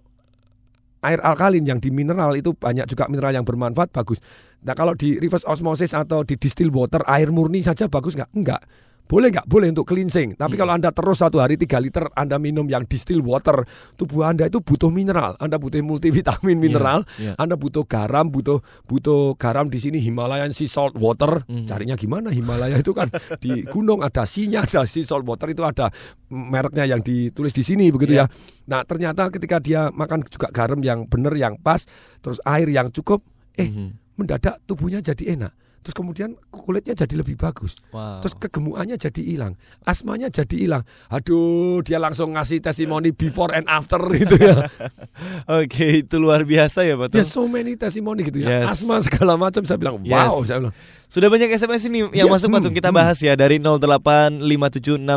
air 1.04 1.20
alkalin 1.20 1.68
yang 1.68 1.84
di 1.84 1.92
mineral 1.92 2.32
itu 2.40 2.56
banyak 2.56 2.88
juga 2.88 3.12
mineral 3.12 3.36
yang 3.36 3.44
bermanfaat 3.44 3.92
bagus. 3.92 4.24
Nah, 4.64 4.72
kalau 4.72 4.96
di 4.96 5.20
reverse 5.20 5.44
osmosis 5.44 5.92
atau 5.92 6.24
di 6.24 6.40
distill 6.40 6.72
water 6.72 7.04
air 7.12 7.28
murni 7.28 7.60
saja 7.60 7.92
bagus 7.92 8.16
nggak? 8.16 8.32
Enggak. 8.32 8.64
Boleh 9.08 9.32
nggak? 9.32 9.48
Boleh 9.48 9.72
untuk 9.72 9.88
cleansing. 9.88 10.36
Tapi 10.36 10.54
kalau 10.54 10.76
Anda 10.76 10.92
terus 10.92 11.24
satu 11.24 11.40
hari 11.40 11.56
3 11.56 11.80
liter 11.80 12.06
Anda 12.12 12.36
minum 12.36 12.68
yang 12.68 12.84
distill 12.84 13.24
water, 13.24 13.64
tubuh 13.96 14.28
Anda 14.28 14.52
itu 14.52 14.60
butuh 14.60 14.92
mineral. 14.92 15.40
Anda 15.40 15.56
butuh 15.56 15.80
multivitamin 15.80 16.60
mineral. 16.60 17.08
iya. 17.16 17.32
Anda 17.40 17.56
butuh 17.56 17.88
garam, 17.88 18.28
butuh 18.28 18.60
butuh 18.84 19.40
garam 19.40 19.72
di 19.72 19.80
sini 19.80 19.98
Himalayan 19.98 20.52
sea 20.52 20.68
salt 20.68 21.00
water. 21.00 21.48
Mhm. 21.48 21.66
Carinya 21.66 21.96
gimana? 21.96 22.30
Himalaya 22.30 22.78
itu 22.78 22.92
kan 22.92 23.08
di 23.44 23.64
gunung 23.66 24.04
ada 24.04 24.28
sea-nya, 24.28 24.68
ada 24.68 24.84
sea 24.84 25.08
salt 25.08 25.24
water 25.24 25.50
itu 25.50 25.64
ada 25.64 25.88
mereknya 26.28 26.84
yang 26.84 27.00
ditulis 27.00 27.56
di 27.56 27.64
sini 27.64 27.88
begitu 27.88 28.20
Iya. 28.20 28.28
ya. 28.28 28.66
Nah, 28.68 28.84
ternyata 28.84 29.32
ketika 29.32 29.64
dia 29.64 29.88
makan 29.90 30.28
juga 30.28 30.52
garam 30.52 30.84
yang 30.84 31.08
benar 31.08 31.32
yang 31.32 31.56
pas, 31.56 31.88
terus 32.20 32.44
air 32.44 32.68
yang 32.68 32.92
cukup, 32.92 33.24
eh 33.56 33.72
Mhm. 33.72 34.20
mendadak 34.20 34.60
tubuhnya 34.68 35.00
jadi 35.00 35.40
enak. 35.40 35.54
Terus 35.88 35.96
kemudian 35.96 36.36
kulitnya 36.52 37.00
jadi 37.00 37.24
lebih 37.24 37.40
bagus. 37.40 37.80
Wow. 37.96 38.20
Terus 38.20 38.36
kegemukannya 38.36 39.00
jadi 39.00 39.22
hilang, 39.24 39.56
asmanya 39.88 40.28
jadi 40.28 40.52
hilang. 40.60 40.84
Aduh, 41.08 41.80
dia 41.80 41.96
langsung 41.96 42.36
ngasih 42.36 42.60
testimoni 42.60 43.16
before 43.16 43.56
and 43.56 43.64
after 43.72 43.96
gitu 44.20 44.36
ya. 44.36 44.68
Oke, 45.64 46.04
itu 46.04 46.20
luar 46.20 46.44
biasa 46.44 46.84
ya, 46.84 47.00
Pak. 47.00 47.16
Ya 47.16 47.24
so 47.24 47.48
many 47.48 47.80
testimoni 47.80 48.28
gitu 48.28 48.44
Yes. 48.44 48.52
ya. 48.52 48.60
Asma 48.68 49.00
segala 49.00 49.40
macam 49.40 49.64
saya 49.64 49.80
bilang 49.80 50.04
wow, 50.04 50.44
Yes. 50.44 50.52
saya 50.52 50.60
bilang. 50.60 50.76
Sudah 51.08 51.32
banyak 51.32 51.56
SMS 51.56 51.88
ini 51.88 52.04
yang 52.12 52.28
Yes, 52.28 52.36
masuk 52.36 52.52
hmm, 52.52 52.68
kita 52.76 52.92
bahas 52.92 53.16
ya 53.24 53.32
dari 53.40 53.64
08576 53.64 54.44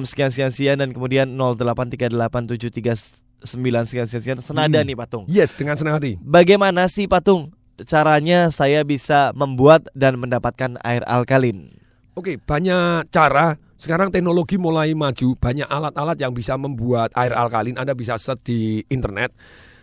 sekian 0.07 0.31
sekian 0.31 0.51
sekian 0.55 0.77
dan 0.79 0.95
kemudian 0.95 1.27
0838739 1.35 2.62
sekian 3.43 4.07
sekian 4.07 4.09
sekian 4.23 4.39
senada 4.39 4.79
Hmm. 4.79 4.87
nih 4.87 4.95
Patung. 4.95 5.27
Yes, 5.27 5.51
dengan 5.51 5.75
senang 5.75 5.99
hati. 5.99 6.14
Bagaimana 6.23 6.87
sih 6.87 7.11
Patung 7.11 7.51
caranya 7.87 8.49
saya 8.49 8.83
bisa 8.83 9.33
membuat 9.37 9.89
dan 9.95 10.18
mendapatkan 10.18 10.76
air 10.83 11.05
alkalin? 11.07 11.72
Oke, 12.18 12.37
banyak 12.37 13.09
cara. 13.09 13.57
Sekarang 13.81 14.12
teknologi 14.12 14.61
mulai 14.61 14.93
maju, 14.93 15.39
banyak 15.41 15.64
alat-alat 15.64 16.20
yang 16.20 16.37
bisa 16.37 16.59
membuat 16.61 17.14
air 17.16 17.33
alkalin. 17.33 17.81
Anda 17.81 17.97
bisa 17.97 18.20
search 18.20 18.45
di 18.45 18.61
internet. 18.93 19.33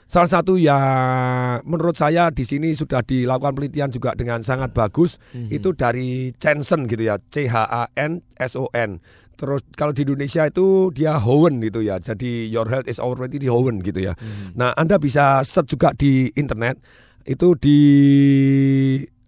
Salah 0.08 0.30
satu 0.30 0.56
yang 0.56 1.60
menurut 1.68 2.00
saya 2.00 2.32
di 2.32 2.48
sini 2.48 2.72
sudah 2.72 3.04
dilakukan 3.04 3.58
penelitian 3.58 3.92
juga 3.92 4.16
dengan 4.16 4.40
sangat 4.40 4.72
bagus 4.72 5.20
Mhm. 5.36 5.52
itu 5.52 5.70
dari 5.76 6.32
Chanson 6.40 6.88
gitu 6.88 7.12
ya, 7.12 7.20
C 7.28 7.50
H 7.52 7.56
A 7.68 7.84
N 7.98 8.24
S 8.40 8.56
O 8.56 8.72
N. 8.72 9.04
Terus 9.38 9.62
kalau 9.76 9.94
di 9.94 10.02
Indonesia 10.08 10.48
itu 10.48 10.90
dia 10.96 11.20
Howen 11.20 11.60
gitu 11.62 11.84
ya. 11.84 12.00
Jadi 12.00 12.48
your 12.48 12.72
health 12.72 12.88
is 12.90 12.98
already 12.98 13.38
di 13.38 13.46
Howen 13.52 13.84
gitu 13.84 14.02
ya. 14.02 14.18
Nah, 14.58 14.74
Anda 14.74 14.98
bisa 14.98 15.46
search 15.46 15.78
juga 15.78 15.94
di 15.94 16.32
internet 16.34 16.82
itu 17.28 17.48
di 17.60 17.80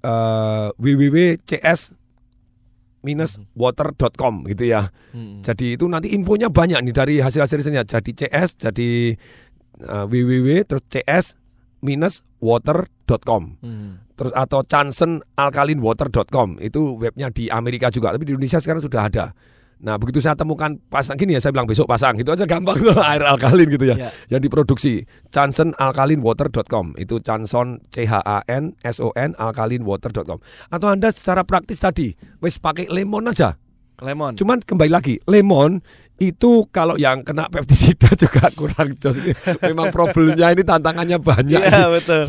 eh, 0.01 0.67
www.cs 0.73 1.99
water.com 3.55 4.43
gitu 4.47 4.63
ya. 4.67 4.91
Hmm. 5.15 5.39
Jadi 5.39 5.79
itu 5.79 5.85
nanti 5.87 6.11
infonya 6.11 6.51
banyak 6.51 6.83
nih 6.83 6.93
dari 6.95 7.15
hasil-hasil 7.23 7.63
risetnya. 7.63 7.83
Jadi 7.87 8.11
CS 8.11 8.59
jadi 8.59 9.15
uh, 9.87 10.05
www 10.05 10.67
terus 10.67 10.83
cs 10.91 11.25
water.com. 12.43 13.43
Hmm. 13.63 14.03
Terus 14.19 14.35
atau 14.35 14.59
chansonalkalinwater.com 14.67 16.59
itu 16.59 16.99
webnya 16.99 17.31
di 17.31 17.47
Amerika 17.47 17.87
juga, 17.87 18.11
tapi 18.11 18.27
di 18.27 18.35
Indonesia 18.35 18.59
sekarang 18.59 18.83
sudah 18.83 19.07
ada. 19.07 19.25
Nah 19.79 19.95
begitu 19.95 20.19
saya 20.19 20.35
temukan 20.35 20.75
pasang 20.91 21.15
gini 21.15 21.35
ya 21.35 21.41
saya 21.41 21.55
bilang 21.55 21.67
besok 21.67 21.87
pasang. 21.87 22.19
Gitu 22.19 22.27
aja 22.31 22.43
gampang 22.43 22.75
tuh 22.79 22.95
air 22.99 23.23
alkalin 23.23 23.67
gitu 23.71 23.85
ya. 23.87 23.95
Ya. 23.95 24.09
yang 24.27 24.43
diproduksi 24.43 25.07
chansonalkalinwater.com 25.31 26.99
itu 26.99 27.19
chanson 27.23 27.79
c 27.91 28.03
h 28.03 28.19
a 28.19 28.43
n 28.47 28.75
s 28.83 28.99
o 28.99 29.15
n 29.15 29.31
alkalinwater.com 29.39 30.39
atau 30.71 30.87
anda 30.91 31.09
secara 31.15 31.47
praktis 31.47 31.79
tadi 31.79 32.11
wes 32.43 32.59
pakai 32.59 32.91
lemon 32.91 33.31
aja. 33.31 33.55
Lemon. 33.99 34.31
Cuman 34.39 34.63
kembali 34.63 34.91
lagi, 34.91 35.19
lemon 35.27 35.83
itu 36.19 36.67
kalau 36.69 36.99
yang 36.99 37.23
kena 37.23 37.47
pestisida 37.47 38.11
juga 38.21 38.51
kurang 38.53 38.93
jos. 38.99 39.15
Memang 39.63 39.89
problemnya 39.89 40.51
ini 40.51 40.61
tantangannya 40.61 41.17
banyak. 41.17 41.61
Iya, 41.63 41.87
betul. 41.89 42.23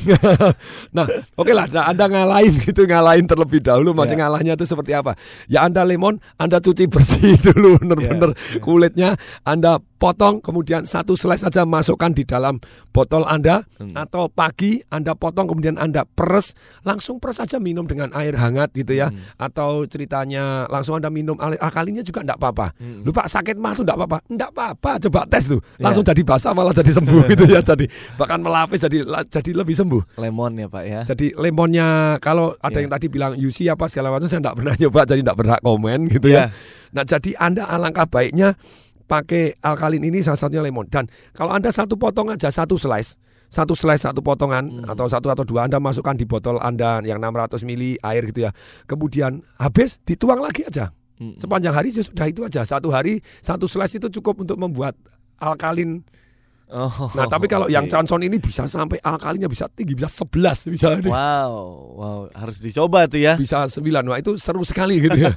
nah, 0.96 1.06
oke 1.34 1.52
lah, 1.52 1.66
nah, 1.68 1.90
Anda 1.90 2.06
ngalahin 2.06 2.54
gitu, 2.66 2.86
ngalahin 2.86 3.26
terlebih 3.26 3.60
dahulu. 3.60 3.92
Masih 3.92 4.14
Iya. 4.14 4.26
ngalahnya 4.26 4.52
itu 4.54 4.66
seperti 4.66 4.94
apa? 4.94 5.14
Ya 5.46 5.66
Anda 5.66 5.82
lemon, 5.82 6.18
Anda 6.34 6.58
cuci 6.58 6.86
bersih 6.86 7.36
dulu, 7.36 7.82
bener-bener 7.82 8.30
Iya, 8.34 8.62
kulitnya, 8.62 9.10
Anda 9.42 9.82
potong, 10.00 10.40
kemudian 10.40 10.88
satu 10.88 11.12
slice 11.12 11.44
saja 11.44 11.68
masukkan 11.68 12.08
di 12.10 12.24
dalam 12.24 12.56
botol 12.88 13.26
Anda, 13.26 13.66
Hmm. 13.76 13.92
atau 13.92 14.28
pagi 14.28 14.80
Anda 14.88 15.12
potong, 15.12 15.44
kemudian 15.44 15.76
Anda 15.76 16.08
peres, 16.08 16.56
langsung 16.82 17.20
peres 17.20 17.36
saja 17.36 17.60
minum 17.60 17.84
dengan 17.84 18.08
air 18.14 18.32
hangat 18.36 18.72
gitu 18.72 18.96
ya. 18.96 19.12
Hmm. 19.12 19.20
Atau 19.36 19.84
ceritanya 19.84 20.64
langsung 20.68 20.96
Anda 20.96 21.08
minum 21.08 21.36
air 21.40 21.60
alkalinnya 21.60 22.00
juga 22.00 22.24
enggak 22.24 22.38
apa-apa. 22.40 22.66
Hmm. 22.76 23.04
Lu 23.04 23.10
Pak 23.10 23.28
sakit 23.28 23.56
mah 23.56 23.76
tuh 23.80 23.84
enggak 23.88 23.96
apa-apa. 23.96 24.18
Enggak 24.28 24.50
apa-apa, 24.52 24.90
coba 25.08 25.20
tes 25.24 25.48
tuh. 25.48 25.60
Iya. 25.80 25.88
Langsung 25.88 26.04
jadi 26.04 26.20
basah 26.20 26.52
malah 26.52 26.76
jadi 26.76 26.92
sembuh 26.92 27.22
gitu 27.32 27.44
ya. 27.48 27.60
Jadi 27.60 27.88
bahkan 28.14 28.38
melapis 28.38 28.84
jadi 28.84 28.98
jadi 29.26 29.50
lebih 29.56 29.72
sembuh. 29.72 30.20
Lemon 30.20 30.52
ya 30.54 30.68
Pak 30.68 30.84
ya. 30.84 31.00
Jadi 31.08 31.32
lemonnya 31.32 31.88
kalau 32.20 32.52
ada 32.56 32.76
Iya. 32.76 32.84
yang 32.84 32.92
tadi 32.92 33.06
bilang 33.08 33.32
UC 33.32 33.66
apa 33.66 33.88
segala 33.88 34.12
macam 34.12 34.28
saya 34.28 34.38
enggak 34.38 34.56
pernah 34.60 34.74
nyoba 34.76 35.00
jadi 35.02 35.20
enggak 35.24 35.38
berhak 35.40 35.60
komen 35.60 35.98
gitu 36.06 36.28
Iya. 36.28 36.36
ya. 36.36 36.44
Nah, 36.90 37.04
jadi 37.06 37.30
Anda 37.38 37.64
alangkah 37.64 38.04
baiknya 38.04 38.58
pakai 39.06 39.58
alkalin 39.58 40.02
ini 40.02 40.20
salah 40.20 40.38
satunya 40.38 40.60
lemon. 40.60 40.86
Dan 40.86 41.06
kalau 41.32 41.50
Anda 41.50 41.70
satu 41.70 41.94
potong 41.94 42.30
aja 42.30 42.46
satu 42.46 42.78
slice, 42.78 43.18
satu 43.46 43.74
slice 43.74 44.06
satu 44.06 44.22
potongan 44.22 44.62
Hmm. 44.62 44.86
atau 44.86 45.06
satu 45.06 45.26
atau 45.26 45.42
dua 45.42 45.66
Anda 45.66 45.78
masukkan 45.78 46.14
di 46.14 46.22
botol 46.22 46.58
Anda 46.58 47.02
yang 47.02 47.18
600 47.18 47.62
mili 47.62 47.98
air 48.00 48.22
gitu 48.26 48.46
ya. 48.46 48.50
Kemudian 48.86 49.42
habis 49.56 49.98
dituang 50.02 50.38
lagi 50.38 50.62
aja. 50.62 50.94
Sepanjang 51.36 51.76
hari 51.76 51.92
sudah 51.92 52.26
itu 52.32 52.40
aja. 52.48 52.64
Satu 52.64 52.88
hari 52.88 53.20
satu 53.44 53.68
slice 53.68 54.00
itu 54.00 54.08
cukup 54.08 54.40
untuk 54.40 54.56
membuat 54.56 54.96
alkalin. 55.36 56.00
Oh, 56.70 57.10
Nah, 57.18 57.26
tapi 57.26 57.50
kalau 57.50 57.66
yang 57.66 57.84
oke. 57.86 57.90
Johnson 57.90 58.22
ini 58.22 58.38
bisa 58.38 58.62
sampai 58.70 59.02
alkalinnya 59.02 59.50
bisa 59.50 59.66
tinggi, 59.66 59.98
bisa 59.98 60.06
11 60.06 60.70
bisa. 60.70 60.94
Wow, 61.02 61.52
wow, 61.98 62.20
harus 62.30 62.62
dicoba 62.62 63.10
tuh 63.10 63.18
ya. 63.18 63.34
Bisa 63.34 63.66
9. 63.66 63.82
Wah, 64.06 64.18
itu 64.22 64.38
seru 64.38 64.62
sekali 64.62 65.02
gitu 65.02 65.18
ya. 65.18 65.34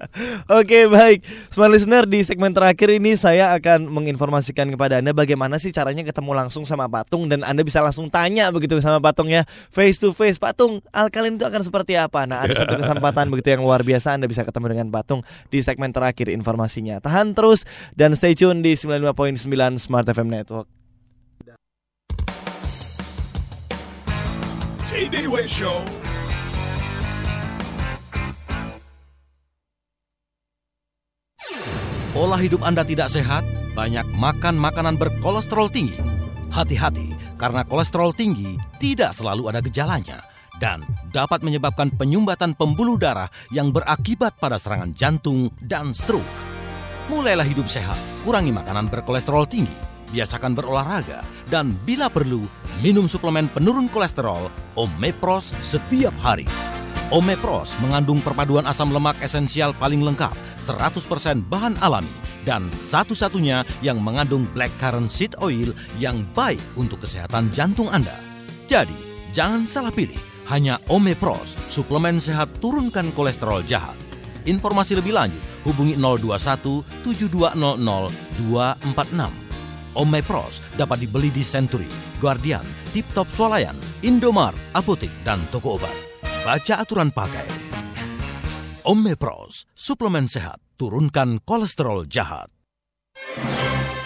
Oke 0.60 0.88
baik, 0.88 1.22
smart 1.52 1.70
listener 1.70 2.08
di 2.08 2.24
segmen 2.24 2.56
terakhir 2.56 2.96
ini 2.96 3.12
saya 3.14 3.52
akan 3.60 3.92
menginformasikan 3.92 4.72
kepada 4.72 5.04
anda 5.04 5.12
bagaimana 5.12 5.60
sih 5.60 5.68
caranya 5.68 6.00
ketemu 6.00 6.32
langsung 6.32 6.64
sama 6.64 6.88
patung 6.88 7.28
dan 7.28 7.44
anda 7.44 7.60
bisa 7.60 7.84
langsung 7.84 8.08
tanya 8.08 8.48
begitu 8.48 8.80
sama 8.80 8.98
patungnya 8.98 9.44
face 9.68 10.00
to 10.00 10.16
face 10.16 10.40
patung 10.40 10.80
alkalin 10.96 11.36
itu 11.36 11.44
akan 11.44 11.60
seperti 11.60 12.00
apa? 12.00 12.24
Nah 12.24 12.40
ada 12.48 12.56
satu 12.56 12.78
kesempatan 12.82 13.28
begitu 13.28 13.52
yang 13.52 13.62
luar 13.62 13.84
biasa 13.84 14.16
anda 14.16 14.24
bisa 14.24 14.48
ketemu 14.48 14.72
dengan 14.72 14.88
patung 14.88 15.20
di 15.52 15.60
segmen 15.60 15.92
terakhir 15.92 16.32
informasinya. 16.32 17.04
Tahan 17.04 17.36
terus 17.36 17.68
dan 17.92 18.16
stay 18.16 18.32
tune 18.32 18.64
di 18.64 18.72
95.9 18.78 19.36
Smart 19.76 20.08
FM 20.08 20.32
Network. 20.32 20.69
J-Day 24.90 25.30
Show. 25.46 25.86
Pola 32.10 32.34
hidup 32.34 32.66
Anda 32.66 32.82
tidak 32.82 33.14
sehat, 33.14 33.46
banyak 33.78 34.02
makan 34.18 34.58
makanan 34.58 34.98
berkolesterol 34.98 35.70
tinggi. 35.70 35.94
Hati-hati, 36.50 37.14
karena 37.38 37.62
kolesterol 37.62 38.10
tinggi 38.18 38.58
tidak 38.82 39.14
selalu 39.14 39.54
ada 39.54 39.62
gejalanya 39.62 40.26
dan 40.58 40.82
dapat 41.14 41.46
menyebabkan 41.46 41.94
penyumbatan 41.94 42.58
pembuluh 42.58 42.98
darah 42.98 43.30
yang 43.54 43.70
berakibat 43.70 44.42
pada 44.42 44.58
serangan 44.58 44.90
jantung 44.90 45.54
dan 45.62 45.94
stroke. 45.94 46.26
Mulailah 47.06 47.46
hidup 47.46 47.70
sehat, 47.70 47.94
kurangi 48.26 48.50
makanan 48.50 48.90
berkolesterol 48.90 49.46
tinggi, 49.46 49.70
biasakan 50.10 50.54
berolahraga, 50.54 51.24
dan 51.48 51.74
bila 51.86 52.10
perlu, 52.10 52.46
minum 52.84 53.06
suplemen 53.10 53.48
penurun 53.50 53.90
kolesterol 53.90 54.50
Omepros 54.76 55.56
setiap 55.62 56.14
hari. 56.20 56.46
Omepros 57.10 57.74
mengandung 57.82 58.22
perpaduan 58.22 58.70
asam 58.70 58.94
lemak 58.94 59.18
esensial 59.18 59.74
paling 59.74 59.98
lengkap, 59.98 60.30
100% 60.62 61.42
bahan 61.50 61.74
alami, 61.82 62.12
dan 62.46 62.70
satu-satunya 62.70 63.66
yang 63.82 63.98
mengandung 63.98 64.46
blackcurrant 64.54 65.10
seed 65.10 65.34
oil 65.42 65.74
yang 65.98 66.22
baik 66.38 66.62
untuk 66.78 67.02
kesehatan 67.02 67.50
jantung 67.50 67.90
Anda. 67.90 68.14
Jadi, 68.70 68.94
jangan 69.34 69.66
salah 69.66 69.90
pilih, 69.90 70.18
hanya 70.46 70.78
Omepros, 70.86 71.58
suplemen 71.66 72.22
sehat 72.22 72.46
turunkan 72.62 73.10
kolesterol 73.10 73.66
jahat. 73.66 73.98
Informasi 74.46 74.96
lebih 74.96 75.12
lanjut, 75.12 75.42
hubungi 75.66 75.98
021 75.98 76.86
7200 77.02 77.58
246. 78.38 79.39
Omepros 79.98 80.62
dapat 80.78 81.02
dibeli 81.02 81.34
di 81.34 81.42
Century, 81.42 81.88
Guardian, 82.22 82.62
Tip 82.94 83.06
Top 83.10 83.26
Swalayan, 83.26 83.74
Indomart, 84.06 84.54
Apotik, 84.74 85.10
dan 85.26 85.42
toko 85.50 85.78
obat. 85.80 85.96
Baca 86.46 86.74
aturan 86.78 87.10
pakai. 87.10 87.46
Omepros, 88.86 89.66
suplemen 89.74 90.30
sehat, 90.30 90.62
turunkan 90.78 91.42
kolesterol 91.42 92.06
jahat. 92.06 92.48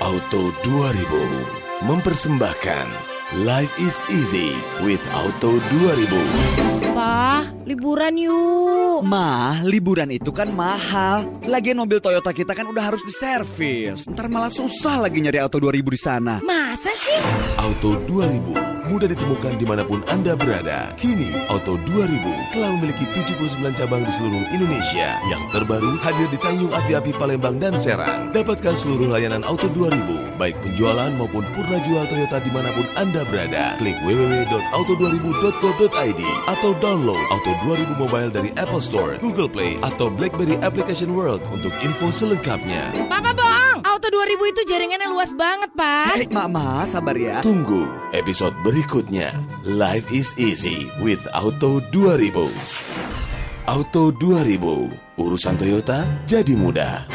Auto 0.03 0.53
2000 0.67 1.87
mempersembahkan 1.89 3.15
Life 3.43 3.73
is 3.81 3.99
easy 4.13 4.53
with 4.85 5.01
Auto 5.11 5.59
2000. 5.81 7.34
Liburan 7.65 8.21
yuk. 8.21 9.09
Mah, 9.09 9.65
liburan 9.65 10.13
itu 10.13 10.29
kan 10.29 10.53
mahal. 10.53 11.25
Lagian 11.49 11.81
mobil 11.81 11.97
Toyota 11.97 12.29
kita 12.29 12.53
kan 12.53 12.69
udah 12.69 12.93
harus 12.93 13.01
diservis. 13.09 14.05
Ntar 14.05 14.29
malah 14.29 14.53
susah 14.53 15.01
lagi 15.01 15.25
nyari 15.25 15.41
Auto 15.41 15.57
2000 15.57 15.81
di 15.89 15.97
sana. 15.97 16.45
Masa 16.45 16.93
sih? 16.93 17.17
Auto 17.57 17.97
2000 18.05 18.93
mudah 18.93 19.09
ditemukan 19.09 19.57
di 19.57 19.65
mana 19.65 19.81
pun 19.81 20.05
Anda 20.13 20.37
berada. 20.37 20.93
Kini 21.01 21.33
Auto 21.49 21.81
2000 21.89 22.53
telah 22.53 22.69
memiliki 22.77 23.09
79 23.17 23.81
cabang 23.81 24.05
di 24.05 24.13
seluruh 24.13 24.45
Indonesia. 24.53 25.17
Yang 25.33 25.57
terbaru 25.57 25.97
hadir 26.05 26.29
di 26.29 26.37
Tanjung 26.37 26.69
Api-Api 26.69 27.17
Palembang 27.17 27.57
dan 27.57 27.81
Serang. 27.81 28.29
Dapatkan 28.37 28.77
seluruh 28.77 29.09
layanan 29.09 29.41
Auto 29.41 29.73
2000, 29.73 30.37
baik 30.37 30.61
penjualan 30.61 31.09
maupun 31.17 31.49
purna 31.57 31.81
jual 31.81 32.05
Toyota 32.13 32.45
di 32.45 32.53
mana 32.53 32.69
pun 32.77 32.85
Anda 32.93 33.25
berada. 33.25 33.81
Klik 33.81 33.97
www.auto2000.co.id 34.05 36.23
atau 36.45 36.77
download 36.77 37.24
Auto 37.33 37.57
2000 37.65 37.97
Mobile 37.97 38.29
dari 38.29 38.51
Apple 38.61 38.83
Store, 38.85 39.17
Google 39.17 39.49
Play, 39.49 39.81
atau 39.81 40.13
BlackBerry 40.13 40.61
Application 40.61 41.17
World 41.17 41.41
untuk 41.49 41.73
info 41.81 42.13
selengkapnya. 42.13 42.93
Papa 43.09 43.33
bohong. 43.33 43.81
Auto 43.85 44.09
2000 44.13 44.53
itu 44.53 44.61
jaringannya 44.69 45.09
luas 45.09 45.33
banget, 45.33 45.71
Pak. 45.73 46.21
Hei, 46.21 46.29
Mama, 46.29 46.85
sabar 46.85 47.17
ya. 47.17 47.41
Tunggu 47.41 47.89
episode 48.13 48.53
berikutnya. 48.61 49.33
Life 49.65 50.09
is 50.13 50.37
easy 50.37 50.91
with 51.01 51.21
Auto 51.33 51.81
2000. 51.93 52.51
Auto 53.65 54.13
2000, 54.13 54.93
urusan 55.17 55.55
Toyota 55.57 56.05
jadi 56.29 56.53
mudah. 56.53 57.09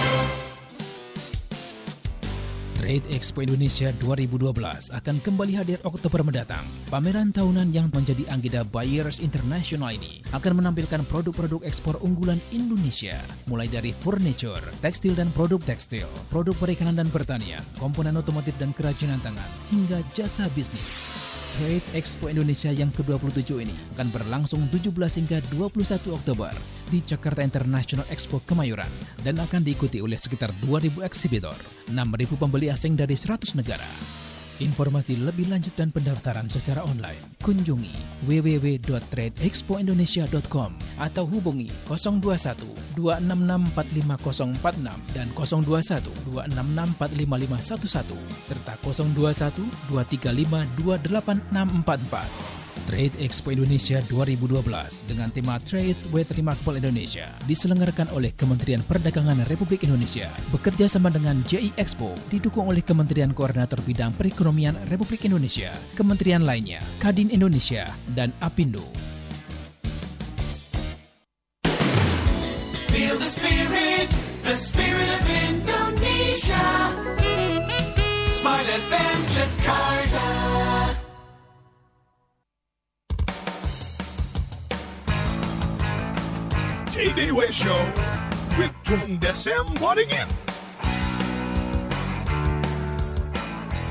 Trade 2.79 3.11
Expo 3.11 3.43
Indonesia 3.43 3.91
2012 3.99 4.55
akan 4.95 5.15
kembali 5.19 5.51
hadir 5.51 5.83
Oktober 5.83 6.23
mendatang. 6.23 6.63
Pameran 6.87 7.35
tahunan 7.35 7.75
yang 7.75 7.91
menjadi 7.91 8.23
anggota 8.31 8.63
Buyers 8.63 9.19
International 9.19 9.91
ini 9.91 10.23
akan 10.31 10.63
menampilkan 10.63 11.03
produk-produk 11.11 11.59
ekspor 11.67 11.99
unggulan 11.99 12.39
Indonesia, 12.55 13.19
mulai 13.51 13.67
dari 13.67 13.91
furniture, 13.99 14.63
tekstil 14.79 15.11
dan 15.11 15.27
produk 15.35 15.59
tekstil, 15.59 16.07
produk 16.31 16.55
perikanan 16.55 16.95
dan 16.95 17.11
pertanian, 17.11 17.59
komponen 17.75 18.15
otomotif 18.15 18.55
dan 18.55 18.71
kerajinan 18.71 19.19
tangan, 19.19 19.51
hingga 19.75 19.99
jasa 20.15 20.47
bisnis. 20.55 21.11
Trade 21.59 21.83
Expo 21.99 22.31
Indonesia 22.31 22.71
yang 22.71 22.87
ke-27 22.95 23.59
ini 23.59 23.75
akan 23.99 24.07
berlangsung 24.15 24.71
17 24.71 24.95
hingga 24.95 25.43
21 25.51 26.15
Oktober 26.15 26.55
di 26.89 27.05
Jakarta 27.05 27.45
International 27.45 28.09
Expo 28.09 28.41
Kemayoran 28.43 28.89
dan 29.21 29.37
akan 29.37 29.61
diikuti 29.61 30.01
oleh 30.01 30.17
sekitar 30.17 30.49
2.000 30.65 31.05
eksibitor, 31.05 31.55
6.000 31.87 31.93
pembeli 32.35 32.73
asing 32.73 32.97
dari 32.97 33.13
100 33.15 33.55
negara. 33.55 33.85
Informasi 34.59 35.15
lebih 35.15 35.47
lanjut 35.47 35.71
dan 35.79 35.87
pendaftaran 35.87 36.51
secara 36.51 36.83
online 36.83 37.39
kunjungi 37.39 37.95
www.tradeexpoindonesia.com 38.27 40.75
atau 40.99 41.23
hubungi 41.23 41.71
021 41.87 42.99
266 42.99 43.71
45046 43.71 45.15
dan 45.15 45.31
021 45.31 46.11
266 46.27 46.99
45511 46.99 48.51
serta 48.51 48.75
021 48.83 49.63
235 49.95 51.07
28644. 51.07 52.58
Trade 52.89 53.21
Expo 53.21 53.53
Indonesia 53.53 54.01
2012 54.09 54.65
dengan 55.05 55.29
tema 55.29 55.61
Trade 55.61 56.09
with 56.09 56.33
Remarkable 56.33 56.81
Indonesia 56.81 57.29
diselenggarakan 57.45 58.09
oleh 58.17 58.33
Kementerian 58.33 58.81
Perdagangan 58.81 59.45
Republik 59.45 59.85
Indonesia 59.85 60.25
bekerja 60.49 60.89
sama 60.89 61.13
dengan 61.13 61.45
JI 61.45 61.77
Expo 61.77 62.17
didukung 62.33 62.65
oleh 62.65 62.81
Kementerian 62.81 63.29
Koordinator 63.29 63.77
Bidang 63.85 64.17
Perekonomian 64.17 64.73
Republik 64.89 65.21
Indonesia, 65.29 65.69
kementerian 65.93 66.41
lainnya, 66.41 66.81
Kadin 66.97 67.29
Indonesia, 67.29 67.85
dan 68.17 68.33
Apindo. 68.41 68.81
Feel 72.89 73.21
the 73.21 73.29
spirit, 73.29 74.09
the 74.41 74.57
spirit 74.57 75.09
of 75.13 75.21
Indonesia. 75.29 75.38
J-Day 86.99 87.31
Show 87.49 87.85
with 88.57 88.73
Tung 88.83 89.19
Desem 89.19 89.65
Waddingin. 89.79 90.48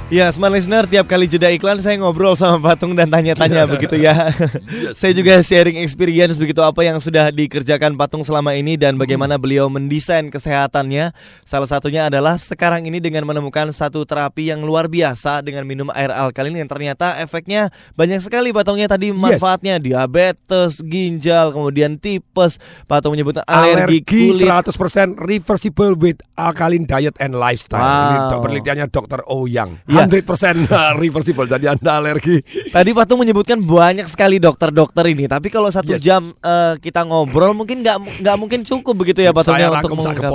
Ya, 0.09 0.33
smart 0.33 0.57
listener, 0.57 0.89
tiap 0.89 1.05
kali 1.05 1.29
jeda 1.29 1.53
iklan 1.53 1.85
saya 1.85 2.01
ngobrol 2.01 2.33
sama 2.33 2.57
Patung 2.73 2.97
dan 2.97 3.13
tanya-tanya 3.13 3.69
begitu 3.69 3.93
ya. 4.01 4.33
saya 4.97 5.13
juga 5.13 5.37
sharing 5.45 5.85
experience 5.85 6.41
begitu 6.41 6.65
apa 6.65 6.81
yang 6.81 6.97
sudah 6.97 7.29
dikerjakan 7.29 7.93
Patung 7.93 8.25
selama 8.25 8.57
ini 8.57 8.81
dan 8.81 8.97
bagaimana 8.97 9.37
beliau 9.37 9.69
mendesain 9.69 10.33
kesehatannya. 10.33 11.13
Salah 11.45 11.69
satunya 11.69 12.09
adalah 12.09 12.41
sekarang 12.41 12.89
ini 12.89 13.05
dengan 13.05 13.29
menemukan 13.29 13.69
satu 13.69 14.09
terapi 14.09 14.49
yang 14.49 14.65
luar 14.65 14.89
biasa 14.89 15.45
dengan 15.45 15.69
minum 15.69 15.93
air 15.93 16.09
alkalin 16.09 16.57
yang 16.57 16.73
ternyata 16.73 17.21
efeknya 17.21 17.69
banyak 17.93 18.25
sekali 18.25 18.49
Patungnya 18.57 18.89
tadi 18.89 19.13
manfaatnya 19.13 19.77
diabetes, 19.77 20.81
ginjal, 20.89 21.53
kemudian 21.53 22.01
tipes, 22.01 22.57
Patung 22.89 23.13
menyebut 23.13 23.45
alergi, 23.45 24.01
Alergi 24.01 24.33
kulit. 24.33 24.73
100% 24.73 25.21
reversible 25.21 25.93
with 26.01 26.17
alkaline 26.33 26.89
diet 26.89 27.13
and 27.21 27.37
lifestyle. 27.37 27.85
Wow. 27.85 28.09
Ini 28.09 28.41
penelitiannya 28.41 28.87
Dr. 28.89 29.21
Ouyang. 29.29 29.85
Ya. 30.07 30.21
100% 30.23 30.69
reversible 31.03 31.47
jadi 31.49 31.75
Anda 31.75 31.99
alergi. 31.99 32.43
Tadi 32.71 32.91
Patung 32.95 33.25
menyebutkan 33.25 33.59
banyak 33.59 34.07
sekali 34.07 34.39
dokter-dokter 34.39 35.05
ini, 35.11 35.27
tapi 35.27 35.51
kalau 35.51 35.73
satu 35.73 35.99
jam 35.99 36.35
eh, 36.39 36.75
kita 36.79 37.03
ngobrol 37.03 37.57
mungkin 37.57 37.83
nggak 37.83 38.23
nggak 38.23 38.37
mungkin 38.39 38.61
cukup 38.63 38.95
begitu 38.95 39.25
ya 39.25 39.35
Patungnya 39.35 39.71
Saya 39.71 39.79
untuk 39.81 39.91
rangkum 39.91 40.01
sak 40.05 40.15
mengungkap. 40.19 40.33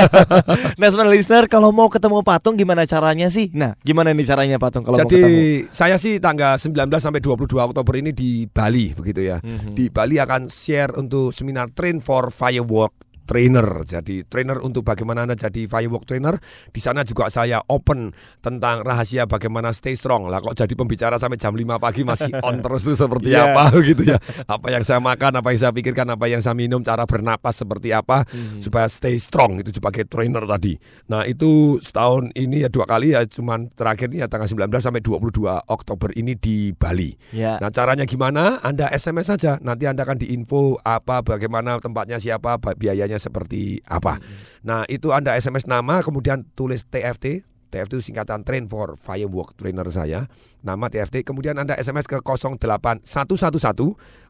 nah, 0.80 0.86
sebenarnya 0.90 1.12
listener 1.14 1.44
kalau 1.46 1.70
mau 1.70 1.86
ketemu 1.86 2.22
Patung 2.22 2.54
gimana 2.58 2.82
caranya 2.84 3.28
sih? 3.30 3.50
Nah, 3.54 3.76
gimana 3.82 4.10
nih 4.14 4.26
caranya 4.26 4.56
Patung 4.58 4.82
kalau 4.82 4.98
mau 4.98 5.02
Jadi 5.06 5.20
ketemu? 5.20 5.72
saya 5.72 5.96
sih 5.98 6.18
tanggal 6.18 6.58
19 6.58 6.76
sampai 6.98 7.20
22 7.22 7.58
Oktober 7.58 7.94
ini 7.98 8.10
di 8.10 8.46
Bali 8.46 8.92
begitu 8.94 9.20
ya. 9.24 9.38
Mhm. 9.42 9.74
Di 9.76 9.88
Bali 9.90 10.16
akan 10.18 10.50
share 10.50 10.94
untuk 10.98 11.30
seminar 11.30 11.70
train 11.74 11.98
for 12.02 12.30
firework 12.32 13.09
trainer. 13.30 13.86
Jadi 13.86 14.26
trainer 14.26 14.58
untuk 14.58 14.82
bagaimana 14.82 15.22
Anda 15.22 15.38
jadi 15.38 15.70
firework 15.70 16.02
trainer. 16.10 16.34
Di 16.74 16.82
sana 16.82 17.06
juga 17.06 17.30
saya 17.30 17.62
open 17.70 18.10
tentang 18.42 18.82
rahasia 18.82 19.30
bagaimana 19.30 19.70
stay 19.70 19.94
strong. 19.94 20.26
Lah 20.26 20.42
kok 20.42 20.58
jadi 20.58 20.74
pembicara 20.74 21.14
sampai 21.14 21.38
jam 21.38 21.54
5 21.54 21.78
pagi 21.78 22.02
masih 22.02 22.34
on 22.42 22.58
terus 22.66 22.82
tuh 22.82 22.98
seperti 22.98 23.30
Yeah. 23.30 23.54
apa 23.54 23.70
gitu 23.86 24.02
ya. 24.02 24.18
Apa 24.50 24.74
yang 24.74 24.82
saya 24.82 24.98
makan, 24.98 25.38
apa 25.38 25.54
yang 25.54 25.60
saya 25.62 25.70
pikirkan, 25.70 26.08
apa 26.10 26.26
yang 26.26 26.42
saya 26.42 26.58
minum, 26.58 26.82
cara 26.82 27.06
bernapas 27.06 27.62
seperti 27.62 27.94
apa 27.94 28.26
supaya 28.58 28.90
stay 28.90 29.20
strong 29.20 29.60
itu 29.60 29.70
sebagai 29.70 30.08
trainer 30.08 30.42
tadi. 30.48 30.74
Nah, 31.06 31.28
itu 31.28 31.76
setahun 31.78 32.32
ini 32.34 32.64
ya 32.64 32.68
dua 32.72 32.88
kali 32.88 33.12
ya 33.14 33.22
cuman 33.22 33.68
terakhir 33.70 34.08
ini 34.10 34.24
ya 34.24 34.26
tanggal 34.26 34.48
19 34.48 34.66
sampai 34.80 35.04
22 35.04 35.46
Oktober 35.68 36.10
ini 36.16 36.32
di 36.34 36.72
Bali. 36.72 37.12
Ya. 37.30 37.60
Nah, 37.60 37.68
caranya 37.68 38.08
gimana? 38.08 38.58
Anda 38.64 38.88
SMS 38.88 39.30
saja. 39.36 39.60
Nanti 39.60 39.84
Anda 39.84 40.02
akan 40.02 40.16
diinfo 40.16 40.80
apa 40.80 41.20
bagaimana 41.20 41.76
tempatnya 41.78 42.16
siapa, 42.16 42.56
biayanya 42.56 43.19
seperti 43.20 43.84
apa. 43.84 44.16
Nah, 44.64 44.88
itu 44.88 45.12
Anda 45.12 45.36
SMS 45.36 45.68
nama 45.68 46.00
kemudian 46.00 46.48
tulis 46.56 46.88
TFT. 46.88 47.44
TFT 47.70 48.02
itu 48.02 48.10
singkatan 48.10 48.42
Train 48.42 48.66
for 48.66 48.98
Firework 48.98 49.54
Trainer 49.54 49.86
saya. 49.94 50.26
Nama 50.66 50.90
TFT. 50.90 51.22
Kemudian 51.22 51.54
Anda 51.54 51.78
SMS 51.78 52.10
ke 52.10 52.18
08111 52.18 53.06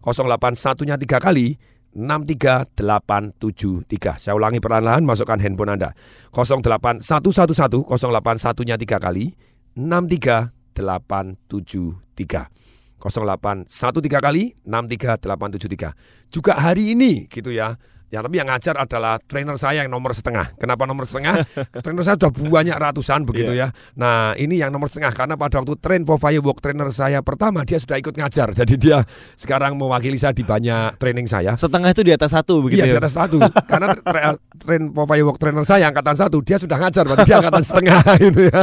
081-nya 0.04 1.00
tiga 1.00 1.16
kali 1.16 1.56
63873. 1.96 4.20
Saya 4.20 4.36
ulangi 4.36 4.60
perlahan-lahan 4.60 5.00
masukkan 5.02 5.40
handphone 5.40 5.72
Anda. 5.74 5.96
08111 6.36 7.88
081-nya 7.88 8.76
tiga 8.76 9.00
kali 9.00 9.32
63873. 9.74 12.52
0813 13.00 14.20
kali 14.20 14.52
63873. 14.68 15.96
Juga 16.28 16.60
hari 16.60 16.92
ini 16.92 17.24
gitu 17.32 17.48
ya. 17.50 17.80
Ya 18.10 18.18
tapi 18.20 18.42
yang 18.42 18.50
ngajar 18.50 18.74
adalah 18.74 19.22
trainer 19.22 19.54
saya 19.54 19.86
yang 19.86 19.90
nomor 19.90 20.10
setengah. 20.10 20.58
Kenapa 20.58 20.82
nomor 20.82 21.06
setengah? 21.06 21.46
trainer 21.86 22.02
saya 22.02 22.18
sudah 22.18 22.34
banyak 22.34 22.74
ratusan 22.74 23.22
begitu 23.22 23.54
ya. 23.54 23.70
Nah 23.94 24.34
ini 24.34 24.58
yang 24.58 24.74
nomor 24.74 24.90
setengah 24.90 25.14
karena 25.14 25.38
pada 25.38 25.62
waktu 25.62 25.78
train 25.78 26.02
for 26.02 26.18
firework 26.18 26.58
trainer 26.58 26.90
saya 26.90 27.22
pertama 27.22 27.62
dia 27.62 27.78
sudah 27.78 28.02
ikut 28.02 28.18
ngajar. 28.18 28.50
Jadi 28.50 28.74
dia 28.74 29.06
sekarang 29.38 29.78
mewakili 29.78 30.18
saya 30.18 30.34
di 30.34 30.42
banyak 30.42 30.98
training 30.98 31.30
saya. 31.30 31.54
Setengah 31.54 31.94
itu 31.94 32.02
di 32.02 32.10
atas 32.10 32.34
satu 32.34 32.66
begitu 32.66 32.82
Iya 32.82 32.86
ya. 32.90 32.92
di 32.94 32.98
atas 32.98 33.14
satu 33.14 33.38
Karena 33.66 33.94
tra- 33.94 34.38
train 34.58 34.90
for 34.90 35.06
firework 35.06 35.38
trainer 35.38 35.62
saya 35.62 35.86
angkatan 35.90 36.16
satu 36.18 36.42
Dia 36.42 36.58
sudah 36.58 36.78
ngajar 36.82 37.04
Berarti 37.06 37.24
dia 37.30 37.36
angkatan 37.38 37.62
setengah 37.62 38.00
gitu 38.26 38.40
ya 38.50 38.60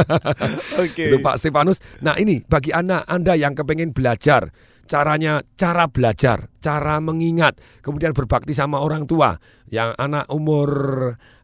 Oke. 0.76 1.04
Itu 1.08 1.16
Pak 1.24 1.40
Stefanus 1.40 1.78
Nah 2.04 2.20
ini 2.20 2.44
bagi 2.44 2.74
anda, 2.74 3.04
anda 3.08 3.32
yang 3.32 3.56
kepengen 3.56 3.96
belajar 3.96 4.52
Caranya, 4.88 5.44
cara 5.54 5.84
belajar 5.86 6.48
Cara 6.64 6.96
mengingat 6.98 7.60
Kemudian 7.84 8.16
berbakti 8.16 8.56
sama 8.56 8.80
orang 8.80 9.04
tua 9.04 9.36
Yang 9.68 9.92
anak 10.00 10.24
umur 10.32 10.70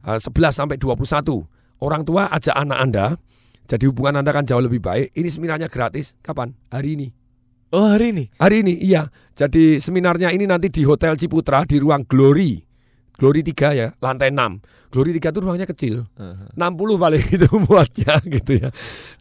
eh, 0.08 0.18
11 0.18 0.24
sampai 0.50 0.80
21 0.80 0.96
Orang 1.84 2.08
tua 2.08 2.32
ajak 2.32 2.56
anak 2.56 2.78
anda 2.80 3.06
Jadi 3.68 3.84
hubungan 3.84 4.24
anda 4.24 4.32
kan 4.32 4.48
jauh 4.48 4.64
lebih 4.64 4.80
baik 4.80 5.12
Ini 5.12 5.28
seminarnya 5.28 5.68
gratis 5.68 6.16
Kapan? 6.24 6.56
Hari 6.72 6.96
ini 6.96 7.08
Oh 7.74 7.90
hari 7.90 8.14
ini? 8.14 8.30
Hari 8.38 8.62
ini, 8.62 8.78
iya. 8.86 9.10
Jadi 9.34 9.82
seminarnya 9.82 10.30
ini 10.30 10.46
nanti 10.46 10.70
di 10.70 10.86
Hotel 10.86 11.18
Ciputra 11.18 11.66
di 11.66 11.82
ruang 11.82 12.06
Glory. 12.06 12.62
Glory 13.18 13.42
3 13.42 13.74
ya, 13.74 13.90
lantai 13.98 14.30
6. 14.30 14.94
Glory 14.94 15.10
3 15.18 15.34
itu 15.34 15.40
ruangnya 15.42 15.66
kecil. 15.66 16.06
60 16.14 16.54
paling 17.02 17.24
itu 17.34 17.50
muatnya 17.66 18.22
gitu 18.30 18.62
ya. 18.62 18.70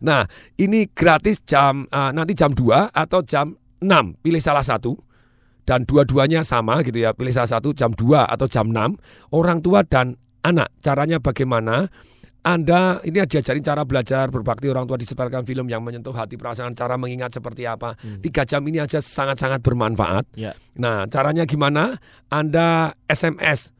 Nah, 0.06 0.30
ini 0.62 0.86
gratis 0.94 1.42
jam 1.42 1.90
eh, 1.90 2.12
nanti 2.14 2.38
jam 2.38 2.54
2 2.54 2.94
atau 2.94 3.26
jam 3.26 3.58
6. 3.84 4.24
Pilih 4.24 4.40
salah 4.40 4.64
satu. 4.64 4.96
Dan 5.64 5.88
dua-duanya 5.88 6.44
sama 6.44 6.84
gitu 6.84 7.04
ya. 7.04 7.16
Pilih 7.16 7.32
salah 7.32 7.60
satu 7.60 7.72
jam 7.72 7.92
2 7.96 8.28
atau 8.28 8.48
jam 8.48 8.72
6. 8.72 9.00
Orang 9.32 9.64
tua 9.64 9.84
dan 9.84 10.20
anak. 10.44 10.72
Caranya 10.84 11.24
bagaimana? 11.24 11.88
Anda 12.44 13.00
ini 13.08 13.24
diajarin 13.24 13.64
cara 13.64 13.88
belajar 13.88 14.28
berbakti 14.28 14.68
orang 14.68 14.84
tua 14.84 15.00
disetelkan 15.00 15.48
film 15.48 15.72
yang 15.72 15.80
menyentuh 15.80 16.12
hati 16.12 16.36
perasaan 16.36 16.76
cara 16.76 17.00
mengingat 17.00 17.32
seperti 17.32 17.64
apa. 17.64 17.96
Tiga 18.20 18.44
jam 18.44 18.60
ini 18.68 18.84
aja 18.84 19.00
sangat-sangat 19.00 19.64
bermanfaat. 19.64 20.36
Ya. 20.36 20.52
Nah 20.76 21.08
caranya 21.08 21.48
gimana? 21.48 21.96
Anda 22.28 23.00
SMS 23.08 23.72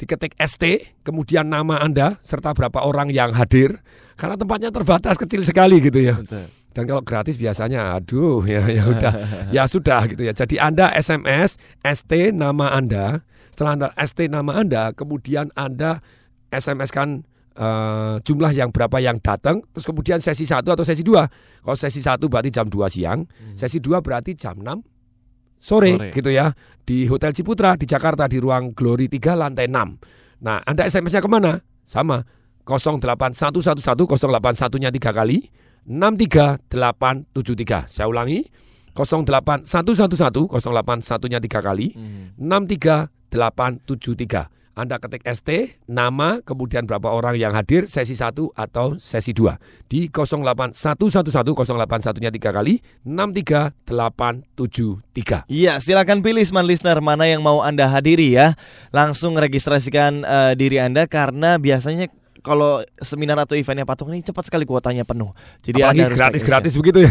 diketik 0.00 0.32
ST 0.40 0.96
kemudian 1.04 1.52
nama 1.52 1.76
Anda 1.84 2.16
serta 2.24 2.56
berapa 2.56 2.88
orang 2.88 3.12
yang 3.12 3.36
hadir 3.36 3.84
karena 4.16 4.40
tempatnya 4.40 4.72
terbatas 4.72 5.20
kecil 5.20 5.44
sekali 5.44 5.76
gitu 5.84 6.00
ya. 6.00 6.16
Dan 6.76 6.84
kalau 6.84 7.00
gratis 7.00 7.40
biasanya 7.40 7.96
aduh 7.96 8.44
ya 8.52 8.68
ya 8.68 8.84
udah 8.84 9.12
ya 9.48 9.64
sudah 9.64 10.04
gitu 10.12 10.28
ya. 10.28 10.36
Jadi 10.36 10.60
Anda 10.60 10.92
SMS 10.92 11.56
ST 11.80 12.12
nama 12.36 12.76
Anda, 12.76 13.24
setelah 13.48 13.72
Anda 13.80 13.88
ST 13.96 14.28
nama 14.28 14.52
Anda, 14.60 14.92
kemudian 14.92 15.48
Anda 15.56 16.04
SMS 16.52 16.92
kan 16.92 17.24
eh, 17.56 18.20
jumlah 18.20 18.52
yang 18.52 18.68
berapa 18.76 19.00
yang 19.00 19.24
datang, 19.24 19.64
terus 19.72 19.88
kemudian 19.88 20.20
sesi 20.20 20.44
satu 20.44 20.76
atau 20.76 20.84
sesi 20.84 21.00
dua. 21.00 21.24
Kalau 21.64 21.80
sesi 21.80 22.04
satu 22.04 22.28
berarti 22.28 22.52
jam 22.52 22.68
2 22.68 22.76
siang, 22.92 23.24
sesi 23.56 23.80
dua 23.80 24.04
berarti 24.04 24.36
jam 24.36 24.60
6 24.60 24.68
sore, 25.56 25.96
Sore. 25.96 26.08
gitu 26.12 26.28
ya 26.28 26.52
di 26.84 27.08
Hotel 27.08 27.32
Ciputra 27.32 27.74
di 27.74 27.88
Jakarta 27.88 28.28
di 28.28 28.36
ruang 28.36 28.76
Glory 28.76 29.08
3 29.08 29.32
lantai 29.34 29.66
6. 29.66 30.44
Nah, 30.44 30.60
Anda 30.62 30.84
SMS-nya 30.84 31.24
ke 31.24 31.30
mana? 31.32 31.58
Sama 31.82 32.20
08111 32.68 33.56
081-nya 33.72 34.90
tiga 34.90 35.10
kali 35.14 35.48
63873. 35.86 37.86
Saya 37.86 38.10
ulangi 38.10 38.42
08111 38.96 40.48
081-nya 40.50 41.38
tiga 41.38 41.62
kali 41.62 41.94
63873. 42.38 44.50
Anda 44.76 45.00
ketik 45.00 45.24
ST, 45.24 45.80
nama, 45.88 46.44
kemudian 46.44 46.84
berapa 46.84 47.08
orang 47.08 47.40
yang 47.40 47.56
hadir, 47.56 47.88
sesi 47.88 48.12
1 48.12 48.52
atau 48.52 49.00
sesi 49.00 49.32
2. 49.32 49.56
Di 49.88 50.12
08111 50.12 51.24
081-nya 51.24 52.28
tiga 52.28 52.52
kali 52.52 52.84
63873. 53.08 55.48
Iya, 55.48 55.80
silakan 55.80 56.20
pilih 56.20 56.44
smart 56.44 56.68
listener 56.68 57.00
mana 57.00 57.24
yang 57.24 57.40
mau 57.40 57.64
Anda 57.64 57.88
hadiri 57.88 58.36
ya. 58.36 58.52
Langsung 58.92 59.40
registrasikan 59.40 60.28
eh, 60.28 60.52
diri 60.60 60.76
Anda 60.76 61.08
karena 61.08 61.56
biasanya 61.56 62.12
kalau 62.46 62.70
seminar 62.96 63.34
atau 63.36 63.52
eventnya 63.52 63.82
Patung 63.82 64.06
ini 64.08 64.22
cepat 64.22 64.46
sekali 64.46 64.62
kuotanya 64.62 65.02
penuh. 65.02 65.34
Jadi 65.60 65.82
Apalagi 65.82 66.14
gratis-gratis 66.14 66.38
registrasi. 66.70 66.78
begitu 66.78 66.98
ya. 67.02 67.10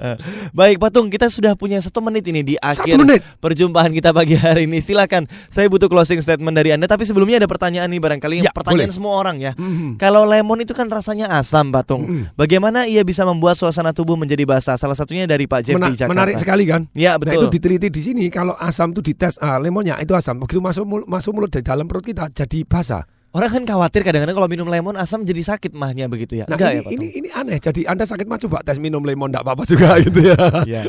Baik 0.58 0.76
Patung, 0.78 1.06
kita 1.06 1.28
sudah 1.28 1.52
punya 1.52 1.76
satu 1.78 2.00
menit 2.00 2.24
ini 2.24 2.40
di 2.42 2.54
akhir 2.56 2.96
menit. 2.96 3.20
perjumpaan 3.36 3.90
kita 3.90 4.10
pagi 4.10 4.32
hari 4.32 4.64
ini. 4.64 4.80
Silakan, 4.80 5.28
saya 5.46 5.68
butuh 5.68 5.86
closing 5.86 6.18
statement 6.18 6.54
dari 6.54 6.72
Anda. 6.72 6.86
Tapi 6.86 7.04
sebelumnya 7.04 7.36
ada 7.36 7.46
pertanyaan 7.46 7.86
nih 7.86 8.00
barangkali 8.00 8.34
Ya, 8.40 8.50
pertanyaan 8.50 8.88
boleh. 8.88 8.96
semua 8.96 9.12
orang 9.14 9.36
ya. 9.38 9.52
Kalau 9.96 10.24
lemon 10.24 10.56
itu 10.58 10.72
kan 10.72 10.88
rasanya 10.88 11.28
asam, 11.30 11.68
Patung. 11.68 12.08
Bagaimana 12.32 12.84
ia 12.84 13.02
bisa 13.02 13.22
membuat 13.22 13.54
suasana 13.54 13.92
tubuh 13.92 14.16
menjadi 14.16 14.42
basah? 14.42 14.74
Salah 14.74 14.96
satunya 14.96 15.26
dari 15.26 15.44
Pak 15.44 15.60
Jeff 15.62 15.76
Mena- 15.76 15.90
di 15.90 15.96
Jakarta. 15.96 16.12
menarik 16.12 16.36
sekali 16.38 16.64
kan? 16.64 16.88
Ya 16.92 17.12
Nah, 17.12 17.20
betul. 17.20 17.44
itu 17.44 17.48
diteliti 17.52 17.88
di 17.88 18.00
sini 18.00 18.24
kalau 18.28 18.56
asam 18.56 18.88
itu 18.90 19.04
dites 19.04 19.36
ah, 19.36 19.58
lemonnya 19.58 19.98
itu 19.98 20.12
asam. 20.12 20.38
Begitu 20.38 20.58
masuk 20.58 20.84
mul- 20.84 21.04
masuk 21.04 21.32
mulut 21.32 21.50
dari 21.50 21.60
dalam 21.60 21.84
perut 21.84 22.00
kita 22.02 22.28
jadi 22.28 22.64
basah. 22.64 23.04
Orang 23.32 23.48
kan 23.48 23.64
khawatir 23.64 24.04
kadang-kadang 24.04 24.36
kalau 24.36 24.48
minum 24.48 24.68
lemon 24.68 24.92
asam 25.00 25.24
jadi 25.24 25.40
sakit 25.40 25.72
mahnya 25.72 26.04
begitu 26.04 26.36
ya. 26.36 26.44
Nah, 26.52 26.60
Enggak 26.60 26.72
ini, 26.76 26.84
ya, 26.84 26.90
ini 26.92 27.06
ini 27.16 27.28
aneh. 27.32 27.56
Jadi 27.56 27.88
Anda 27.88 28.04
sakit 28.04 28.28
mah 28.28 28.36
coba 28.36 28.60
tes 28.60 28.76
minum 28.76 29.00
lemon 29.00 29.32
enggak 29.32 29.40
apa-apa 29.40 29.64
juga 29.64 29.96
gitu 30.04 30.20
ya. 30.20 30.36
Iya. 30.68 30.82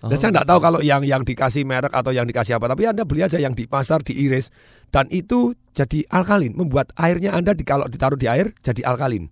Dan 0.00 0.16
saya 0.16 0.32
enggak 0.32 0.48
tahu 0.48 0.58
kalau 0.64 0.80
yang 0.80 1.04
yang 1.04 1.20
dikasih 1.20 1.68
merek 1.68 1.92
atau 1.92 2.16
yang 2.16 2.24
dikasih 2.24 2.56
apa, 2.56 2.72
tapi 2.72 2.88
Anda 2.88 3.04
beli 3.04 3.28
aja 3.28 3.36
yang 3.36 3.52
di 3.52 3.68
pasar 3.68 4.00
diiris 4.00 4.48
dan 4.88 5.04
itu 5.12 5.52
jadi 5.76 6.08
alkalin, 6.08 6.56
membuat 6.56 6.96
airnya 6.96 7.36
Anda 7.36 7.52
di, 7.52 7.68
kalau 7.68 7.84
ditaruh 7.92 8.16
di 8.16 8.24
air 8.24 8.56
jadi 8.64 8.80
alkalin. 8.88 9.28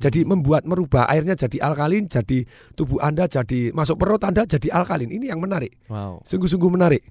Jadi 0.00 0.24
membuat 0.24 0.64
merubah 0.64 1.04
airnya 1.12 1.36
jadi 1.36 1.60
alkalin, 1.60 2.08
jadi 2.08 2.48
tubuh 2.72 3.04
Anda 3.04 3.28
jadi 3.28 3.76
masuk 3.76 4.00
perut 4.00 4.24
Anda 4.24 4.48
jadi 4.48 4.72
alkalin. 4.72 5.12
Ini 5.12 5.36
yang 5.36 5.44
menarik. 5.44 5.76
Wow. 5.92 6.24
Sungguh-sungguh 6.24 6.72
menarik. 6.72 7.04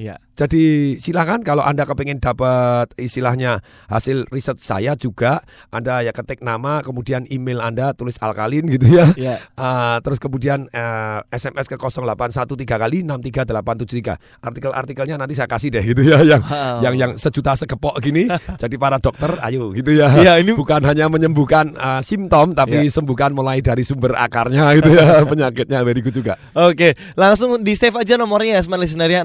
Iya. 0.00 0.16
Jadi 0.32 0.96
silakan 0.96 1.44
kalau 1.44 1.60
Anda 1.60 1.84
kepengen 1.84 2.16
dapat 2.16 2.96
istilahnya 2.96 3.60
hasil 3.86 4.24
riset 4.32 4.56
saya 4.56 4.96
juga, 4.96 5.44
Anda 5.68 6.00
ya 6.00 6.16
ketik 6.16 6.40
nama, 6.40 6.80
kemudian 6.80 7.28
email 7.28 7.60
Anda 7.60 7.92
tulis 7.92 8.16
alkalin 8.16 8.64
gitu 8.66 8.88
ya. 8.88 9.06
Iya. 9.12 9.36
Ah, 9.60 10.00
terus 10.00 10.16
kemudian 10.16 10.72
eh, 10.72 11.20
SMS 11.28 11.68
ke 11.68 11.76
0813 11.76 12.40
kali 12.64 13.04
63873. 13.04 14.16
Artikel-artikelnya 14.40 15.16
nanti 15.16 15.36
saya 15.36 15.44
kasih 15.46 15.68
deh 15.68 15.84
gitu 15.84 16.00
ya 16.00 16.24
yang 16.24 16.40
Wow. 16.40 16.80
yang 16.80 16.94
yang 16.96 17.12
sejuta 17.14 17.52
segepok 17.52 18.00
gini. 18.00 18.24
Jadi 18.62 18.74
para 18.74 18.96
dokter 18.96 19.36
ayo 19.42 19.68
gitu 19.70 19.92
ya. 19.92 20.08
Iya, 20.16 20.32
ini- 20.40 20.56
bukan 20.56 20.80
hanya 20.80 21.06
menyembuhkan 21.06 21.76
eh, 21.76 22.00
simptom 22.00 22.56
tapi 22.56 22.88
Iya. 22.88 22.96
sembuhkan 22.96 23.30
mulai 23.30 23.60
dari 23.60 23.84
sumber 23.84 24.16
akarnya 24.16 24.72
gitu 24.80 24.88
ya 24.90 25.04
penyakitnya 25.30 25.84
very 25.84 26.00
good 26.00 26.16
juga. 26.16 26.40
Oke, 26.56 26.96
langsung 27.14 27.60
di 27.60 27.76
save 27.76 28.00
aja 28.00 28.16
nomornya 28.16 28.56
ya 28.56 28.62
Smart 28.64 28.80
Listener 28.80 29.10
ya 29.10 29.20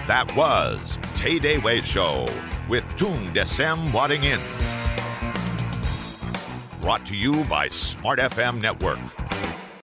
That 0.09 0.25
was 0.33 0.97
Tay 1.13 1.37
Day 1.37 1.61
Way 1.61 1.85
Show 1.85 2.25
with 2.73 2.81
Tung 2.97 3.29
Desem 3.37 3.93
Wadding 3.93 4.25
In. 4.25 4.41
Brought 6.81 7.05
to 7.11 7.15
you 7.19 7.45
by 7.45 7.69
Smart 7.69 8.17
FM 8.17 8.65
Network. 8.65 8.97